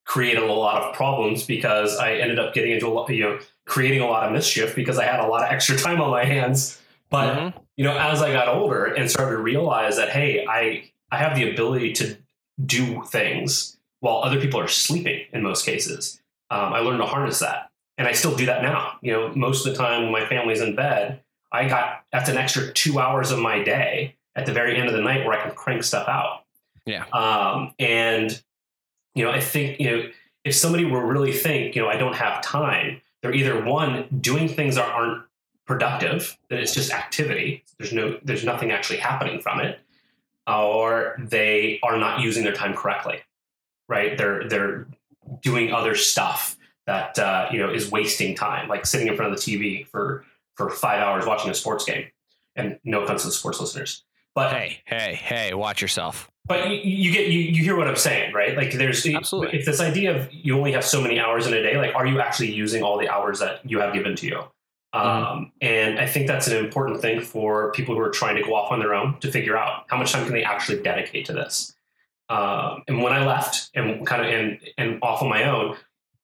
created 0.05 0.43
a 0.43 0.53
lot 0.53 0.83
of 0.83 0.95
problems 0.95 1.45
because 1.45 1.97
I 1.97 2.15
ended 2.15 2.39
up 2.39 2.55
getting 2.55 2.73
into 2.73 2.87
a 2.87 2.91
lot, 2.91 3.09
you 3.11 3.23
know, 3.23 3.39
creating 3.67 4.01
a 4.01 4.07
lot 4.07 4.25
of 4.25 4.33
mischief 4.33 4.75
because 4.75 4.99
I 4.99 5.05
had 5.05 5.21
a 5.21 5.27
lot 5.27 5.43
of 5.45 5.49
extra 5.53 5.77
time 5.77 6.01
on 6.01 6.11
my 6.11 6.25
hands. 6.25 6.81
But 7.11 7.35
mm-hmm. 7.35 7.59
you 7.77 7.85
know, 7.85 7.97
as 7.97 8.23
I 8.23 8.33
got 8.33 8.49
older 8.49 8.87
and 8.87 9.11
started 9.11 9.37
to 9.37 9.43
realize 9.43 9.97
that, 9.97 10.11
hey, 10.11 10.47
I 10.49 10.91
I 11.11 11.19
have 11.19 11.37
the 11.37 11.51
ability 11.51 11.93
to 11.95 12.17
do 12.65 13.03
things 13.05 13.77
while 14.01 14.23
other 14.23 14.41
people 14.41 14.59
are 14.61 14.69
sleeping 14.69 15.27
in 15.33 15.43
most 15.43 15.65
cases. 15.65 16.21
Um, 16.51 16.73
I 16.73 16.81
learned 16.81 17.01
to 17.01 17.07
harness 17.07 17.39
that, 17.39 17.71
and 17.99 18.09
I 18.09 18.13
still 18.13 18.35
do 18.35 18.47
that 18.47 18.63
now. 18.63 18.99
You 19.03 19.13
know, 19.13 19.35
most 19.35 19.67
of 19.67 19.73
the 19.73 19.79
time 19.79 20.03
when 20.03 20.13
my 20.13 20.27
family's 20.27 20.61
in 20.61 20.75
bed, 20.75 21.21
I 21.53 21.69
got 21.69 22.05
that's 22.13 22.29
an 22.29 22.37
extra 22.37 22.73
two 22.73 22.99
hours 22.99 23.31
of 23.31 23.39
my 23.39 23.63
day 23.63 24.17
at 24.35 24.47
the 24.47 24.53
very 24.53 24.77
end 24.77 24.89
of 24.89 24.95
the 24.95 25.01
night 25.01 25.27
where 25.27 25.39
I 25.39 25.43
can 25.43 25.55
crank 25.55 25.85
stuff 25.85 26.09
out. 26.09 26.42
Yeah. 26.87 27.05
Um, 27.13 27.75
and 27.79 28.43
you 29.15 29.25
know, 29.25 29.31
I 29.31 29.41
think 29.41 29.81
you 29.81 29.91
know 29.91 30.09
if 30.45 30.55
somebody 30.55 30.85
were 30.85 31.05
really 31.05 31.33
think, 31.33 31.77
you 31.77 31.83
know, 31.83 31.89
I 31.89 31.97
don't 31.97 32.15
have 32.17 32.43
time, 32.43 33.01
they're 33.21 33.35
either 33.35 33.65
one 33.65 34.09
doing 34.21 34.49
things 34.49 34.75
that 34.75 34.89
aren't 34.89 35.23
productive, 35.67 36.37
that 36.51 36.59
it's 36.59 36.75
just 36.75 36.93
activity. 36.93 37.65
There's 37.79 37.93
no, 37.93 38.19
there's 38.25 38.45
nothing 38.45 38.73
actually 38.73 38.99
happening 38.99 39.41
from 39.41 39.61
it, 39.61 39.79
or 40.47 41.17
they 41.21 41.79
are 41.83 41.97
not 41.97 42.21
using 42.21 42.43
their 42.43 42.53
time 42.53 42.75
correctly. 42.75 43.21
Right? 43.89 44.17
They're 44.17 44.49
they're 44.49 44.87
doing 45.43 45.73
other 45.73 45.95
stuff 45.95 46.57
that 46.87 47.19
uh, 47.19 47.49
you 47.53 47.59
know 47.59 47.71
is 47.71 47.91
wasting 47.91 48.35
time, 48.35 48.69
like 48.69 48.87
sitting 48.87 49.07
in 49.07 49.17
front 49.17 49.33
of 49.33 49.39
the 49.39 49.45
TV 49.45 49.87
for 49.87 50.25
for 50.55 50.71
five 50.71 51.01
hours 51.01 51.27
watching 51.27 51.51
a 51.51 51.55
sports 51.55 51.85
game. 51.85 52.07
And 52.55 52.79
no 52.85 53.03
offense 53.03 53.23
to 53.23 53.29
the 53.29 53.33
sports 53.33 53.61
listeners, 53.61 54.05
but 54.35 54.53
hey, 54.53 54.83
hey, 54.85 55.15
hey, 55.15 55.55
watch 55.55 55.81
yourself 55.81 56.32
but 56.47 56.69
you, 56.69 56.77
you, 56.77 57.13
get 57.13 57.29
you, 57.29 57.39
you 57.39 57.63
hear 57.63 57.77
what 57.77 57.87
I'm 57.87 57.97
saying, 57.97 58.33
right? 58.33 58.57
Like 58.57 58.73
there's 58.73 59.07
Absolutely. 59.07 59.59
if 59.59 59.65
this 59.65 59.81
idea 59.81 60.17
of 60.17 60.33
you 60.33 60.57
only 60.57 60.73
have 60.73 60.85
so 60.85 61.01
many 61.01 61.21
hours 61.21 61.47
in 61.47 61.55
a 61.55 61.63
day, 61.63 61.77
like 61.77 61.95
are 61.95 62.07
you 62.07 62.21
actually 62.21 62.53
using 62.53 62.83
all 62.83 62.99
the 62.99 63.09
hours 63.09 63.39
that 63.39 63.61
you 63.69 63.79
have 63.79 63.93
given 63.95 64.17
to 64.17 64.27
you? 64.27 64.41
Mm-hmm. 64.95 65.09
Um, 65.09 65.53
and 65.61 65.99
I 65.99 66.07
think 66.07 66.27
that's 66.27 66.49
an 66.49 66.57
important 66.57 67.01
thing 67.01 67.21
for 67.21 67.73
people 67.73 67.95
who 67.95 68.01
are 68.01 68.11
trying 68.11 68.37
to 68.37 68.43
go 68.43 68.55
off 68.55 68.73
on 68.73 68.81
their 68.81 68.95
own 68.95 69.19
to 69.21 69.31
figure 69.31 69.57
out 69.57 69.85
how 69.89 69.97
much 69.97 70.13
time 70.13 70.25
can 70.25 70.35
they 70.35 70.45
actually 70.45 70.83
dedicate 70.83 71.27
to 71.27 71.33
this. 71.33 71.75
Um, 72.29 72.83
and 72.89 73.03
when 73.03 73.13
I 73.13 73.25
left 73.27 73.71
and 73.75 74.07
kind 74.07 74.23
of 74.23 74.29
and, 74.29 74.59
and 74.79 74.99
off 75.03 75.23
on 75.23 75.29
my 75.29 75.45
own, 75.45 75.77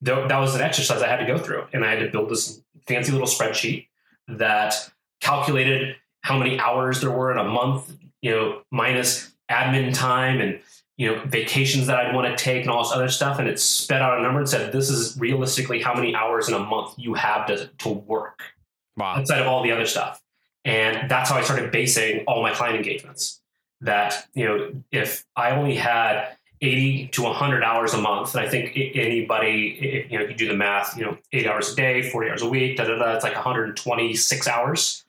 th- 0.03 0.27
that 0.27 0.37
was 0.39 0.55
an 0.55 0.61
exercise 0.61 1.01
I 1.01 1.07
had 1.07 1.17
to 1.17 1.25
go 1.25 1.37
through, 1.37 1.65
and 1.71 1.85
I 1.85 1.91
had 1.91 1.99
to 1.99 2.09
build 2.09 2.29
this 2.29 2.61
fancy 2.87 3.11
little 3.11 3.27
spreadsheet 3.27 3.87
that 4.27 4.89
calculated 5.21 5.95
how 6.21 6.37
many 6.37 6.59
hours 6.59 7.01
there 7.01 7.11
were 7.11 7.31
in 7.31 7.37
a 7.37 7.43
month, 7.43 7.95
you 8.21 8.31
know, 8.31 8.61
minus 8.71 9.31
admin 9.49 9.93
time 9.93 10.41
and 10.41 10.59
you 10.97 11.07
know 11.07 11.21
vacations 11.25 11.87
that 11.87 11.97
I'd 11.97 12.13
want 12.13 12.27
to 12.27 12.41
take 12.41 12.61
and 12.61 12.69
all 12.69 12.83
this 12.83 12.91
other 12.91 13.09
stuff, 13.09 13.39
and 13.39 13.47
it 13.47 13.59
sped 13.59 14.01
out 14.01 14.19
a 14.19 14.21
number 14.21 14.39
and 14.39 14.49
said 14.49 14.71
this 14.71 14.89
is 14.89 15.17
realistically 15.19 15.81
how 15.81 15.93
many 15.93 16.13
hours 16.15 16.47
in 16.47 16.53
a 16.53 16.59
month 16.59 16.93
you 16.97 17.13
have 17.13 17.47
to 17.47 17.67
to 17.67 17.89
work 17.89 18.43
wow. 18.97 19.15
outside 19.15 19.41
of 19.41 19.47
all 19.47 19.63
the 19.63 19.71
other 19.71 19.85
stuff. 19.85 20.21
And 20.65 21.09
that's 21.09 21.29
how 21.29 21.37
I 21.37 21.41
started 21.41 21.71
basing 21.71 22.25
all 22.25 22.41
my 22.41 22.51
client 22.51 22.75
engagements. 22.75 23.41
That 23.81 24.27
you 24.33 24.45
know 24.45 24.71
if 24.91 25.25
I 25.35 25.51
only 25.51 25.75
had 25.75 26.35
80 26.61 27.07
to 27.07 27.23
100 27.23 27.63
hours 27.63 27.93
a 27.93 28.01
month. 28.01 28.35
And 28.35 28.45
I 28.45 28.49
think 28.49 28.73
anybody, 28.75 30.05
you 30.09 30.17
know, 30.17 30.25
if 30.25 30.31
you 30.31 30.35
do 30.35 30.47
the 30.49 30.55
math, 30.55 30.97
you 30.97 31.05
know, 31.05 31.17
eight 31.31 31.47
hours 31.47 31.71
a 31.71 31.75
day, 31.77 32.09
40 32.09 32.29
hours 32.29 32.41
a 32.41 32.49
week, 32.49 32.75
da 32.75 32.83
da 32.83 32.97
da, 32.97 33.15
it's 33.15 33.23
like 33.23 33.33
126 33.33 34.47
hours 34.47 35.05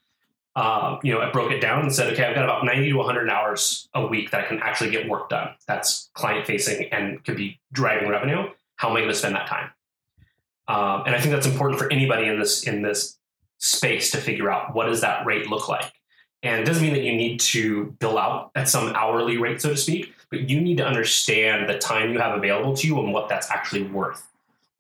um, 0.57 0.99
you 1.03 1.13
know, 1.13 1.21
I 1.21 1.31
broke 1.31 1.53
it 1.53 1.61
down 1.61 1.83
and 1.83 1.95
said, 1.95 2.13
okay, 2.13 2.25
I've 2.25 2.35
got 2.35 2.45
about 2.45 2.65
90 2.65 2.91
to 2.91 2.97
100 2.97 3.31
hours 3.31 3.89
a 3.95 4.07
week 4.07 4.31
that 4.33 4.45
I 4.45 4.47
can 4.49 4.59
actually 4.61 4.91
get 4.91 5.09
work 5.09 5.29
done. 5.29 5.51
That's 5.69 6.11
client 6.15 6.47
facing 6.47 6.87
and 6.93 7.25
could 7.25 7.37
be 7.37 7.61
driving 7.73 8.09
revenue. 8.09 8.51
How 8.77 8.91
am 8.91 8.97
I 8.97 9.01
going 9.01 9.11
to 9.11 9.15
spend 9.15 9.37
that 9.37 9.47
time? 9.47 9.71
Um, 10.67 11.05
and 11.07 11.15
I 11.15 11.21
think 11.21 11.33
that's 11.33 11.47
important 11.47 11.81
for 11.81 11.91
anybody 11.93 12.27
in 12.27 12.39
this 12.39 12.65
in 12.65 12.83
this 12.83 13.19
space 13.59 14.11
to 14.13 14.19
figure 14.19 14.51
out 14.51 14.75
what 14.75 14.87
does 14.87 15.01
that 15.03 15.27
rate 15.27 15.49
look 15.49 15.69
like. 15.69 15.93
And 16.43 16.61
it 16.61 16.65
doesn't 16.65 16.83
mean 16.83 16.95
that 16.95 17.03
you 17.03 17.15
need 17.15 17.41
to 17.41 17.97
bill 17.99 18.19
out 18.19 18.51
at 18.55 18.69
some 18.69 18.95
hourly 18.95 19.37
rate, 19.37 19.61
so 19.61 19.71
to 19.71 19.77
speak, 19.77 20.15
but 20.31 20.49
you 20.49 20.61
need 20.61 20.79
to 20.79 20.87
understand 20.87 21.69
the 21.69 21.79
time 21.79 22.13
you 22.13 22.19
have 22.19 22.37
available 22.37 22.75
to 22.77 22.87
you 22.87 22.99
and 23.01 23.13
what 23.13 23.29
that's 23.29 23.51
actually 23.51 23.83
worth 23.83 24.30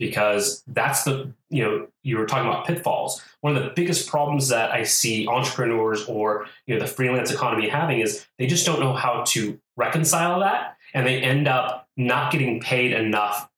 because 0.01 0.64
that's 0.66 1.05
the 1.05 1.30
you 1.51 1.62
know 1.62 1.86
you 2.03 2.16
were 2.16 2.26
talking 2.26 2.48
about 2.48 2.66
pitfalls. 2.66 3.22
One 3.42 3.57
of 3.57 3.62
the 3.62 3.70
biggest 3.70 4.09
problems 4.09 4.48
that 4.48 4.72
i 4.72 4.82
see 4.82 5.28
entrepreneurs 5.28 6.05
or 6.07 6.46
you 6.66 6.74
know 6.74 6.80
the 6.80 6.88
freelance 6.88 7.30
economy 7.30 7.68
having 7.68 8.01
is 8.01 8.26
they 8.38 8.48
just 8.48 8.66
don't 8.66 8.80
know 8.80 8.94
how 8.94 9.22
to 9.28 9.61
reconcile 9.76 10.40
that 10.40 10.76
and 10.94 11.07
they 11.07 11.20
end 11.20 11.46
up 11.46 11.86
not 11.96 12.32
getting 12.32 12.59
paid 12.61 12.92
enough 12.92 13.48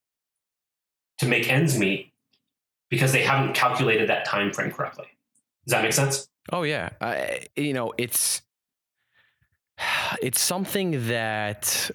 to 1.19 1.27
make 1.27 1.49
ends 1.49 1.79
meet 1.79 2.13
because 2.91 3.13
they 3.13 3.23
haven't 3.23 3.55
calculated 3.55 4.09
that 4.11 4.25
time 4.27 4.53
frame 4.53 4.71
correctly. 4.71 5.07
Does 5.65 5.71
that 5.73 5.83
make 5.83 5.93
sense? 5.93 6.29
Oh 6.53 6.65
yeah. 6.65 6.91
You 7.55 7.73
know 7.73 7.95
it's 7.97 8.43
it's 10.23 10.41
something 10.41 11.07
that 11.07 11.91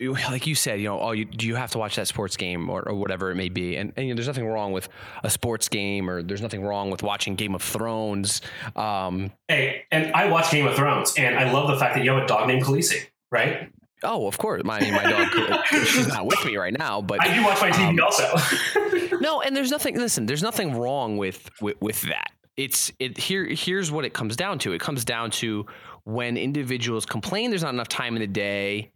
like 0.30 0.46
you 0.46 0.54
said, 0.54 0.80
you 0.80 0.86
know, 0.88 1.00
oh, 1.00 1.12
you, 1.12 1.24
do 1.24 1.46
you 1.46 1.56
have 1.56 1.70
to 1.72 1.78
watch 1.78 1.96
that 1.96 2.08
sports 2.08 2.36
game 2.36 2.70
or, 2.70 2.88
or 2.88 2.94
whatever 2.94 3.30
it 3.30 3.34
may 3.34 3.48
be? 3.48 3.76
And, 3.76 3.92
and 3.96 4.06
you 4.06 4.14
know, 4.14 4.16
there's 4.16 4.26
nothing 4.26 4.46
wrong 4.46 4.72
with 4.72 4.88
a 5.22 5.30
sports 5.30 5.68
game, 5.68 6.08
or 6.08 6.22
there's 6.22 6.42
nothing 6.42 6.62
wrong 6.62 6.90
with 6.90 7.02
watching 7.02 7.34
Game 7.34 7.54
of 7.54 7.62
Thrones. 7.62 8.40
Um, 8.76 9.32
Hey, 9.48 9.84
and 9.90 10.12
I 10.12 10.28
watch 10.28 10.50
Game 10.50 10.66
of 10.66 10.74
Thrones, 10.76 11.14
and 11.16 11.38
I 11.38 11.50
love 11.52 11.68
the 11.68 11.76
fact 11.76 11.94
that 11.96 12.04
you 12.04 12.12
have 12.12 12.22
a 12.22 12.26
dog 12.26 12.46
named 12.48 12.62
Khaleesi, 12.64 13.06
right? 13.30 13.70
oh, 14.04 14.26
of 14.28 14.38
course, 14.38 14.62
my 14.64 14.78
my 14.78 15.02
dog, 15.02 15.64
she's 15.86 16.06
not 16.06 16.26
with 16.26 16.44
me 16.44 16.56
right 16.56 16.76
now, 16.76 17.00
but 17.00 17.20
I 17.20 17.34
do 17.34 17.42
watch 17.44 17.60
my 17.60 17.70
TV 17.70 17.88
Um, 17.88 18.00
also. 18.00 19.16
no, 19.20 19.40
and 19.40 19.56
there's 19.56 19.70
nothing. 19.70 19.96
Listen, 19.96 20.26
there's 20.26 20.42
nothing 20.42 20.76
wrong 20.76 21.16
with 21.16 21.50
with, 21.60 21.80
with 21.80 22.02
that. 22.02 22.30
It's 22.56 22.92
it 22.98 23.18
here. 23.18 23.44
Here's 23.44 23.90
what 23.90 24.04
it 24.04 24.12
comes 24.14 24.36
down 24.36 24.58
to. 24.60 24.72
It 24.72 24.80
comes 24.80 25.04
down 25.04 25.30
to 25.32 25.66
when 26.04 26.36
individuals 26.36 27.06
complain 27.06 27.50
there's 27.50 27.62
not 27.62 27.74
enough 27.74 27.88
time 27.88 28.14
in 28.14 28.20
the 28.20 28.26
day, 28.28 28.92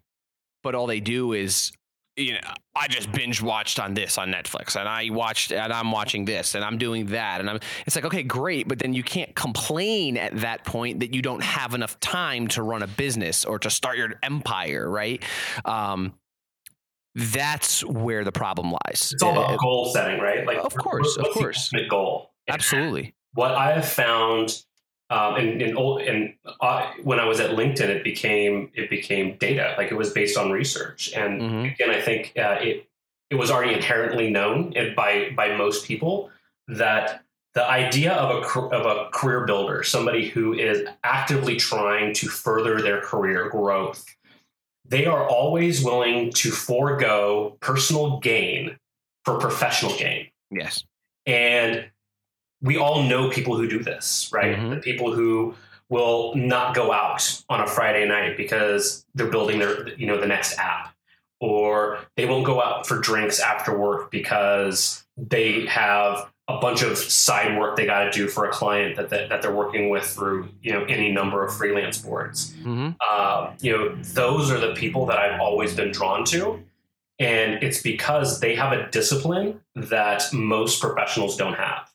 but 0.62 0.74
all 0.74 0.86
they 0.86 1.00
do 1.00 1.32
is, 1.32 1.72
you 2.16 2.34
know, 2.34 2.40
I 2.76 2.88
just 2.88 3.10
binge 3.12 3.40
watched 3.40 3.80
on 3.80 3.94
this 3.94 4.18
on 4.18 4.30
Netflix, 4.32 4.76
and 4.78 4.88
I 4.88 5.08
watched, 5.10 5.50
and 5.52 5.72
I'm 5.72 5.90
watching 5.92 6.24
this, 6.26 6.54
and 6.54 6.62
I'm 6.64 6.76
doing 6.78 7.06
that, 7.06 7.40
and 7.40 7.48
I'm. 7.48 7.58
It's 7.86 7.96
like 7.96 8.04
okay, 8.04 8.22
great, 8.22 8.68
but 8.68 8.78
then 8.78 8.92
you 8.92 9.02
can't 9.02 9.34
complain 9.34 10.16
at 10.18 10.36
that 10.40 10.64
point 10.64 11.00
that 11.00 11.14
you 11.14 11.22
don't 11.22 11.42
have 11.42 11.74
enough 11.74 11.98
time 12.00 12.48
to 12.48 12.62
run 12.62 12.82
a 12.82 12.86
business 12.86 13.44
or 13.44 13.58
to 13.60 13.70
start 13.70 13.96
your 13.96 14.10
empire, 14.22 14.88
right? 14.90 15.22
Um, 15.64 16.14
that's 17.14 17.84
where 17.84 18.24
the 18.24 18.32
problem 18.32 18.72
lies. 18.72 19.12
it's 19.12 19.22
all 19.22 19.38
Uh, 19.38 19.44
about 19.44 19.58
goal 19.60 19.90
setting, 19.92 20.18
right? 20.20 20.46
Like, 20.46 20.58
Of 20.58 20.74
course, 20.74 21.16
of 21.18 21.26
course. 21.30 21.70
goal. 21.90 22.30
Absolutely. 22.48 23.14
What 23.34 23.52
I 23.52 23.72
have 23.72 23.88
found, 23.88 24.62
um, 25.12 25.36
in, 25.36 25.60
in 25.60 25.76
old, 25.76 26.00
and 26.00 26.34
uh, 26.60 26.90
when 27.02 27.20
I 27.20 27.26
was 27.26 27.38
at 27.38 27.50
LinkedIn, 27.50 27.88
it 27.88 28.02
became 28.02 28.70
it 28.74 28.88
became 28.88 29.36
data. 29.36 29.74
Like 29.76 29.90
it 29.92 29.94
was 29.94 30.10
based 30.10 30.38
on 30.38 30.50
research, 30.50 31.12
and 31.14 31.40
Mhm. 31.40 31.74
again, 31.74 31.90
I 31.90 32.00
think 32.00 32.32
uh, 32.36 32.58
it 32.60 32.88
it 33.30 33.34
was 33.34 33.50
already 33.50 33.74
inherently 33.74 34.30
known 34.30 34.74
by 34.96 35.30
by 35.36 35.54
most 35.56 35.86
people 35.86 36.30
that 36.68 37.22
the 37.54 37.64
idea 37.68 38.12
of 38.14 38.42
a 38.42 38.60
of 38.78 38.86
a 38.86 39.10
career 39.10 39.44
builder, 39.44 39.82
somebody 39.82 40.28
who 40.28 40.54
is 40.54 40.86
actively 41.04 41.56
trying 41.56 42.14
to 42.14 42.28
further 42.28 42.80
their 42.80 43.02
career 43.02 43.50
growth, 43.50 44.06
they 44.88 45.04
are 45.04 45.28
always 45.28 45.84
willing 45.84 46.32
to 46.32 46.50
forego 46.50 47.58
personal 47.60 48.18
gain 48.20 48.78
for 49.26 49.38
professional 49.38 49.94
gain. 49.98 50.28
Yes. 50.50 50.84
And 51.26 51.90
we 52.62 52.78
all 52.78 53.02
know 53.02 53.28
people 53.28 53.56
who 53.56 53.68
do 53.68 53.80
this, 53.82 54.30
right? 54.32 54.56
Mhm. 54.56 54.70
The 54.70 54.76
people 54.76 55.12
who 55.12 55.54
will 55.88 56.34
not 56.34 56.74
go 56.74 56.92
out 56.92 57.42
on 57.48 57.60
a 57.60 57.66
Friday 57.66 58.06
night 58.06 58.36
because 58.36 59.04
they're 59.14 59.26
building 59.26 59.58
their, 59.58 59.88
you 59.90 60.06
know, 60.06 60.18
the 60.18 60.26
next 60.26 60.58
app, 60.58 60.94
or 61.40 61.98
they 62.16 62.24
won't 62.24 62.46
go 62.46 62.62
out 62.62 62.86
for 62.86 62.98
drinks 62.98 63.40
after 63.40 63.76
work 63.76 64.10
because 64.10 65.04
they 65.16 65.66
have 65.66 66.30
a 66.48 66.58
bunch 66.58 66.82
of 66.82 66.98
side 66.98 67.58
work 67.58 67.76
they 67.76 67.86
got 67.86 68.04
to 68.04 68.10
do 68.10 68.26
for 68.26 68.46
a 68.46 68.50
client 68.50 68.96
that, 68.96 69.10
that 69.10 69.28
that 69.28 69.42
they're 69.42 69.54
working 69.54 69.90
with 69.90 70.04
through, 70.04 70.48
you 70.62 70.72
know, 70.72 70.84
any 70.84 71.10
number 71.12 71.44
of 71.44 71.54
freelance 71.54 71.98
boards 71.98 72.54
hmm 72.62 72.90
uh, 73.00 73.52
you 73.60 73.70
know, 73.72 73.94
those 74.14 74.50
are 74.50 74.58
the 74.58 74.74
people 74.74 75.06
that 75.06 75.18
I've 75.18 75.40
always 75.40 75.74
been 75.74 75.92
drawn 75.92 76.24
to. 76.26 76.62
And 77.18 77.62
it's 77.62 77.82
because 77.82 78.40
they 78.40 78.54
have 78.56 78.72
a 78.72 78.88
discipline 78.90 79.60
that 79.76 80.24
most 80.32 80.80
professionals 80.80 81.36
don't 81.36 81.54
have. 81.54 81.91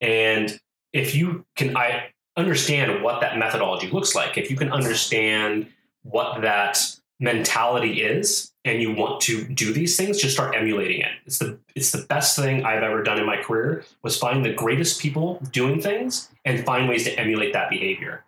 And 0.00 0.58
if 0.92 1.14
you 1.14 1.44
can, 1.56 1.76
I 1.76 2.10
understand 2.36 3.02
what 3.02 3.20
that 3.20 3.38
methodology 3.38 3.88
looks 3.90 4.14
like. 4.14 4.36
If 4.36 4.50
you 4.50 4.56
can 4.56 4.70
understand 4.70 5.68
what 6.02 6.42
that 6.42 6.78
mentality 7.18 8.02
is 8.02 8.52
and 8.64 8.82
you 8.82 8.92
want 8.92 9.20
to 9.22 9.44
do 9.44 9.72
these 9.72 9.96
things, 9.96 10.18
just 10.20 10.34
start 10.34 10.54
emulating 10.54 11.00
it. 11.00 11.12
It's 11.24 11.38
the 11.38 11.58
it's 11.74 11.92
the 11.92 12.04
best 12.06 12.36
thing 12.36 12.64
I've 12.64 12.82
ever 12.82 13.02
done 13.02 13.18
in 13.18 13.26
my 13.26 13.36
career 13.36 13.84
was 14.02 14.18
find 14.18 14.44
the 14.44 14.52
greatest 14.52 15.00
people 15.00 15.40
doing 15.50 15.80
things 15.80 16.28
and 16.44 16.64
find 16.64 16.88
ways 16.88 17.04
to 17.04 17.18
emulate 17.18 17.52
that 17.52 17.70
behavior. 17.70 18.24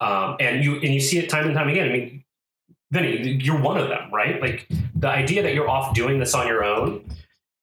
Um, 0.00 0.36
and 0.40 0.64
you 0.64 0.76
and 0.76 0.94
you 0.94 1.00
see 1.00 1.18
it 1.18 1.28
time 1.28 1.46
and 1.46 1.54
time 1.54 1.68
again. 1.68 1.88
I 1.88 1.92
mean, 1.92 2.24
Vinny, 2.90 3.38
you're 3.42 3.60
one 3.60 3.76
of 3.76 3.88
them, 3.88 4.10
right? 4.12 4.40
Like 4.40 4.66
the 4.94 5.08
idea 5.08 5.42
that 5.42 5.54
you're 5.54 5.68
off 5.68 5.94
doing 5.94 6.18
this 6.18 6.34
on 6.34 6.46
your 6.46 6.64
own. 6.64 7.04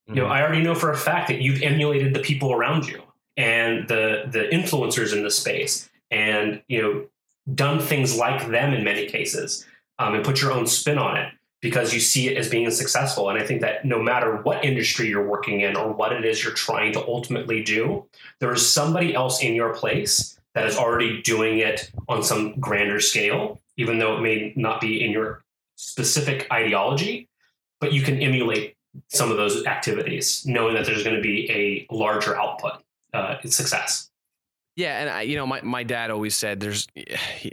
You 0.08 0.16
know, 0.16 0.28
I 0.28 0.42
already 0.42 0.62
know 0.62 0.74
for 0.74 0.92
a 0.92 0.98
fact 0.98 1.28
that 1.28 1.42
you've 1.42 1.62
emulated 1.62 2.14
the 2.14 2.22
people 2.22 2.54
around 2.54 2.88
you 2.88 3.02
and 3.38 3.88
the 3.88 4.24
the 4.32 4.50
influencers 4.52 5.14
in 5.14 5.24
the 5.24 5.32
space, 5.32 5.90
and 6.12 6.62
you 6.68 6.82
know, 6.82 7.06
done 7.54 7.80
things 7.80 8.18
like 8.18 8.50
them 8.50 8.74
in 8.74 8.84
many 8.84 9.08
cases, 9.08 9.66
um, 10.00 10.16
and 10.16 10.26
put 10.26 10.42
your 10.42 10.52
own 10.52 10.68
spin 10.68 10.98
on 10.98 11.16
it 11.18 11.32
because 11.62 11.94
you 11.94 12.00
see 12.00 12.28
it 12.28 12.38
as 12.38 12.50
being 12.50 12.70
successful. 12.70 13.30
And 13.30 13.40
I 13.40 13.46
think 13.46 13.62
that 13.62 13.84
no 13.86 14.02
matter 14.02 14.38
what 14.38 14.64
industry 14.64 15.08
you're 15.08 15.28
working 15.28 15.62
in 15.62 15.76
or 15.76 15.92
what 15.92 16.12
it 16.12 16.24
is 16.24 16.44
you're 16.44 16.54
trying 16.54 16.94
to 16.94 17.06
ultimately 17.08 17.64
do, 17.64 18.06
there 18.40 18.54
is 18.54 18.68
somebody 18.68 19.16
else 19.16 19.42
in 19.42 19.56
your 19.56 19.74
place 19.74 20.40
that 20.54 20.68
is 20.68 20.78
already 20.78 21.22
doing 21.22 21.60
it 21.60 21.92
on 22.08 22.24
some 22.24 22.60
grander 22.60 23.00
scale, 23.00 23.60
even 23.76 24.00
though 24.00 24.18
it 24.18 24.22
may 24.22 24.54
not 24.56 24.82
be 24.82 25.04
in 25.04 25.12
your 25.12 25.44
specific 25.76 26.48
ideology, 26.52 27.28
but 27.80 27.94
you 27.94 28.02
can 28.02 28.20
emulate 28.22 28.76
some 29.10 29.30
of 29.32 29.38
those 29.38 29.66
activities, 29.66 30.44
knowing 30.46 30.74
that 30.76 30.86
there's 30.86 31.04
going 31.04 31.16
to 31.16 31.22
be 31.22 31.50
a 31.52 31.94
larger 31.94 32.40
output, 32.40 32.82
uh, 33.18 33.42
success. 33.44 34.10
Yeah, 34.76 35.00
and 35.00 35.10
I, 35.10 35.22
you 35.24 35.36
know, 35.36 35.48
my, 35.48 35.62
my 35.62 35.84
dad 35.84 36.12
always 36.12 36.36
said 36.36 36.60
there's, 36.60 36.88
he, 36.96 37.52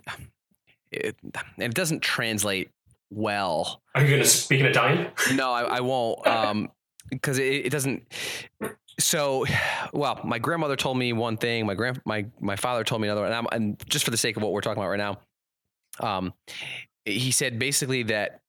it, 0.91 1.17
it 1.59 1.75
doesn't 1.75 2.01
translate 2.01 2.71
well. 3.11 3.83
Are 3.95 4.03
you 4.03 4.09
going 4.09 4.23
to 4.23 4.29
speak 4.29 4.61
in 4.61 4.67
Italian? 4.67 5.09
No, 5.35 5.51
I, 5.51 5.63
I 5.63 5.81
won't, 5.81 6.27
um, 6.27 6.71
because 7.11 7.39
it, 7.39 7.67
it 7.67 7.71
doesn't. 7.71 8.03
So, 9.01 9.47
well, 9.93 10.21
my 10.25 10.39
grandmother 10.39 10.77
told 10.77 10.99
me 10.99 11.13
one 11.13 11.37
thing. 11.37 11.67
My 11.67 11.75
grand, 11.75 12.01
my 12.05 12.27
my 12.41 12.57
father 12.57 12.85
told 12.85 13.01
me 13.01 13.09
another, 13.09 13.25
and, 13.25 13.35
I'm, 13.35 13.47
and 13.53 13.83
just 13.89 14.05
for 14.05 14.11
the 14.11 14.17
sake 14.17 14.37
of 14.37 14.43
what 14.43 14.53
we're 14.53 14.61
talking 14.61 14.83
about 14.83 14.91
right 14.91 14.99
now, 14.99 15.19
um, 16.01 16.35
he 17.05 17.31
said 17.31 17.59
basically 17.59 18.05
that 18.05 18.41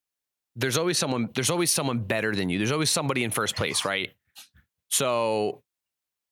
there's 0.56 0.78
always 0.78 0.98
someone, 0.98 1.30
there's 1.34 1.50
always 1.50 1.72
someone 1.72 2.00
better 2.00 2.34
than 2.34 2.50
you. 2.50 2.58
There's 2.58 2.72
always 2.72 2.90
somebody 2.90 3.24
in 3.24 3.32
first 3.32 3.56
place, 3.56 3.86
right? 3.86 4.12
So 4.90 5.62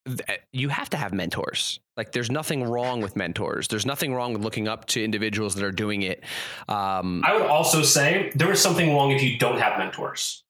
th- 0.05 0.41
you 0.51 0.69
have 0.69 0.89
to 0.91 0.97
have 0.97 1.13
mentors. 1.13 1.79
Like 1.97 2.11
there's 2.11 2.31
nothing 2.31 2.63
wrong 2.63 3.01
with 3.01 3.15
mentors. 3.15 3.67
There's 3.67 3.85
nothing 3.85 4.13
wrong 4.13 4.33
with 4.33 4.41
looking 4.41 4.67
up 4.67 4.85
to 4.87 5.03
individuals 5.03 5.55
that 5.55 5.63
are 5.63 5.71
doing 5.71 6.01
it. 6.01 6.23
Um, 6.67 7.23
I 7.25 7.33
would 7.33 7.43
also 7.43 7.81
say 7.81 8.31
there 8.35 8.51
is 8.51 8.61
something 8.61 8.95
wrong 8.95 9.11
if 9.11 9.21
you 9.21 9.37
don't 9.37 9.59
have 9.59 9.77
mentors, 9.77 10.43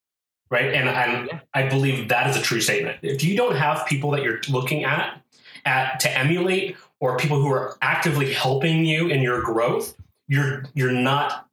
right? 0.50 0.74
And, 0.74 0.90
and 0.90 1.42
I 1.54 1.68
believe 1.68 2.10
that 2.10 2.30
is 2.30 2.38
a 2.38 2.42
true 2.42 2.62
statement. 2.62 3.00
If 3.02 3.24
you 3.24 3.36
don't 3.36 3.56
have 3.56 3.86
people 3.86 4.12
that 4.12 4.24
you're 4.24 4.42
looking 4.50 4.84
at, 4.84 5.22
at 5.66 6.00
to 6.02 6.18
emulate 6.18 6.76
or 7.00 7.18
people 7.18 7.42
who 7.42 7.52
are 7.52 7.78
actively 7.82 8.34
helping 8.34 8.86
you 8.86 9.08
in 9.08 9.22
your 9.22 9.42
growth, 9.42 9.96
you're 10.28 10.64
you're 10.74 10.92
not 10.92 11.48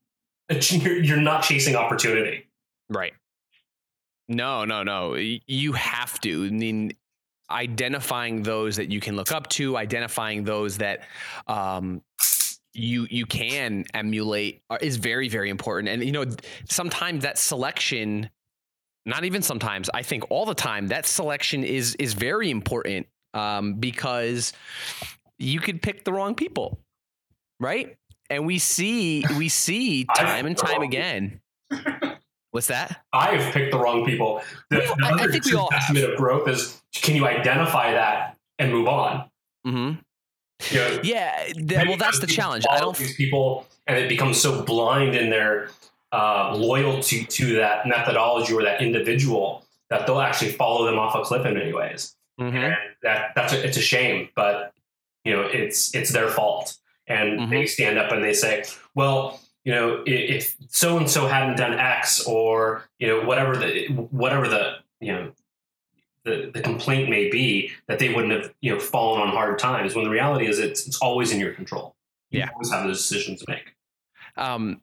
you're, 0.70 1.02
you're 1.02 1.16
not 1.20 1.42
chasing 1.42 1.76
opportunity. 1.76 2.46
Right. 2.88 3.12
No, 4.28 4.64
no, 4.64 4.84
no. 4.84 5.14
You 5.14 5.72
have 5.72 6.20
to. 6.20 6.44
I 6.44 6.50
mean, 6.50 6.92
identifying 7.50 8.42
those 8.42 8.76
that 8.76 8.90
you 8.90 9.00
can 9.00 9.16
look 9.16 9.32
up 9.32 9.48
to, 9.50 9.76
identifying 9.76 10.44
those 10.44 10.78
that 10.78 11.02
um, 11.46 12.02
you 12.72 13.06
you 13.10 13.26
can 13.26 13.84
emulate 13.94 14.62
is 14.80 14.96
very, 14.96 15.28
very 15.28 15.50
important. 15.50 15.88
And 15.88 16.04
you 16.04 16.12
know, 16.12 16.24
sometimes 16.68 17.22
that 17.24 17.38
selection, 17.38 18.30
not 19.06 19.24
even 19.24 19.42
sometimes, 19.42 19.90
I 19.92 20.02
think 20.02 20.30
all 20.30 20.46
the 20.46 20.54
time, 20.54 20.88
that 20.88 21.06
selection 21.06 21.64
is 21.64 21.94
is 21.96 22.14
very 22.14 22.50
important 22.50 23.06
um, 23.34 23.74
because 23.74 24.52
you 25.38 25.60
could 25.60 25.82
pick 25.82 26.04
the 26.04 26.12
wrong 26.12 26.34
people, 26.34 26.80
right? 27.58 27.96
And 28.28 28.46
we 28.46 28.58
see 28.58 29.24
we 29.36 29.48
see 29.48 30.04
time 30.04 30.46
and 30.46 30.56
time 30.56 30.82
again. 30.82 31.40
What's 32.52 32.66
that? 32.66 33.04
I've 33.12 33.52
picked 33.52 33.70
the 33.72 33.78
wrong 33.78 34.04
people. 34.04 34.42
The, 34.70 34.78
Well, 34.78 34.96
the 34.96 35.06
I- 35.06 35.24
I 35.24 35.26
think 35.28 35.44
we 35.44 35.54
all 35.54 35.70
have. 35.70 35.96
of 35.96 36.16
growth 36.16 36.48
is 36.48 36.80
can 36.94 37.14
you 37.16 37.26
identify 37.26 37.92
that 37.92 38.36
and 38.58 38.72
move 38.72 38.88
on? 38.88 39.30
Mm-hmm. 39.66 40.00
You 40.74 40.78
know, 40.80 41.00
Yeah, 41.02 41.44
th- 41.44 41.56
Many 41.64 41.88
well, 41.90 41.96
that's 41.98 42.18
the 42.18 42.26
challenge. 42.26 42.64
I 42.68 42.80
don't. 42.80 42.96
these 42.96 43.14
people, 43.14 43.66
and 43.86 43.96
it 43.98 44.08
becomes 44.08 44.40
so 44.40 44.62
blind 44.62 45.14
in 45.14 45.30
their 45.30 45.70
uh, 46.12 46.54
loyalty 46.56 47.24
to 47.24 47.54
that 47.56 47.86
methodology 47.86 48.52
or 48.52 48.62
that 48.64 48.82
individual 48.82 49.64
that 49.90 50.06
they'll 50.06 50.20
actually 50.20 50.50
follow 50.52 50.84
them 50.86 50.98
off 50.98 51.14
a 51.14 51.22
cliff 51.22 51.46
in 51.46 51.54
many 51.54 51.72
ways. 51.72 52.16
Mhm. 52.40 52.54
And 52.54 52.76
that 53.02 53.30
that's 53.36 53.52
a, 53.52 53.64
it's 53.66 53.76
a 53.76 53.80
shame, 53.82 54.28
but 54.34 54.72
you 55.24 55.32
know 55.32 55.42
it's 55.42 55.94
it's 55.94 56.10
their 56.12 56.28
fault, 56.28 56.76
and 57.06 57.38
Mhm. 57.40 57.50
they 57.50 57.66
stand 57.66 57.96
up 57.98 58.10
and 58.12 58.24
they 58.24 58.32
say, 58.34 58.64
well. 58.96 59.40
You 59.64 59.72
know, 59.72 60.02
if 60.06 60.56
so 60.68 60.96
and 60.96 61.08
so 61.08 61.26
hadn't 61.26 61.56
done 61.58 61.74
X, 61.78 62.24
or 62.26 62.88
you 62.98 63.06
know, 63.08 63.20
whatever 63.22 63.56
the 63.56 63.88
whatever 64.10 64.48
the 64.48 64.76
you 65.00 65.12
know 65.12 65.32
the, 66.24 66.50
the 66.52 66.60
complaint 66.62 67.08
may 67.10 67.28
be 67.30 67.70
that 67.88 67.98
they 67.98 68.12
wouldn't 68.12 68.32
have 68.32 68.54
you 68.60 68.72
know 68.72 68.80
fallen 68.80 69.20
on 69.20 69.28
hard 69.28 69.58
times 69.58 69.94
when 69.94 70.04
the 70.04 70.10
reality 70.10 70.46
is 70.46 70.58
it's 70.58 70.86
it's 70.86 70.98
always 70.98 71.32
in 71.32 71.40
your 71.40 71.52
control 71.54 71.94
you 72.30 72.40
Yeah. 72.40 72.50
always 72.52 72.70
have 72.70 72.84
those 72.84 72.98
decisions 72.98 73.40
to 73.40 73.46
make 73.48 73.74
Um, 74.36 74.82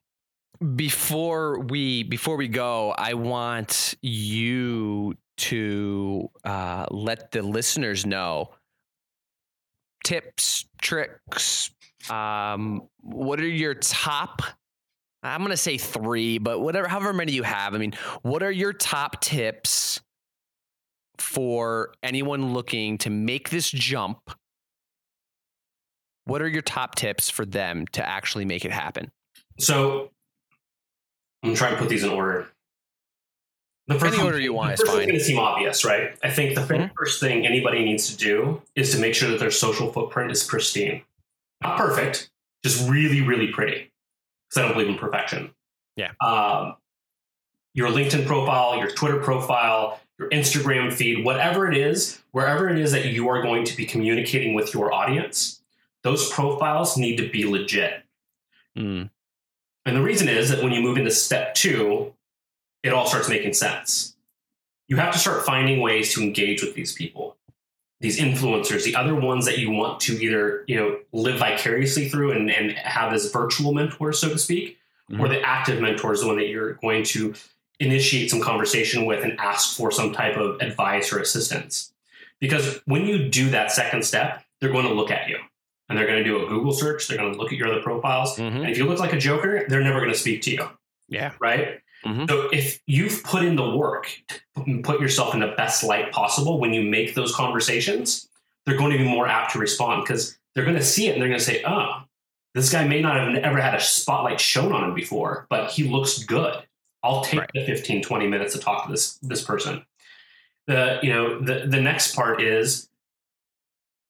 before 0.75 1.59
we 1.59 2.03
before 2.03 2.35
we 2.37 2.47
go, 2.47 2.91
I 2.97 3.13
want 3.13 3.95
you 4.01 5.15
to 5.37 6.29
uh, 6.43 6.85
let 6.89 7.31
the 7.31 7.43
listeners 7.43 8.05
know 8.05 8.55
tips, 10.03 10.65
tricks. 10.81 11.71
Um, 12.09 12.87
what 13.01 13.39
are 13.39 13.47
your 13.47 13.75
top? 13.75 14.41
I'm 15.23 15.41
gonna 15.41 15.57
say 15.57 15.77
three, 15.77 16.37
but 16.37 16.59
whatever, 16.59 16.87
however 16.87 17.13
many 17.13 17.31
you 17.31 17.43
have. 17.43 17.73
I 17.73 17.77
mean, 17.77 17.93
what 18.21 18.43
are 18.43 18.51
your 18.51 18.73
top 18.73 19.19
tips 19.21 19.99
for 21.17 21.93
anyone 22.03 22.53
looking 22.53 22.97
to 22.99 23.09
make 23.09 23.49
this 23.49 23.69
jump? 23.69 24.19
What 26.25 26.41
are 26.41 26.47
your 26.47 26.61
top 26.61 26.95
tips 26.95 27.29
for 27.29 27.45
them 27.45 27.85
to 27.93 28.07
actually 28.07 28.45
make 28.45 28.65
it 28.65 28.71
happen? 28.71 29.11
So 29.59 30.11
I'm 31.43 31.55
trying 31.55 31.73
to 31.73 31.79
put 31.79 31.89
these 31.89 32.03
in 32.03 32.09
order. 32.09 32.47
The 33.87 33.95
Any 34.05 34.21
order 34.21 34.37
you 34.39 34.51
want 34.51 34.67
the 34.67 34.73
is 34.73 34.79
first 34.81 34.91
fine. 34.91 35.07
going 35.07 35.17
to 35.17 35.23
seem 35.23 35.39
obvious, 35.39 35.85
right? 35.85 36.17
I 36.21 36.29
think 36.29 36.55
the 36.55 36.61
Mhm. 36.61 36.91
first 36.97 37.21
thing 37.21 37.45
anybody 37.45 37.85
needs 37.85 38.09
to 38.09 38.17
do 38.17 38.61
is 38.75 38.91
to 38.91 38.99
make 38.99 39.15
sure 39.15 39.29
that 39.29 39.39
their 39.39 39.49
social 39.51 39.93
footprint 39.93 40.29
is 40.29 40.43
pristine. 40.43 41.03
Not 41.61 41.77
perfect, 41.77 42.29
just 42.65 42.87
really, 42.89 43.21
really 43.21 43.47
pretty. 43.47 43.86
Because 44.49 44.61
I 44.61 44.61
don't 44.63 44.73
believe 44.73 44.89
in 44.89 44.97
perfection. 44.97 45.51
Yeah. 45.95 46.11
Um, 46.21 46.75
your 47.73 47.89
LinkedIn 47.89 48.25
profile, 48.25 48.77
your 48.77 48.89
Twitter 48.89 49.19
profile, 49.19 49.99
your 50.17 50.29
Instagram 50.29 50.91
feed, 50.91 51.23
whatever 51.23 51.71
it 51.71 51.77
is, 51.77 52.19
wherever 52.31 52.69
it 52.69 52.79
is 52.79 52.91
that 52.91 53.05
you 53.05 53.29
are 53.29 53.41
going 53.41 53.63
to 53.65 53.77
be 53.77 53.85
communicating 53.85 54.55
with 54.55 54.73
your 54.73 54.91
audience, 54.91 55.61
those 56.03 56.29
profiles 56.31 56.97
need 56.97 57.17
to 57.17 57.29
be 57.29 57.45
legit. 57.45 58.03
Mm, 58.77 59.09
And 59.85 59.95
the 59.95 60.01
reason 60.01 60.27
is 60.27 60.49
that 60.49 60.63
when 60.63 60.71
you 60.71 60.81
move 60.81 60.97
into 60.97 61.11
step 61.11 61.53
two, 61.53 62.13
it 62.83 62.93
all 62.93 63.05
starts 63.05 63.29
making 63.29 63.53
sense. 63.53 64.15
You 64.87 64.97
have 64.97 65.13
to 65.13 65.19
start 65.19 65.45
finding 65.45 65.81
ways 65.81 66.13
to 66.13 66.21
engage 66.21 66.61
with 66.61 66.73
these 66.73 66.93
people, 66.93 67.36
these 67.99 68.19
influencers, 68.19 68.83
the 68.83 68.95
other 68.95 69.15
ones 69.15 69.45
that 69.45 69.57
you 69.57 69.71
want 69.71 69.99
to 70.01 70.13
either, 70.23 70.63
you 70.67 70.75
know, 70.75 70.99
live 71.13 71.39
vicariously 71.39 72.07
through 72.09 72.31
and, 72.31 72.49
and 72.51 72.71
have 72.73 73.11
as 73.13 73.31
virtual 73.31 73.73
mentors, 73.73 74.19
so 74.19 74.29
to 74.29 74.37
speak, 74.37 74.77
or 75.19 75.27
the 75.27 75.41
active 75.41 75.81
mentor 75.81 76.13
is 76.13 76.21
the 76.21 76.27
one 76.27 76.35
that 76.37 76.47
you're 76.47 76.73
going 76.73 77.03
to 77.03 77.33
initiate 77.79 78.29
some 78.29 78.41
conversation 78.41 79.05
with 79.05 79.23
and 79.23 79.39
ask 79.39 79.75
for 79.77 79.91
some 79.91 80.11
type 80.13 80.35
of 80.37 80.59
advice 80.61 81.11
or 81.13 81.19
assistance. 81.19 81.91
Because 82.39 82.81
when 82.85 83.05
you 83.05 83.29
do 83.29 83.49
that 83.51 83.71
second 83.71 84.03
step, 84.03 84.43
they're 84.59 84.71
going 84.71 84.85
to 84.85 84.93
look 84.93 85.09
at 85.11 85.29
you 85.29 85.37
and 85.89 85.97
they're 85.97 86.05
going 86.07 86.23
to 86.23 86.23
do 86.23 86.43
a 86.43 86.47
Google 86.47 86.73
search. 86.73 87.07
They're 87.07 87.17
going 87.17 87.31
to 87.33 87.39
look 87.39 87.51
at 87.51 87.57
your 87.57 87.69
other 87.71 87.81
profiles. 87.81 88.35
mhm. 88.37 88.57
And 88.61 88.69
if 88.69 88.77
you 88.77 88.85
look 88.85 88.99
like 88.99 89.13
a 89.13 89.17
joker, 89.17 89.65
they're 89.69 89.81
never 89.83 89.99
going 89.99 90.11
to 90.11 90.17
speak 90.17 90.41
to 90.43 90.51
you, 90.51 90.69
Yeah. 91.07 91.31
right? 91.39 91.79
Mhm. 92.05 92.29
So 92.29 92.49
if 92.51 92.79
you've 92.85 93.23
put 93.23 93.43
in 93.43 93.55
the 93.55 93.69
work 93.75 94.09
to 94.55 94.81
put 94.83 95.01
yourself 95.01 95.33
in 95.33 95.39
the 95.39 95.53
best 95.57 95.83
light 95.83 96.11
possible 96.11 96.59
when 96.59 96.73
you 96.73 96.81
make 96.83 97.15
those 97.15 97.33
conversations, 97.35 98.29
they're 98.65 98.77
going 98.77 98.91
to 98.91 98.97
be 98.97 99.03
more 99.03 99.27
apt 99.27 99.53
to 99.53 99.59
respond 99.59 100.03
because 100.03 100.37
they're 100.53 100.65
going 100.65 100.77
to 100.77 100.83
see 100.83 101.07
it 101.07 101.13
and 101.13 101.21
they're 101.21 101.29
going 101.29 101.39
to 101.39 101.45
say, 101.45 101.63
oh, 101.65 102.03
this 102.53 102.71
guy 102.71 102.87
may 102.87 103.01
not 103.01 103.15
have 103.17 103.35
ever 103.43 103.59
had 103.61 103.75
a 103.75 103.79
spotlight 103.79 104.39
shown 104.39 104.71
on 104.71 104.83
him 104.83 104.93
before, 104.93 105.45
but 105.49 105.69
he 105.71 105.83
looks 105.83 106.23
good. 106.23 106.55
I'll 107.03 107.23
take 107.23 107.39
Right. 107.41 107.49
the 107.53 107.65
15, 107.65 108.01
20 108.01 108.27
minutes 108.27 108.53
to 108.53 108.59
talk 108.59 108.85
to 108.85 108.91
this 108.91 109.17
this 109.19 109.41
person. 109.43 109.85
The 110.65 110.99
you 111.03 111.13
know 111.13 111.39
the 111.39 111.65
the 111.67 111.79
next 111.79 112.15
part 112.15 112.41
is 112.41 112.89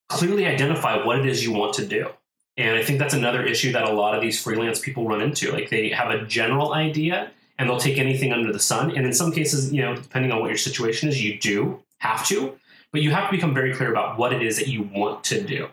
clearly 0.10 0.46
identify 0.46 1.04
what 1.06 1.20
it 1.20 1.26
is 1.26 1.44
you 1.44 1.52
want 1.52 1.74
to 1.76 1.86
do. 1.86 2.10
And 2.56 2.76
I 2.78 2.84
think 2.84 2.98
that's 2.98 3.14
another 3.14 3.44
issue 3.44 3.72
that 3.74 3.84
a 3.84 3.92
lot 3.92 4.16
of 4.16 4.22
these 4.22 4.42
freelance 4.42 4.80
people 4.80 5.06
run 5.08 5.22
into. 5.22 5.52
Like 5.52 5.70
they 5.70 5.90
have 5.90 6.10
a 6.10 6.26
general 6.26 6.74
idea 6.74 7.32
and 7.58 7.70
they'll 7.70 7.80
take 7.80 7.97
anything 7.97 8.32
under 8.32 8.53
the 8.53 8.60
sun. 8.60 8.95
And 8.95 9.05
in 9.05 9.14
some 9.14 9.32
cases, 9.32 9.74
you 9.74 9.82
know, 9.82 9.95
depending 9.95 10.32
on 10.32 10.41
what 10.41 10.49
your 10.49 10.58
situation 10.58 11.10
is, 11.10 11.24
you 11.24 11.39
do 11.39 11.82
have 11.99 12.26
to, 12.28 12.58
but 12.91 13.01
you 13.01 13.12
have 13.12 13.30
to 13.30 13.36
become 13.36 13.53
very 13.53 13.74
clear 13.74 13.91
about 13.91 14.18
what 14.18 14.34
it 14.34 14.41
is 14.41 14.58
that 14.58 14.68
you 14.68 14.84
want 14.93 15.24
to 15.26 15.41
do. 15.41 15.70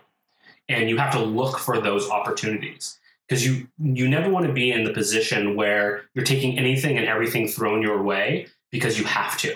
And 0.67 0.89
you 0.89 0.97
have 0.97 1.13
to 1.13 1.19
look 1.19 1.59
for 1.59 1.79
those 1.79 2.09
opportunities 2.09 2.97
because 3.27 3.45
you 3.45 3.67
you 3.79 4.07
never 4.07 4.29
want 4.29 4.45
to 4.45 4.53
be 4.53 4.71
in 4.71 4.83
the 4.83 4.93
position 4.93 5.55
where 5.55 6.03
you're 6.13 6.25
taking 6.25 6.57
anything 6.57 6.97
and 6.97 7.07
everything 7.07 7.47
thrown 7.47 7.81
your 7.81 8.01
way 8.01 8.47
because 8.71 8.97
you 8.97 9.05
have 9.05 9.37
to. 9.39 9.55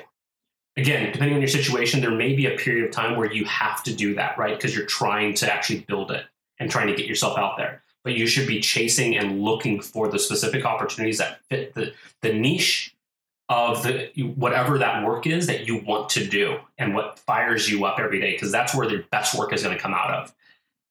Again, 0.77 1.11
depending 1.11 1.36
on 1.36 1.41
your 1.41 1.49
situation, 1.49 1.99
there 1.99 2.11
may 2.11 2.36
be 2.36 2.45
a 2.45 2.57
period 2.57 2.86
of 2.86 2.91
time 2.91 3.17
where 3.17 3.32
you 3.32 3.43
have 3.45 3.84
to 3.84 3.93
do 3.93 4.13
that, 4.15 4.38
right? 4.38 4.55
Because 4.55 4.75
you're 4.75 4.86
trying 4.86 5.34
to 5.36 5.51
actually 5.51 5.82
build 5.82 6.11
it 6.11 6.25
and 6.59 6.69
trying 6.69 6.88
to 6.88 6.95
get 6.95 7.07
yourself 7.07 7.38
out 7.38 7.57
there. 7.57 7.82
But 8.04 8.14
you 8.14 8.28
should 8.28 8.47
be 8.47 8.60
chasing 8.62 9.18
and 9.18 9.41
looking 9.41 9.82
for 9.82 10.08
the 10.08 10.20
specific 10.20 10.66
opportunities 10.66 11.18
that 11.18 11.41
fit 11.50 11.74
the, 11.74 11.93
the 12.22 12.34
niche 12.34 12.95
of 13.50 13.82
the 13.84 14.12
whatever 14.36 14.78
that 14.78 15.06
work 15.06 15.26
is 15.26 15.47
that 15.47 15.68
you 15.68 15.84
want 15.84 16.08
to 16.10 16.26
do 16.26 16.60
and 16.78 16.93
what 16.93 17.18
fires 17.20 17.70
you 17.70 17.84
up 17.84 18.00
every 18.00 18.20
day, 18.20 18.34
because 18.34 18.52
that's 18.52 18.76
where 18.76 18.88
the 18.88 19.04
best 19.12 19.38
work 19.38 19.52
is 19.52 19.64
going 19.64 19.76
to 19.76 19.82
come 19.82 19.93
out 19.93 20.12
of. 20.12 20.34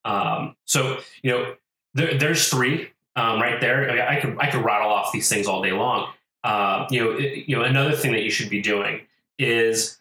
Um, 0.04 0.56
so, 0.64 0.98
you 1.22 1.30
know, 1.30 1.54
there, 1.94 2.18
there's 2.18 2.48
three 2.48 2.90
um, 3.14 3.40
right 3.40 3.60
there. 3.60 3.88
I, 3.88 3.92
mean, 3.92 4.02
I 4.02 4.20
could 4.20 4.36
I 4.38 4.50
could 4.50 4.64
rattle 4.64 4.90
off 4.90 5.12
these 5.12 5.28
things 5.28 5.46
all 5.46 5.62
day 5.62 5.72
long. 5.72 6.12
Uh, 6.44 6.86
you 6.90 7.00
know, 7.00 7.12
it, 7.12 7.48
you 7.48 7.56
know, 7.56 7.62
another 7.62 7.94
thing 7.94 8.12
that 8.12 8.22
you 8.22 8.30
should 8.30 8.50
be 8.50 8.60
doing 8.60 9.02
is 9.38 9.98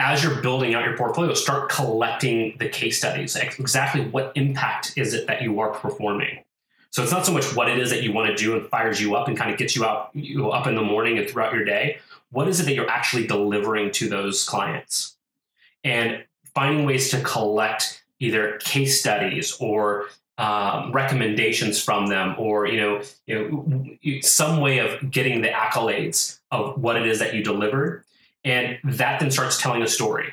as 0.00 0.24
you're 0.24 0.40
building 0.40 0.74
out 0.74 0.84
your 0.84 0.96
portfolio, 0.96 1.34
start 1.34 1.68
collecting 1.68 2.56
the 2.58 2.68
case 2.68 2.96
studies. 2.98 3.36
Exactly 3.36 4.00
what 4.08 4.32
impact 4.34 4.94
is 4.96 5.12
it 5.12 5.26
that 5.26 5.42
you 5.42 5.60
are 5.60 5.70
performing? 5.70 6.42
So 6.90 7.02
it's 7.02 7.12
not 7.12 7.26
so 7.26 7.32
much 7.32 7.54
what 7.54 7.68
it 7.68 7.78
is 7.78 7.90
that 7.90 8.02
you 8.02 8.12
want 8.12 8.30
to 8.30 8.34
do 8.34 8.56
and 8.56 8.66
fires 8.68 9.00
you 9.00 9.14
up 9.14 9.28
and 9.28 9.36
kind 9.36 9.50
of 9.50 9.58
gets 9.58 9.76
you 9.76 9.84
out 9.84 10.10
you 10.14 10.50
up 10.50 10.66
in 10.66 10.74
the 10.74 10.82
morning 10.82 11.18
and 11.18 11.28
throughout 11.28 11.52
your 11.52 11.64
day. 11.64 11.98
What 12.32 12.48
is 12.48 12.60
it 12.60 12.64
that 12.64 12.74
you're 12.74 12.88
actually 12.88 13.26
delivering 13.26 13.92
to 13.92 14.08
those 14.08 14.44
clients? 14.44 15.16
And 15.84 16.24
finding 16.54 16.86
ways 16.86 17.10
to 17.10 17.22
collect 17.22 18.02
either 18.18 18.58
case 18.58 19.00
studies 19.00 19.56
or 19.60 20.06
um, 20.38 20.92
recommendations 20.92 21.82
from 21.82 22.06
them, 22.06 22.34
or 22.38 22.66
you 22.66 22.80
know, 22.80 23.02
you 23.26 23.50
know, 24.02 24.20
some 24.22 24.60
way 24.60 24.78
of 24.78 25.10
getting 25.10 25.42
the 25.42 25.48
accolades 25.48 26.40
of 26.50 26.80
what 26.80 26.96
it 26.96 27.06
is 27.06 27.18
that 27.18 27.34
you 27.34 27.44
delivered, 27.44 28.04
and 28.44 28.78
that 28.84 29.20
then 29.20 29.30
starts 29.30 29.60
telling 29.60 29.82
a 29.82 29.88
story. 29.88 30.32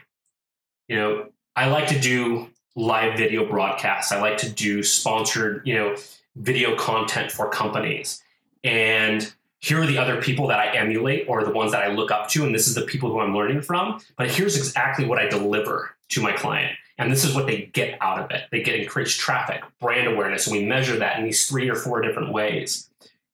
You 0.88 0.96
know, 0.96 1.28
I 1.56 1.68
like 1.68 1.88
to 1.90 2.00
do 2.00 2.50
live 2.76 3.18
video 3.18 3.48
broadcasts. 3.48 4.12
I 4.12 4.22
like 4.22 4.38
to 4.40 4.50
do 4.50 4.84
sponsored, 4.84 5.62
you 5.66 5.74
know, 5.74 5.96
video 6.36 6.76
content 6.76 7.32
for 7.32 7.50
companies, 7.50 8.24
and 8.64 9.34
here 9.60 9.82
are 9.82 9.88
the 9.88 9.98
other 9.98 10.22
people 10.22 10.48
that 10.48 10.60
I 10.60 10.76
emulate 10.76 11.28
or 11.28 11.44
the 11.44 11.52
ones 11.52 11.72
that 11.72 11.84
I 11.84 11.88
look 11.88 12.12
up 12.12 12.30
to, 12.30 12.46
and 12.46 12.54
this 12.54 12.68
is 12.68 12.76
the 12.76 12.84
people 12.84 13.12
who 13.12 13.20
I'm 13.20 13.36
learning 13.36 13.62
from. 13.62 14.00
But 14.18 14.30
here's 14.30 14.56
exactly 14.56 15.06
what 15.06 15.18
I 15.18 15.28
deliver 15.28 15.96
to 16.10 16.22
my 16.22 16.32
client. 16.32 16.78
And 17.00 17.12
this 17.12 17.24
is 17.24 17.36
what 17.36 17.48
they 17.48 17.70
get 17.74 17.98
out 18.02 18.20
of 18.20 18.32
it. 18.32 18.44
They 18.52 18.62
get 18.62 18.76
increased 18.76 19.20
traffic, 19.20 19.64
brand 19.80 20.08
awareness, 20.08 20.48
and 20.48 20.56
we 20.56 20.66
measure 20.66 20.98
that 20.98 21.20
in 21.20 21.26
these 21.26 21.48
three 21.48 21.70
or 21.70 21.76
four 21.76 22.02
different 22.02 22.32
ways. 22.32 22.90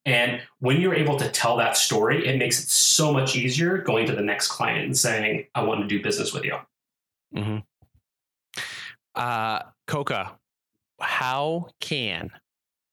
And 0.06 0.42
when 0.60 0.82
you're 0.82 0.94
able 0.94 1.18
to 1.18 1.30
tell 1.30 1.58
that 1.58 1.78
story, 1.78 2.28
it 2.28 2.38
makes 2.38 2.60
it 2.62 2.70
so 2.70 3.14
much 3.14 3.36
easier 3.36 3.78
going 3.78 4.06
to 4.08 4.16
the 4.16 4.22
next 4.22 4.50
client 4.50 4.86
and 4.86 4.98
saying, 4.98 5.48
I 5.56 5.64
want 5.64 5.82
to 5.82 5.88
do 5.88 6.04
business 6.04 6.34
with 6.34 6.44
you. 6.44 6.58
Mm-hmm. 7.36 7.58
Uh, 9.16 9.60
Koka, 9.88 10.32
how 11.00 11.70
can 11.80 12.32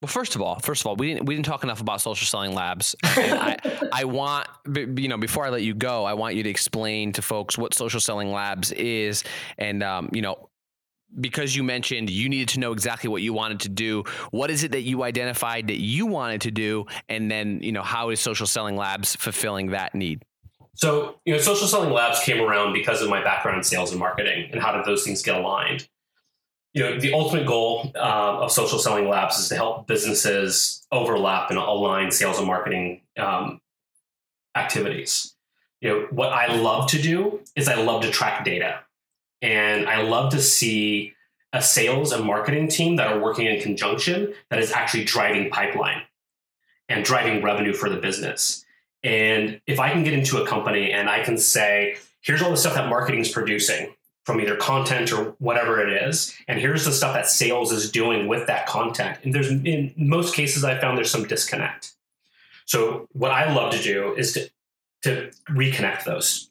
well, 0.00 0.08
first 0.08 0.34
of 0.34 0.40
all, 0.40 0.58
first 0.61 0.80
of 0.80 0.86
all, 0.86 0.96
we 0.96 1.12
didn't 1.12 1.26
we 1.26 1.34
didn't 1.34 1.44
talk 1.44 1.62
enough 1.62 1.82
about 1.82 2.00
social 2.00 2.26
selling 2.26 2.54
labs. 2.54 2.96
I, 3.02 3.56
I 3.92 4.04
want 4.04 4.48
you 4.66 5.08
know 5.08 5.18
before 5.18 5.44
I 5.44 5.50
let 5.50 5.62
you 5.62 5.74
go, 5.74 6.04
I 6.04 6.14
want 6.14 6.36
you 6.36 6.42
to 6.42 6.48
explain 6.48 7.12
to 7.12 7.22
folks 7.22 7.58
what 7.58 7.74
social 7.74 8.00
selling 8.00 8.32
labs 8.32 8.72
is, 8.72 9.24
and 9.58 9.82
um, 9.82 10.08
you 10.12 10.22
know 10.22 10.48
because 11.18 11.56
you 11.56 11.62
mentioned 11.62 12.11
you 12.11 12.28
needed 12.28 12.48
to 12.50 12.61
know 12.61 12.72
exactly 12.72 13.08
what 13.08 13.22
you 13.22 13.32
wanted 13.32 13.61
to 13.61 13.68
do. 13.68 14.04
What 14.30 14.50
is 14.50 14.62
it 14.64 14.72
that 14.72 14.82
you 14.82 15.02
identified 15.02 15.68
that 15.68 15.80
you 15.80 16.06
wanted 16.06 16.42
to 16.42 16.50
do, 16.50 16.86
and 17.08 17.30
then 17.30 17.61
you 17.62 17.72
know 17.72 17.82
how 17.82 18.11
is 18.11 18.20
social 18.20 18.46
selling 18.46 18.76
labs 18.76 19.16
fulfilling 19.16 19.68
that 19.68 19.94
need? 19.94 20.24
So, 20.74 21.20
you 21.24 21.34
know, 21.34 21.40
social 21.40 21.66
selling 21.66 21.92
labs 21.92 22.20
came 22.20 22.40
around 22.40 22.72
because 22.72 23.02
of 23.02 23.11
my 23.11 23.22
background 23.22 23.58
in 23.58 23.64
sales 23.64 23.90
and 23.90 24.00
marketing 24.00 24.48
and 24.52 24.61
how 24.61 24.72
did 24.72 24.84
those 24.84 25.04
things 25.04 25.22
get 25.22 25.36
aligned. 25.36 25.88
You 26.72 26.84
know, 26.84 27.00
the 27.00 27.12
ultimate 27.12 27.46
goal 27.46 27.92
uh, 27.96 28.38
of 28.38 28.52
social 28.52 28.78
selling 28.78 29.08
labs 29.08 29.38
is 29.38 29.48
to 29.48 29.56
help 29.56 29.86
businesses 29.86 30.86
overlap 30.92 31.50
and 31.50 31.58
align 31.58 32.11
sales 32.11 32.38
and 32.38 32.46
marketing 32.46 33.02
um, 33.18 33.61
activities. 34.54 35.34
You 35.80 35.88
know, 35.88 36.06
what 36.12 36.32
I 36.32 36.54
love 36.56 36.88
to 36.90 37.02
do 37.02 37.40
is 37.56 37.68
I 37.68 37.74
love 37.74 38.02
to 38.02 38.11
track 38.11 38.44
data. 38.44 38.80
And 39.43 39.88
I 39.88 40.03
love 40.03 40.32
to 40.32 40.41
see 40.41 41.14
a 41.53 41.62
sales 41.62 42.12
and 42.12 42.24
marketing 42.24 42.68
team 42.68 42.97
that 42.97 43.09
are 43.09 43.18
working 43.18 43.47
in 43.47 43.61
conjunction 43.61 44.34
that 44.51 44.61
is 44.61 44.72
actually 44.72 45.05
driving 45.05 45.51
pipeline 45.51 46.03
and 46.88 47.05
driving 47.05 47.43
revenue 47.43 47.72
for 47.72 47.88
the 47.88 47.97
business. 47.97 48.64
And 49.03 49.61
if 49.66 49.80
I 49.80 49.91
can 49.91 50.05
get 50.05 50.12
into 50.12 50.43
a 50.43 50.47
company 50.47 50.93
and 50.93 51.09
I 51.09 51.22
can 51.24 51.38
say, 51.38 51.97
here's 52.20 52.43
all 52.43 52.51
the 52.51 52.57
stuff 52.57 52.74
that 52.74 52.88
marketing 52.88 53.20
is 53.20 53.30
producing 53.30 53.95
from 54.24 54.41
either 54.41 54.57
content 54.57 55.12
or 55.12 55.34
whatever 55.38 55.80
it 55.80 56.03
is, 56.05 56.36
and 56.47 56.61
here's 56.61 56.84
the 56.84 56.93
stuff 56.93 57.14
that 57.14 57.26
sales 57.26 57.72
is 57.72 57.91
doing 57.91 58.28
with 58.28 58.47
that 58.47 58.66
content. 58.66 59.18
And 59.24 59.34
there's 59.34 59.51
in 59.51 59.95
most 59.97 60.34
cases 60.34 60.62
I 60.62 60.78
found 60.78 60.99
there's 60.99 61.11
some 61.11 61.26
disconnect. 61.26 61.95
So 62.66 63.09
what 63.12 63.30
I 63.30 63.53
love 63.53 63.72
to 63.72 63.82
do 63.82 64.14
is 64.14 64.34
to 64.34 64.51
to 65.03 65.30
reconnect 65.49 66.05
those. 66.05 66.49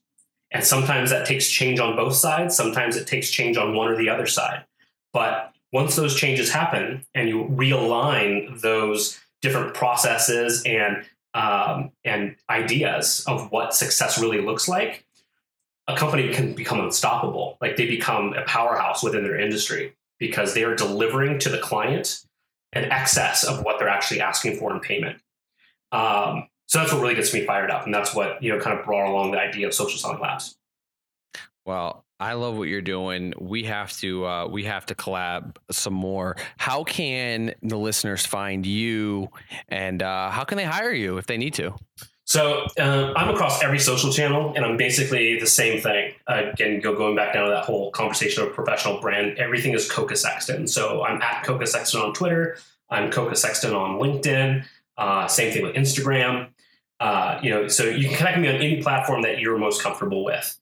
And 0.52 0.64
sometimes 0.64 1.12
that 1.12 1.28
takes 1.28 1.50
change 1.50 1.80
on 1.80 1.96
both 1.96 2.16
sides. 2.16 2.56
Sometimes 2.56 2.96
it 2.96 3.08
takes 3.08 3.30
change 3.30 3.58
on 3.58 3.76
one 3.76 3.88
or 3.88 3.96
the 3.96 4.10
other 4.10 4.26
side. 4.26 4.66
But 5.14 5.54
once 5.72 5.96
those 5.96 6.16
changes 6.16 6.52
happen 6.52 7.06
and 7.14 7.30
you 7.30 7.46
realign 7.46 8.60
those 8.62 9.20
different 9.42 9.74
processes 9.74 10.64
and 10.66 11.06
um, 11.36 11.92
and 12.04 12.36
ideas 12.50 13.24
of 13.28 13.52
what 13.52 13.76
success 13.76 14.20
really 14.20 14.42
looks 14.42 14.68
like, 14.68 15.06
a 15.88 15.96
company 15.96 16.34
can 16.34 16.54
become 16.54 16.80
unstoppable. 16.80 17.58
Like 17.62 17.78
they 17.78 17.86
become 17.86 18.34
a 18.34 18.42
powerhouse 18.44 19.04
within 19.04 19.24
their 19.24 19.40
industry 19.40 19.94
because 20.18 20.56
they 20.56 20.64
are 20.64 20.76
delivering 20.76 21.38
to 21.40 21.50
the 21.50 21.60
client 21.60 22.24
an 22.74 22.86
excess 22.86 23.44
of 23.44 23.64
what 23.64 23.78
they're 23.80 23.90
actually 23.90 24.22
asking 24.22 24.58
for 24.58 24.74
in 24.74 24.80
payment. 24.80 25.20
Um, 25.92 26.48
so 26.70 26.78
that's 26.78 26.94
what 26.94 27.02
really 27.02 27.16
gets 27.16 27.34
me 27.34 27.46
fired 27.48 27.72
up, 27.72 27.86
and 27.86 27.94
that's 27.94 28.14
what 28.14 28.42
you 28.44 28.54
know 28.54 28.60
kind 28.60 28.78
of 28.78 28.86
brought 28.86 29.10
along 29.10 29.32
the 29.32 29.40
idea 29.40 29.66
of 29.66 29.74
social 29.74 29.98
selling 29.98 30.20
labs. 30.20 30.56
Well, 31.66 32.06
I 32.20 32.34
love 32.34 32.58
what 32.58 32.68
you're 32.68 32.82
doing. 32.82 33.34
We 33.40 33.64
have 33.64 33.92
to 33.98 34.26
uh, 34.26 34.48
we 34.48 34.66
have 34.66 34.86
to 34.86 34.96
collab 34.96 35.58
some 35.72 35.96
more. 35.96 36.38
How 36.58 36.84
can 36.84 37.56
the 37.64 37.76
listeners 37.76 38.24
find 38.24 38.68
you, 38.68 39.30
and 39.68 40.04
uh, 40.04 40.30
how 40.30 40.44
can 40.44 40.58
they 40.58 40.64
hire 40.64 40.92
you 40.92 41.18
if 41.18 41.26
they 41.26 41.38
need 41.38 41.56
to? 41.56 41.74
So 42.26 42.68
uh, 42.78 43.14
I'm 43.16 43.34
across 43.34 43.64
every 43.64 43.80
social 43.80 44.12
channel, 44.12 44.54
and 44.56 44.64
I'm 44.64 44.78
basically 44.78 45.40
the 45.40 45.48
same 45.48 45.82
thing. 45.82 46.14
Again, 46.28 46.82
go 46.82 46.96
going 46.96 47.16
back 47.16 47.34
down 47.34 47.46
to 47.46 47.52
that 47.52 47.66
whole 47.66 47.90
conversation 47.90 48.44
of 48.44 48.54
professional 48.54 49.02
brand. 49.02 49.40
Everything 49.40 49.74
is 49.74 49.90
Koka 49.90 50.16
Sexton. 50.16 50.68
So 50.68 51.04
I'm 51.04 51.20
at 51.24 51.44
Koka 51.44 51.68
Sexton 51.68 52.02
on 52.02 52.14
Twitter. 52.14 52.58
I'm 52.92 53.10
Koka 53.10 53.36
Sexton 53.36 53.74
on 53.74 54.00
LinkedIn. 54.00 54.64
Uh, 55.00 55.28
same 55.28 55.52
thing 55.52 55.64
with 55.64 55.74
Instagram. 55.76 56.50
Uh, 57.00 57.40
you 57.42 57.50
know, 57.50 57.68
so 57.68 57.84
you 57.84 58.10
can 58.10 58.18
connect 58.18 58.40
me 58.40 58.48
on 58.48 58.56
any 58.56 58.82
platform 58.82 59.22
that 59.22 59.40
you're 59.40 59.58
most 59.58 59.82
comfortable 59.82 60.24
with. 60.24 60.58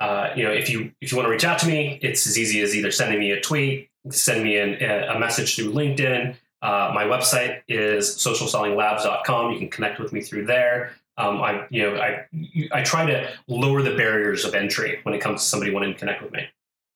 Uh, 0.00 0.32
you 0.34 0.42
know, 0.42 0.50
if 0.50 0.68
you 0.68 0.90
if 1.00 1.12
you 1.12 1.16
want 1.16 1.26
to 1.26 1.30
reach 1.30 1.44
out 1.44 1.58
to 1.60 1.66
me, 1.66 1.98
it's 2.02 2.26
as 2.26 2.38
easy 2.38 2.60
as 2.60 2.74
either 2.74 2.90
sending 2.90 3.20
me 3.20 3.30
a 3.30 3.40
tweet, 3.40 3.90
send 4.10 4.42
me 4.42 4.56
an, 4.56 4.82
a 4.82 5.18
message 5.18 5.54
through 5.54 5.72
LinkedIn. 5.72 6.34
Uh, 6.62 6.92
my 6.94 7.04
website 7.04 7.60
is 7.68 8.08
socialsellinglabs.com. 8.16 9.52
You 9.52 9.58
can 9.58 9.68
connect 9.68 10.00
with 10.00 10.12
me 10.12 10.20
through 10.20 10.46
there. 10.46 10.92
Um, 11.18 11.42
I 11.42 11.66
you 11.70 11.82
know 11.82 12.00
I 12.00 12.26
I 12.72 12.82
try 12.82 13.04
to 13.04 13.28
lower 13.46 13.82
the 13.82 13.94
barriers 13.94 14.44
of 14.44 14.54
entry 14.54 14.98
when 15.02 15.14
it 15.14 15.20
comes 15.20 15.42
to 15.42 15.48
somebody 15.48 15.72
wanting 15.72 15.92
to 15.92 15.98
connect 15.98 16.22
with 16.22 16.32
me. 16.32 16.48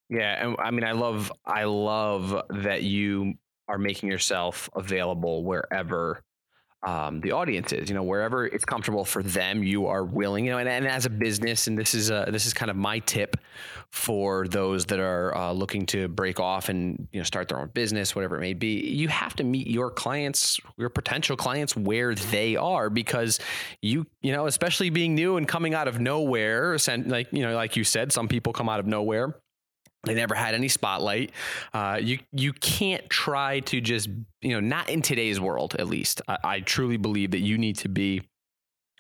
Yeah, 0.08 0.46
and 0.46 0.56
I 0.58 0.70
mean, 0.70 0.84
I 0.84 0.92
love 0.92 1.30
I 1.44 1.64
love 1.64 2.42
that 2.50 2.82
you 2.82 3.34
are 3.68 3.78
making 3.78 4.08
yourself 4.08 4.70
available 4.74 5.44
wherever 5.44 6.22
um, 6.82 7.20
the 7.20 7.32
audience 7.32 7.72
is. 7.72 7.88
You 7.88 7.94
know, 7.94 8.02
wherever 8.02 8.46
it's 8.46 8.64
comfortable 8.64 9.04
for 9.04 9.22
them, 9.22 9.62
you 9.62 9.86
are 9.86 10.04
willing. 10.04 10.44
You 10.44 10.52
know, 10.52 10.58
and, 10.58 10.68
and 10.68 10.86
as 10.86 11.06
a 11.06 11.10
business, 11.10 11.66
and 11.66 11.76
this 11.76 11.94
is 11.94 12.10
a, 12.10 12.28
this 12.30 12.46
is 12.46 12.52
kind 12.52 12.70
of 12.70 12.76
my 12.76 13.00
tip 13.00 13.36
for 13.90 14.46
those 14.48 14.86
that 14.86 14.98
are 14.98 15.34
uh, 15.36 15.52
looking 15.52 15.86
to 15.86 16.08
break 16.08 16.38
off 16.38 16.68
and 16.68 17.08
you 17.12 17.20
know 17.20 17.24
start 17.24 17.48
their 17.48 17.58
own 17.58 17.68
business, 17.68 18.14
whatever 18.14 18.36
it 18.36 18.40
may 18.40 18.54
be. 18.54 18.80
You 18.80 19.08
have 19.08 19.34
to 19.36 19.44
meet 19.44 19.66
your 19.66 19.90
clients, 19.90 20.60
your 20.76 20.88
potential 20.88 21.36
clients, 21.36 21.76
where 21.76 22.14
they 22.14 22.56
are 22.56 22.90
because 22.90 23.40
you 23.82 24.06
you 24.20 24.32
know, 24.32 24.46
especially 24.46 24.90
being 24.90 25.14
new 25.14 25.36
and 25.36 25.48
coming 25.48 25.74
out 25.74 25.88
of 25.88 26.00
nowhere. 26.00 26.76
Like 27.06 27.32
you 27.32 27.42
know, 27.42 27.54
like 27.54 27.76
you 27.76 27.84
said, 27.84 28.12
some 28.12 28.28
people 28.28 28.52
come 28.52 28.68
out 28.68 28.80
of 28.80 28.86
nowhere 28.86 29.34
they 30.06 30.14
never 30.14 30.34
had 30.34 30.54
any 30.54 30.68
spotlight. 30.68 31.32
Uh, 31.74 31.98
you 32.00 32.18
you 32.32 32.52
can't 32.52 33.08
try 33.10 33.60
to 33.60 33.80
just 33.80 34.08
you 34.40 34.52
know 34.52 34.60
not 34.60 34.88
in 34.88 35.02
today's 35.02 35.40
world 35.40 35.76
at 35.78 35.86
least. 35.86 36.22
I, 36.28 36.38
I 36.42 36.60
truly 36.60 36.96
believe 36.96 37.32
that 37.32 37.40
you 37.40 37.58
need 37.58 37.76
to 37.78 37.88
be 37.88 38.22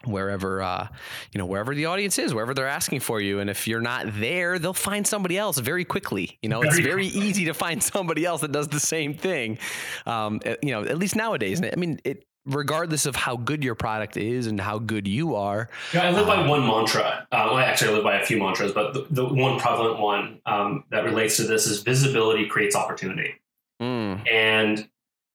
wherever 0.04 0.62
uh, 0.62 0.88
you 1.32 1.38
know 1.38 1.46
wherever 1.46 1.74
the 1.74 1.86
audience 1.86 2.18
is 2.18 2.34
wherever 2.34 2.54
they're 2.54 2.68
asking 2.68 3.00
for 3.00 3.20
you. 3.20 3.40
And 3.40 3.48
if 3.48 3.66
you're 3.66 3.80
not 3.80 4.06
there 4.20 4.58
they'll 4.58 4.74
find 4.74 5.06
somebody 5.06 5.38
else 5.38 5.58
very 5.58 5.84
quickly. 5.84 6.38
You 6.42 6.48
know 6.48 6.62
it's 6.62 6.78
very 6.78 7.06
easy 7.06 7.46
to 7.46 7.54
find 7.54 7.82
somebody 7.94 8.24
else 8.24 8.42
that 8.42 8.52
does 8.52 8.68
the 8.68 8.80
same 8.80 9.14
thing. 9.14 9.58
Um, 10.04 10.40
eh, 10.44 10.56
you 10.62 10.72
know 10.72 10.82
at 10.82 10.98
least 10.98 11.16
nowadays. 11.16 11.62
I 11.62 11.76
mean 11.76 11.98
it 12.04 12.25
regardless 12.46 13.06
of 13.06 13.16
how 13.16 13.36
good 13.36 13.62
your 13.62 13.74
product 13.74 14.16
is 14.16 14.46
and 14.46 14.60
how 14.60 14.78
good 14.78 15.06
you 15.06 15.34
are. 15.34 15.68
Yeah, 15.92 16.08
I 16.08 16.10
live 16.10 16.26
by 16.26 16.36
um, 16.36 16.48
one 16.48 16.66
mantra. 16.66 17.26
Uh, 17.30 17.48
well, 17.50 17.58
actually, 17.58 17.90
I 17.90 17.94
live 17.94 18.04
by 18.04 18.18
a 18.18 18.24
few 18.24 18.38
mantras, 18.38 18.72
but 18.72 18.94
the, 18.94 19.06
the 19.10 19.24
one 19.26 19.58
prevalent 19.58 19.98
one 19.98 20.40
um, 20.46 20.84
that 20.90 21.04
relates 21.04 21.36
to 21.36 21.42
this 21.42 21.66
is 21.66 21.82
visibility 21.82 22.46
creates 22.46 22.76
opportunity. 22.76 23.34
Mm. 23.82 24.30
And 24.30 24.88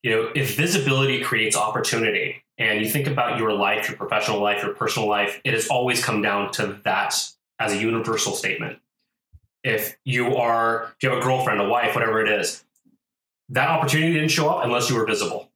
you 0.03 0.12
know, 0.12 0.32
if 0.34 0.57
visibility 0.57 1.22
creates 1.22 1.55
opportunity, 1.55 2.43
and 2.57 2.80
you 2.80 2.89
think 2.89 3.07
about 3.07 3.38
your 3.38 3.53
life, 3.53 3.88
your 3.88 3.97
professional 3.97 4.39
life, 4.39 4.64
your 4.64 4.74
personal 4.74 5.07
life, 5.07 5.41
it 5.43 5.53
has 5.53 5.68
always 5.68 6.03
come 6.03 6.22
down 6.22 6.51
to 6.53 6.80
that 6.84 7.16
as 7.59 7.74
a 7.74 7.78
universal 7.78 8.34
statement. 8.34 8.80
If 9.64 9.97
you 10.05 10.36
are, 10.38 10.93
if 10.95 11.03
you 11.03 11.09
have 11.09 11.20
a 11.20 11.22
girlfriend, 11.22 11.62
a 11.62 11.68
wife, 11.68 11.93
whatever 11.93 12.24
it 12.24 12.30
is, 12.30 12.64
that 13.49 13.70
opportunity 13.70 14.14
didn't 14.14 14.30
show 14.30 14.49
up 14.49 14.64
unless 14.66 14.89
you 14.89 14.95
were 14.95 15.05
visible. 15.05 15.51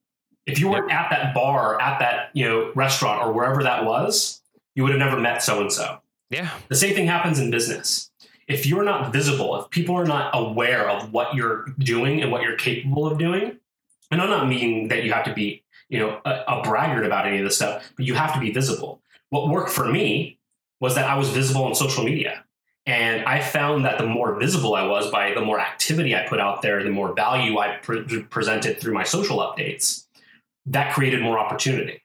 If 0.46 0.60
you 0.60 0.70
weren't 0.70 0.91
at 0.91 1.10
that 1.10 1.34
bar, 1.34 1.82
at 1.82 2.00
that 2.00 2.30
you 2.34 2.46
know 2.46 2.72
restaurant, 2.76 3.24
or 3.24 3.34
wherever 3.34 3.64
that 3.64 3.86
was, 3.86 4.41
you 4.76 4.84
would 4.84 4.91
have 4.91 5.00
never 5.00 5.20
met 5.20 5.41
so 5.41 5.62
and 5.62 5.72
so. 5.72 6.00
Yeah. 6.30 6.50
The 6.70 6.76
same 6.76 6.96
thing 6.96 7.08
happens 7.08 7.39
in 7.39 7.52
business. 7.52 8.12
If 8.48 8.66
you're 8.66 8.84
not 8.84 9.12
visible, 9.12 9.60
if 9.60 9.70
people 9.72 9.96
are 9.96 10.06
not 10.06 10.32
aware 10.34 10.89
of 10.89 11.12
what 11.12 11.34
you're 11.36 11.66
doing 11.80 12.22
and 12.22 12.32
what 12.32 12.43
you're 12.43 12.58
capable 12.58 13.08
of 13.08 13.18
doing, 13.18 13.58
and 14.12 14.22
I'm 14.22 14.30
not 14.30 14.48
meaning 14.48 14.89
that 14.89 15.04
you 15.04 15.12
have 15.14 15.26
to 15.26 15.34
be, 15.34 15.64
you 15.89 16.00
know, 16.00 16.22
a, 16.26 16.43
a 16.48 16.62
braggart 16.62 17.06
about 17.06 17.26
any 17.26 17.39
of 17.39 17.43
this 17.43 17.56
stuff, 17.56 17.91
but 17.96 18.06
you 18.06 18.14
have 18.14 18.34
to 18.34 18.39
be 18.39 18.52
visible. 18.52 19.02
What 19.30 19.50
worked 19.50 19.72
for 19.72 19.86
me 19.86 20.38
was 20.80 20.93
that 20.96 21.10
I 21.10 21.18
was 21.18 21.30
visible 21.30 21.64
on 21.64 21.74
social 21.74 22.04
media. 22.04 22.43
And 22.86 23.26
I 23.26 23.41
found 23.41 23.84
that 23.86 23.98
the 23.98 24.06
more 24.06 24.36
visible 24.39 24.76
I 24.76 24.86
was 24.86 25.10
by 25.10 25.34
the 25.34 25.41
more 25.41 25.60
activity 25.60 26.16
I 26.16 26.28
put 26.28 26.39
out 26.39 26.62
there, 26.62 26.84
the 26.84 26.91
more 26.91 27.14
value 27.14 27.58
I 27.58 27.78
pre- 27.78 28.24
presented 28.24 28.80
through 28.80 28.93
my 28.93 29.04
social 29.04 29.39
updates, 29.39 30.05
that 30.68 30.93
created 30.93 31.22
more 31.22 31.39
opportunity 31.39 32.01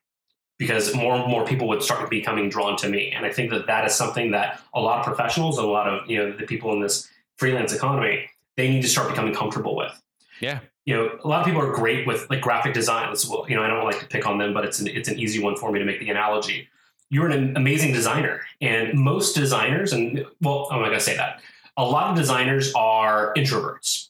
because 0.60 0.94
more 0.94 1.14
and 1.14 1.26
more 1.26 1.46
people 1.46 1.66
would 1.68 1.82
start 1.82 2.10
becoming 2.10 2.50
drawn 2.50 2.76
to 2.76 2.88
me. 2.88 3.10
And 3.16 3.24
I 3.24 3.32
think 3.32 3.50
that 3.50 3.66
that 3.66 3.86
is 3.86 3.94
something 3.94 4.30
that 4.32 4.60
a 4.74 4.80
lot 4.80 4.98
of 4.98 5.06
professionals, 5.06 5.56
a 5.56 5.62
lot 5.62 5.88
of 5.88 6.08
you 6.08 6.18
know 6.18 6.36
the 6.36 6.44
people 6.44 6.72
in 6.74 6.80
this 6.80 7.08
freelance 7.38 7.72
economy, 7.72 8.28
they 8.56 8.68
need 8.68 8.82
to 8.82 8.88
start 8.88 9.08
becoming 9.08 9.34
comfortable 9.34 9.74
with. 9.74 9.98
Yeah. 10.40 10.60
You 10.84 10.94
know, 10.94 11.18
a 11.24 11.28
lot 11.28 11.40
of 11.40 11.46
people 11.46 11.62
are 11.62 11.72
great 11.72 12.06
with 12.06 12.28
like 12.28 12.42
graphic 12.42 12.74
design. 12.74 13.14
Well, 13.28 13.46
you 13.48 13.56
know, 13.56 13.62
I 13.62 13.68
don't 13.68 13.84
like 13.84 14.00
to 14.00 14.06
pick 14.06 14.26
on 14.26 14.36
them, 14.36 14.52
but 14.52 14.66
it's 14.66 14.80
an 14.80 14.88
it's 14.88 15.08
an 15.08 15.18
easy 15.18 15.42
one 15.42 15.56
for 15.56 15.72
me 15.72 15.78
to 15.78 15.84
make 15.86 15.98
the 15.98 16.10
analogy. 16.10 16.68
You're 17.08 17.28
an 17.28 17.56
amazing 17.56 17.92
designer, 17.92 18.42
and 18.60 18.96
most 18.98 19.34
designers, 19.34 19.94
and 19.94 20.26
well, 20.42 20.68
I'm 20.70 20.80
not 20.80 20.88
gonna 20.88 21.00
say 21.00 21.16
that. 21.16 21.40
A 21.78 21.84
lot 21.84 22.10
of 22.10 22.16
designers 22.16 22.72
are 22.74 23.32
introverts 23.34 24.09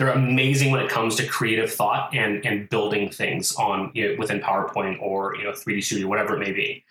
they're 0.00 0.08
amazing 0.08 0.70
when 0.70 0.80
it 0.80 0.88
comes 0.88 1.14
to 1.14 1.26
creative 1.26 1.70
thought 1.70 2.14
and 2.14 2.44
and 2.46 2.70
building 2.70 3.10
things 3.10 3.54
on 3.56 3.90
you 3.92 4.08
know, 4.08 4.14
within 4.18 4.40
PowerPoint 4.40 4.98
or 5.02 5.36
you 5.36 5.44
know 5.44 5.50
3D 5.50 5.84
Studio, 5.84 6.08
whatever 6.08 6.36
it 6.36 6.38
may 6.38 6.52
be. 6.52 6.82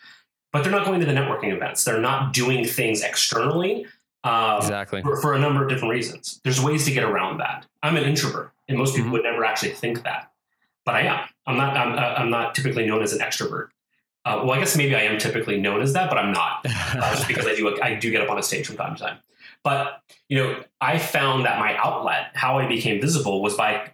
But 0.53 0.61
they're 0.61 0.71
not 0.71 0.85
going 0.85 0.99
to 0.99 1.07
the 1.07 1.11
networking 1.11 1.51
events. 1.51 1.83
They're 1.83 1.99
not 1.99 2.33
doing 2.33 2.65
things 2.65 3.01
externally. 3.01 3.87
Um, 4.23 4.57
exactly. 4.57 5.01
For, 5.01 5.19
for, 5.21 5.33
a 5.33 5.39
number 5.39 5.63
of 5.63 5.69
different 5.69 5.91
reasons. 5.91 6.39
There's 6.43 6.61
ways 6.61 6.85
to 6.85 6.91
get 6.91 7.03
around 7.03 7.39
that. 7.39 7.65
I'm 7.81 7.95
an 7.95 8.03
introvert, 8.03 8.51
and 8.67 8.77
most 8.77 8.91
people 8.91 9.05
mm-hmm. 9.05 9.13
would 9.13 9.23
never 9.23 9.43
actually 9.43 9.71
think 9.71 10.03
that, 10.03 10.31
but 10.85 10.93
I 10.93 11.01
am. 11.01 11.27
I'm 11.47 11.57
not. 11.57 11.75
I'm, 11.75 11.93
uh, 11.93 12.13
I'm 12.15 12.29
not 12.29 12.53
typically 12.53 12.85
known 12.85 13.01
as 13.01 13.13
an 13.13 13.19
extrovert. 13.19 13.69
Uh, 14.23 14.41
well, 14.43 14.51
I 14.51 14.59
guess 14.59 14.77
maybe 14.77 14.93
I 14.93 15.01
am 15.01 15.17
typically 15.17 15.59
known 15.59 15.81
as 15.81 15.93
that, 15.93 16.11
but 16.11 16.19
I'm 16.19 16.31
not, 16.31 16.63
uh, 16.65 17.15
just 17.15 17.27
because 17.27 17.47
I 17.47 17.55
do. 17.55 17.81
I 17.81 17.95
do 17.95 18.11
get 18.11 18.21
up 18.21 18.29
on 18.29 18.37
a 18.37 18.43
stage 18.43 18.67
from 18.67 18.77
time 18.77 18.95
to 18.95 19.01
time. 19.01 19.17
But 19.63 20.01
you 20.27 20.37
know, 20.37 20.63
I 20.79 20.97
found 20.97 21.45
that 21.45 21.59
my 21.59 21.75
outlet, 21.77 22.31
how 22.33 22.59
I 22.59 22.67
became 22.67 23.01
visible, 23.01 23.41
was 23.41 23.55
by 23.55 23.91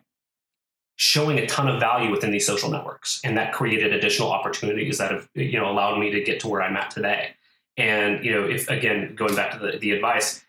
showing 0.97 1.37
a 1.39 1.47
ton 1.47 1.67
of 1.67 1.79
value 1.79 2.09
within 2.09 2.31
these 2.31 2.45
social 2.45 2.69
networks, 2.69 3.19
and 3.23 3.37
that 3.37 3.53
created 3.53 3.93
additional 3.93 4.31
opportunities 4.31 4.97
that 4.99 5.11
have 5.11 5.29
you 5.33 5.59
know 5.59 5.69
allowed 5.69 5.99
me 5.99 6.11
to 6.11 6.21
get 6.21 6.39
to 6.41 6.47
where 6.47 6.61
I'm 6.61 6.77
at 6.77 6.91
today. 6.91 7.31
And 7.77 8.23
you 8.23 8.31
know, 8.31 8.47
if 8.47 8.69
again 8.69 9.15
going 9.15 9.35
back 9.35 9.51
to 9.53 9.59
the, 9.59 9.77
the 9.77 9.91
advice, 9.91 10.43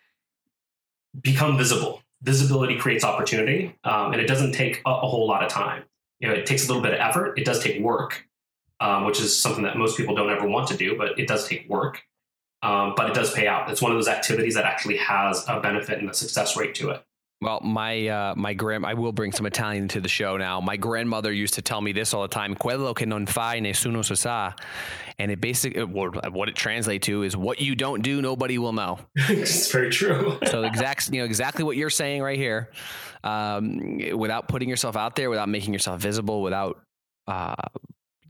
become 1.19 1.57
visible. 1.57 2.01
Visibility 2.23 2.77
creates 2.77 3.03
opportunity, 3.03 3.75
um, 3.83 4.11
and 4.11 4.21
it 4.21 4.27
doesn't 4.27 4.51
take 4.51 4.81
a, 4.85 4.89
a, 4.89 5.07
whole 5.07 5.27
lot 5.27 5.43
of 5.43 5.51
time. 5.51 5.83
You 6.19 6.27
know, 6.27 6.33
it 6.33 6.47
takes 6.47 6.65
a 6.65 6.67
little 6.67 6.81
bit 6.81 6.93
of 6.93 6.99
effort. 6.99 7.37
It 7.37 7.45
does 7.45 7.63
take 7.63 7.79
work, 7.79 8.25
um, 8.79 9.05
which 9.05 9.19
is 9.19 9.37
something 9.37 9.63
that 9.63 9.77
most 9.77 9.97
people 9.97 10.15
don't 10.15 10.31
ever 10.31 10.47
want 10.47 10.67
to 10.69 10.77
do, 10.77 10.97
but 10.97 11.19
it 11.19 11.27
does 11.27 11.47
take 11.47 11.69
work 11.69 12.01
um, 12.67 12.93
but 12.97 13.09
it 13.09 13.13
does 13.13 13.31
pay 13.31 13.47
out. 13.47 13.69
It's 13.71 13.81
one 13.81 13.91
of 13.93 13.97
those 13.97 14.09
activities 14.09 14.55
that 14.55 14.65
actually 14.65 14.97
has 14.97 15.45
a 15.47 15.61
benefit 15.61 15.99
and 15.99 16.09
a 16.09 16.13
success 16.13 16.57
rate 16.57 16.75
to 16.75 16.89
it. 16.89 17.03
Well, 17.39 17.61
my 17.63 18.07
uh, 18.07 18.33
my 18.35 18.53
grand 18.55 18.85
I 18.85 18.95
will 18.95 19.13
bring 19.13 19.31
some 19.31 19.45
Italian 19.45 19.87
to 19.89 20.01
the 20.01 20.09
show 20.09 20.37
now. 20.37 20.59
My 20.59 20.75
grandmother 20.75 21.31
used 21.31 21.53
to 21.53 21.61
tell 21.61 21.79
me 21.79 21.91
this 21.93 22.13
all 22.13 22.23
the 22.23 22.27
time: 22.27 22.55
"Quello 22.55 22.93
che 22.93 23.05
non 23.05 23.25
fai 23.25 23.59
nessuno 23.59 24.01
so 24.03 24.15
sa," 24.15 24.53
and 25.19 25.31
it 25.31 25.39
basically 25.39 25.83
well, 25.83 26.11
what 26.31 26.49
it 26.49 26.55
translates 26.55 27.05
to 27.05 27.21
is 27.21 27.37
what 27.37 27.61
you 27.61 27.75
don't 27.75 28.01
do, 28.01 28.21
nobody 28.21 28.57
will 28.57 28.73
know. 28.73 28.99
it's 29.15 29.71
very 29.71 29.91
true. 29.91 30.39
so 30.47 30.63
exact, 30.63 31.09
you 31.13 31.19
know, 31.19 31.25
exactly 31.25 31.63
what 31.63 31.77
you're 31.77 31.91
saying 31.91 32.23
right 32.23 32.39
here. 32.39 32.71
Um, 33.23 33.99
without 34.15 34.47
putting 34.47 34.67
yourself 34.67 34.97
out 34.97 35.15
there, 35.15 35.29
without 35.29 35.47
making 35.47 35.73
yourself 35.73 36.01
visible, 36.01 36.41
without 36.41 36.79
uh, 37.27 37.53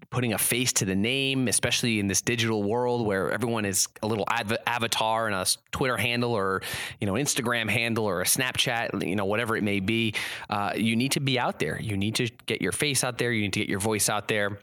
putting 0.09 0.33
a 0.33 0.37
face 0.37 0.71
to 0.73 0.85
the 0.85 0.95
name, 0.95 1.47
especially 1.47 1.99
in 1.99 2.07
this 2.07 2.21
digital 2.21 2.63
world 2.63 3.05
where 3.05 3.31
everyone 3.31 3.65
is 3.65 3.87
a 4.01 4.07
little 4.07 4.25
av- 4.31 4.57
avatar 4.65 5.27
and 5.27 5.35
a 5.35 5.45
Twitter 5.71 5.97
handle 5.97 6.33
or 6.33 6.61
you 7.01 7.07
know 7.07 7.13
Instagram 7.13 7.69
handle 7.69 8.05
or 8.05 8.21
a 8.21 8.25
Snapchat, 8.25 9.05
you 9.07 9.15
know 9.15 9.25
whatever 9.25 9.57
it 9.57 9.63
may 9.63 9.79
be. 9.79 10.13
Uh, 10.49 10.73
you 10.75 10.95
need 10.95 11.11
to 11.13 11.19
be 11.19 11.37
out 11.37 11.59
there. 11.59 11.79
You 11.81 11.97
need 11.97 12.15
to 12.15 12.29
get 12.45 12.61
your 12.61 12.71
face 12.71 13.03
out 13.03 13.17
there. 13.17 13.31
You 13.31 13.41
need 13.41 13.53
to 13.53 13.59
get 13.59 13.69
your 13.69 13.79
voice 13.79 14.09
out 14.09 14.27
there. 14.27 14.59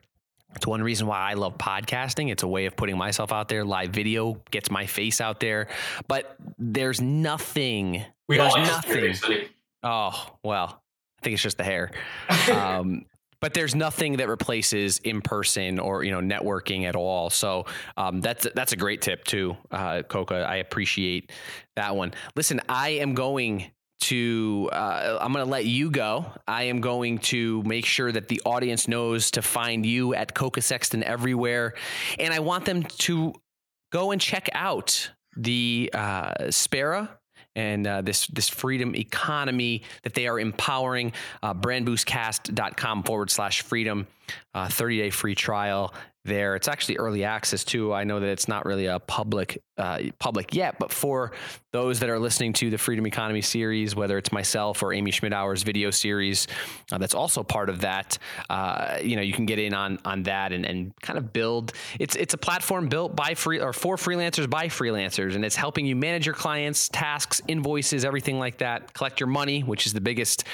It's 0.56 0.66
one 0.66 0.82
reason 0.82 1.06
why 1.06 1.18
I 1.18 1.34
love 1.34 1.58
podcasting. 1.58 2.30
It's 2.30 2.42
a 2.44 2.48
way 2.48 2.66
of 2.66 2.76
putting 2.76 2.96
myself 2.96 3.32
out 3.32 3.48
there. 3.48 3.64
Live 3.64 3.90
video 3.90 4.40
gets 4.50 4.70
my 4.70 4.86
face 4.86 5.20
out 5.20 5.40
there, 5.40 5.66
but 6.08 6.36
there's 6.58 7.00
nothing. 7.00 8.04
We 8.28 8.36
there's 8.38 8.54
nothing. 8.54 9.14
Oh 9.82 10.26
well, 10.42 10.80
I 11.18 11.22
think 11.22 11.34
it's 11.34 11.42
just 11.42 11.58
the 11.58 11.64
hair. 11.64 11.90
Um, 12.50 13.04
but 13.44 13.52
there's 13.52 13.74
nothing 13.74 14.16
that 14.16 14.26
replaces 14.26 15.00
in 15.00 15.20
person 15.20 15.78
or 15.78 16.02
you 16.02 16.10
know 16.10 16.20
networking 16.20 16.84
at 16.84 16.96
all. 16.96 17.28
So 17.28 17.66
um, 17.94 18.22
that's 18.22 18.48
that's 18.54 18.72
a 18.72 18.76
great 18.76 19.02
tip 19.02 19.22
too, 19.22 19.54
uh, 19.70 20.00
Koka. 20.08 20.46
I 20.46 20.56
appreciate 20.56 21.30
that 21.76 21.94
one. 21.94 22.14
Listen, 22.36 22.62
I 22.70 22.88
am 23.04 23.12
going 23.12 23.70
to 24.00 24.70
uh, 24.72 25.18
I'm 25.20 25.34
going 25.34 25.44
to 25.44 25.50
let 25.50 25.66
you 25.66 25.90
go. 25.90 26.24
I 26.48 26.62
am 26.62 26.80
going 26.80 27.18
to 27.34 27.62
make 27.64 27.84
sure 27.84 28.10
that 28.10 28.28
the 28.28 28.40
audience 28.46 28.88
knows 28.88 29.30
to 29.32 29.42
find 29.42 29.84
you 29.84 30.14
at 30.14 30.34
Koka 30.34 30.62
Sexton 30.62 31.04
everywhere, 31.04 31.74
and 32.18 32.32
I 32.32 32.38
want 32.38 32.64
them 32.64 32.84
to 32.84 33.34
go 33.92 34.12
and 34.12 34.22
check 34.22 34.48
out 34.54 35.10
the 35.36 35.90
uh, 35.92 36.50
and 37.56 37.86
uh, 37.86 38.02
this 38.02 38.26
this 38.28 38.48
freedom 38.48 38.94
economy 38.94 39.82
that 40.02 40.14
they 40.14 40.26
are 40.26 40.38
empowering. 40.38 41.12
Uh, 41.42 41.54
brandboostcast.com 41.54 43.02
forward 43.02 43.30
slash 43.30 43.62
freedom, 43.62 44.06
uh, 44.54 44.68
30 44.68 44.98
day 44.98 45.10
free 45.10 45.34
trial 45.34 45.94
there. 46.24 46.56
It's 46.56 46.68
actually 46.68 46.96
early 46.96 47.24
access 47.24 47.64
too. 47.64 47.92
I 47.92 48.04
know 48.04 48.20
that 48.20 48.28
it's 48.28 48.48
not 48.48 48.64
really 48.64 48.86
a 48.86 48.98
public 48.98 49.62
uh, 49.76 49.98
public 50.18 50.54
yet, 50.54 50.78
but 50.78 50.92
for 50.92 51.32
those 51.72 52.00
that 52.00 52.08
are 52.08 52.18
listening 52.18 52.52
to 52.54 52.70
the 52.70 52.78
Freedom 52.78 53.06
Economy 53.06 53.42
series, 53.42 53.96
whether 53.96 54.16
it's 54.16 54.30
myself 54.32 54.82
or 54.82 54.92
Amy 54.92 55.10
Schmittauer's 55.10 55.64
video 55.64 55.90
series, 55.90 56.46
uh, 56.92 56.98
that's 56.98 57.14
also 57.14 57.42
part 57.42 57.68
of 57.68 57.80
that. 57.80 58.16
Uh, 58.48 58.98
you 59.02 59.16
know, 59.16 59.22
you 59.22 59.32
can 59.32 59.46
get 59.46 59.58
in 59.58 59.74
on 59.74 59.98
on 60.04 60.22
that 60.22 60.52
and, 60.52 60.64
and 60.64 60.94
kind 61.02 61.18
of 61.18 61.32
build. 61.32 61.72
It's 61.98 62.16
it's 62.16 62.34
a 62.34 62.38
platform 62.38 62.88
built 62.88 63.14
by 63.14 63.34
free 63.34 63.60
or 63.60 63.72
for 63.72 63.96
freelancers 63.96 64.48
by 64.48 64.68
freelancers, 64.68 65.34
and 65.34 65.44
it's 65.44 65.56
helping 65.56 65.84
you 65.84 65.96
manage 65.96 66.24
your 66.24 66.34
clients' 66.34 66.88
tasks, 66.88 67.42
invoices, 67.48 68.04
everything 68.04 68.38
like 68.38 68.58
that. 68.58 68.94
Collect 68.94 69.20
your 69.20 69.28
money, 69.28 69.60
which 69.60 69.86
is 69.86 69.92
the 69.92 70.00
biggest 70.00 70.44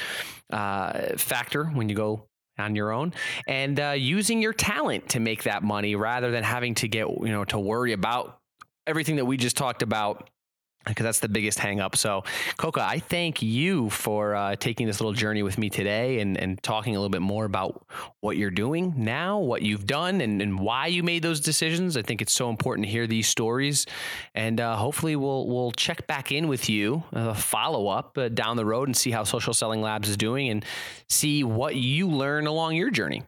uh, 0.50 1.16
factor 1.16 1.66
when 1.66 1.88
you 1.88 1.94
go 1.94 2.26
on 2.60 2.76
your 2.76 2.92
own 2.92 3.12
and 3.46 3.80
uh, 3.80 3.90
using 3.90 4.40
your 4.42 4.52
talent 4.52 5.08
to 5.10 5.20
make 5.20 5.44
that 5.44 5.62
money 5.62 5.96
rather 5.96 6.30
than 6.30 6.44
having 6.44 6.74
to 6.76 6.88
get 6.88 7.08
you 7.08 7.28
know 7.28 7.44
to 7.44 7.58
worry 7.58 7.92
about 7.92 8.38
everything 8.86 9.16
that 9.16 9.24
we 9.24 9.36
just 9.36 9.56
talked 9.56 9.82
about 9.82 10.30
because 10.86 11.04
that's 11.04 11.20
the 11.20 11.28
biggest 11.28 11.58
hang 11.58 11.78
up. 11.80 11.94
So, 11.94 12.24
Koka, 12.58 12.80
I 12.80 12.98
thank 12.98 13.42
you 13.42 13.90
for 13.90 14.34
uh, 14.34 14.56
taking 14.56 14.86
this 14.86 14.98
little 15.00 15.12
journey 15.12 15.42
with 15.42 15.58
me 15.58 15.68
today 15.68 16.20
and, 16.20 16.38
and 16.38 16.62
talking 16.62 16.96
a 16.96 16.98
little 16.98 17.10
bit 17.10 17.20
more 17.20 17.44
about 17.44 17.86
what 18.20 18.36
you're 18.36 18.50
doing 18.50 18.94
now, 18.96 19.38
what 19.38 19.62
you've 19.62 19.86
done, 19.86 20.20
and, 20.20 20.40
and 20.40 20.58
why 20.58 20.86
you 20.86 21.02
made 21.02 21.22
those 21.22 21.40
decisions. 21.40 21.96
I 21.96 22.02
think 22.02 22.22
it's 22.22 22.32
so 22.32 22.48
important 22.48 22.86
to 22.86 22.90
hear 22.90 23.06
these 23.06 23.28
stories, 23.28 23.86
and 24.34 24.60
uh, 24.60 24.76
hopefully, 24.76 25.16
we'll 25.16 25.46
we'll 25.46 25.72
check 25.72 26.06
back 26.06 26.32
in 26.32 26.48
with 26.48 26.68
you, 26.70 27.04
uh, 27.12 27.34
follow 27.34 27.88
up 27.88 28.16
uh, 28.16 28.28
down 28.28 28.56
the 28.56 28.64
road, 28.64 28.88
and 28.88 28.96
see 28.96 29.10
how 29.10 29.24
Social 29.24 29.52
Selling 29.52 29.82
Labs 29.82 30.08
is 30.08 30.16
doing, 30.16 30.48
and 30.48 30.64
see 31.08 31.44
what 31.44 31.76
you 31.76 32.08
learn 32.08 32.46
along 32.46 32.74
your 32.74 32.90
journey. 32.90 33.22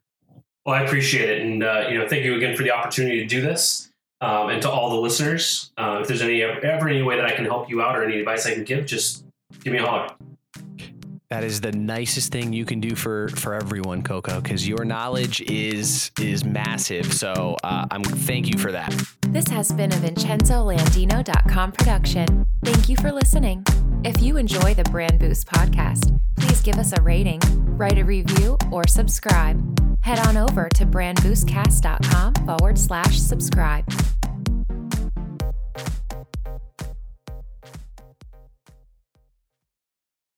Well, 0.64 0.76
I 0.76 0.82
appreciate 0.82 1.28
it, 1.28 1.42
and 1.42 1.62
uh, 1.62 1.86
you 1.90 1.98
know, 1.98 2.08
thank 2.08 2.24
you 2.24 2.34
again 2.34 2.56
for 2.56 2.62
the 2.62 2.70
opportunity 2.70 3.20
to 3.20 3.26
do 3.26 3.42
this. 3.42 3.91
Um, 4.22 4.50
and 4.50 4.62
to 4.62 4.70
all 4.70 4.88
the 4.88 5.00
listeners, 5.00 5.72
uh, 5.76 5.98
if 6.00 6.06
there's 6.06 6.22
any 6.22 6.42
ever 6.42 6.88
any 6.88 7.02
way 7.02 7.16
that 7.16 7.26
I 7.26 7.32
can 7.32 7.44
help 7.44 7.68
you 7.68 7.82
out 7.82 7.96
or 7.96 8.04
any 8.04 8.20
advice 8.20 8.46
I 8.46 8.54
can 8.54 8.62
give, 8.62 8.86
just 8.86 9.24
give 9.64 9.72
me 9.72 9.80
a 9.80 9.84
holler. 9.84 10.08
That 11.28 11.44
is 11.44 11.60
the 11.60 11.72
nicest 11.72 12.30
thing 12.30 12.52
you 12.52 12.64
can 12.64 12.78
do 12.78 12.94
for 12.94 13.28
for 13.30 13.54
everyone, 13.54 14.02
Koka, 14.02 14.40
because 14.40 14.68
your 14.68 14.84
knowledge 14.84 15.40
is 15.50 16.12
is 16.20 16.44
massive. 16.44 17.12
So 17.12 17.56
uh, 17.64 17.86
I'm 17.90 18.04
thank 18.04 18.46
you 18.46 18.58
for 18.58 18.70
that. 18.70 18.94
This 19.28 19.48
has 19.48 19.72
been 19.72 19.90
a 19.90 19.96
VincenzoLandino.com 19.96 21.72
production. 21.72 22.46
Thank 22.64 22.88
you 22.88 22.96
for 22.98 23.10
listening. 23.10 23.64
If 24.04 24.22
you 24.22 24.36
enjoy 24.36 24.74
the 24.74 24.84
Brand 24.84 25.18
Boost 25.18 25.48
podcast, 25.48 26.20
please 26.36 26.60
give 26.60 26.76
us 26.76 26.92
a 26.96 27.02
rating, 27.02 27.40
write 27.76 27.98
a 27.98 28.04
review, 28.04 28.56
or 28.70 28.86
subscribe. 28.86 29.58
Head 30.02 30.18
on 30.26 30.36
over 30.36 30.68
to 30.68 30.84
brandboostcast.com 30.84 32.34
forward 32.46 32.78
slash 32.78 33.18
subscribe. 33.18 33.90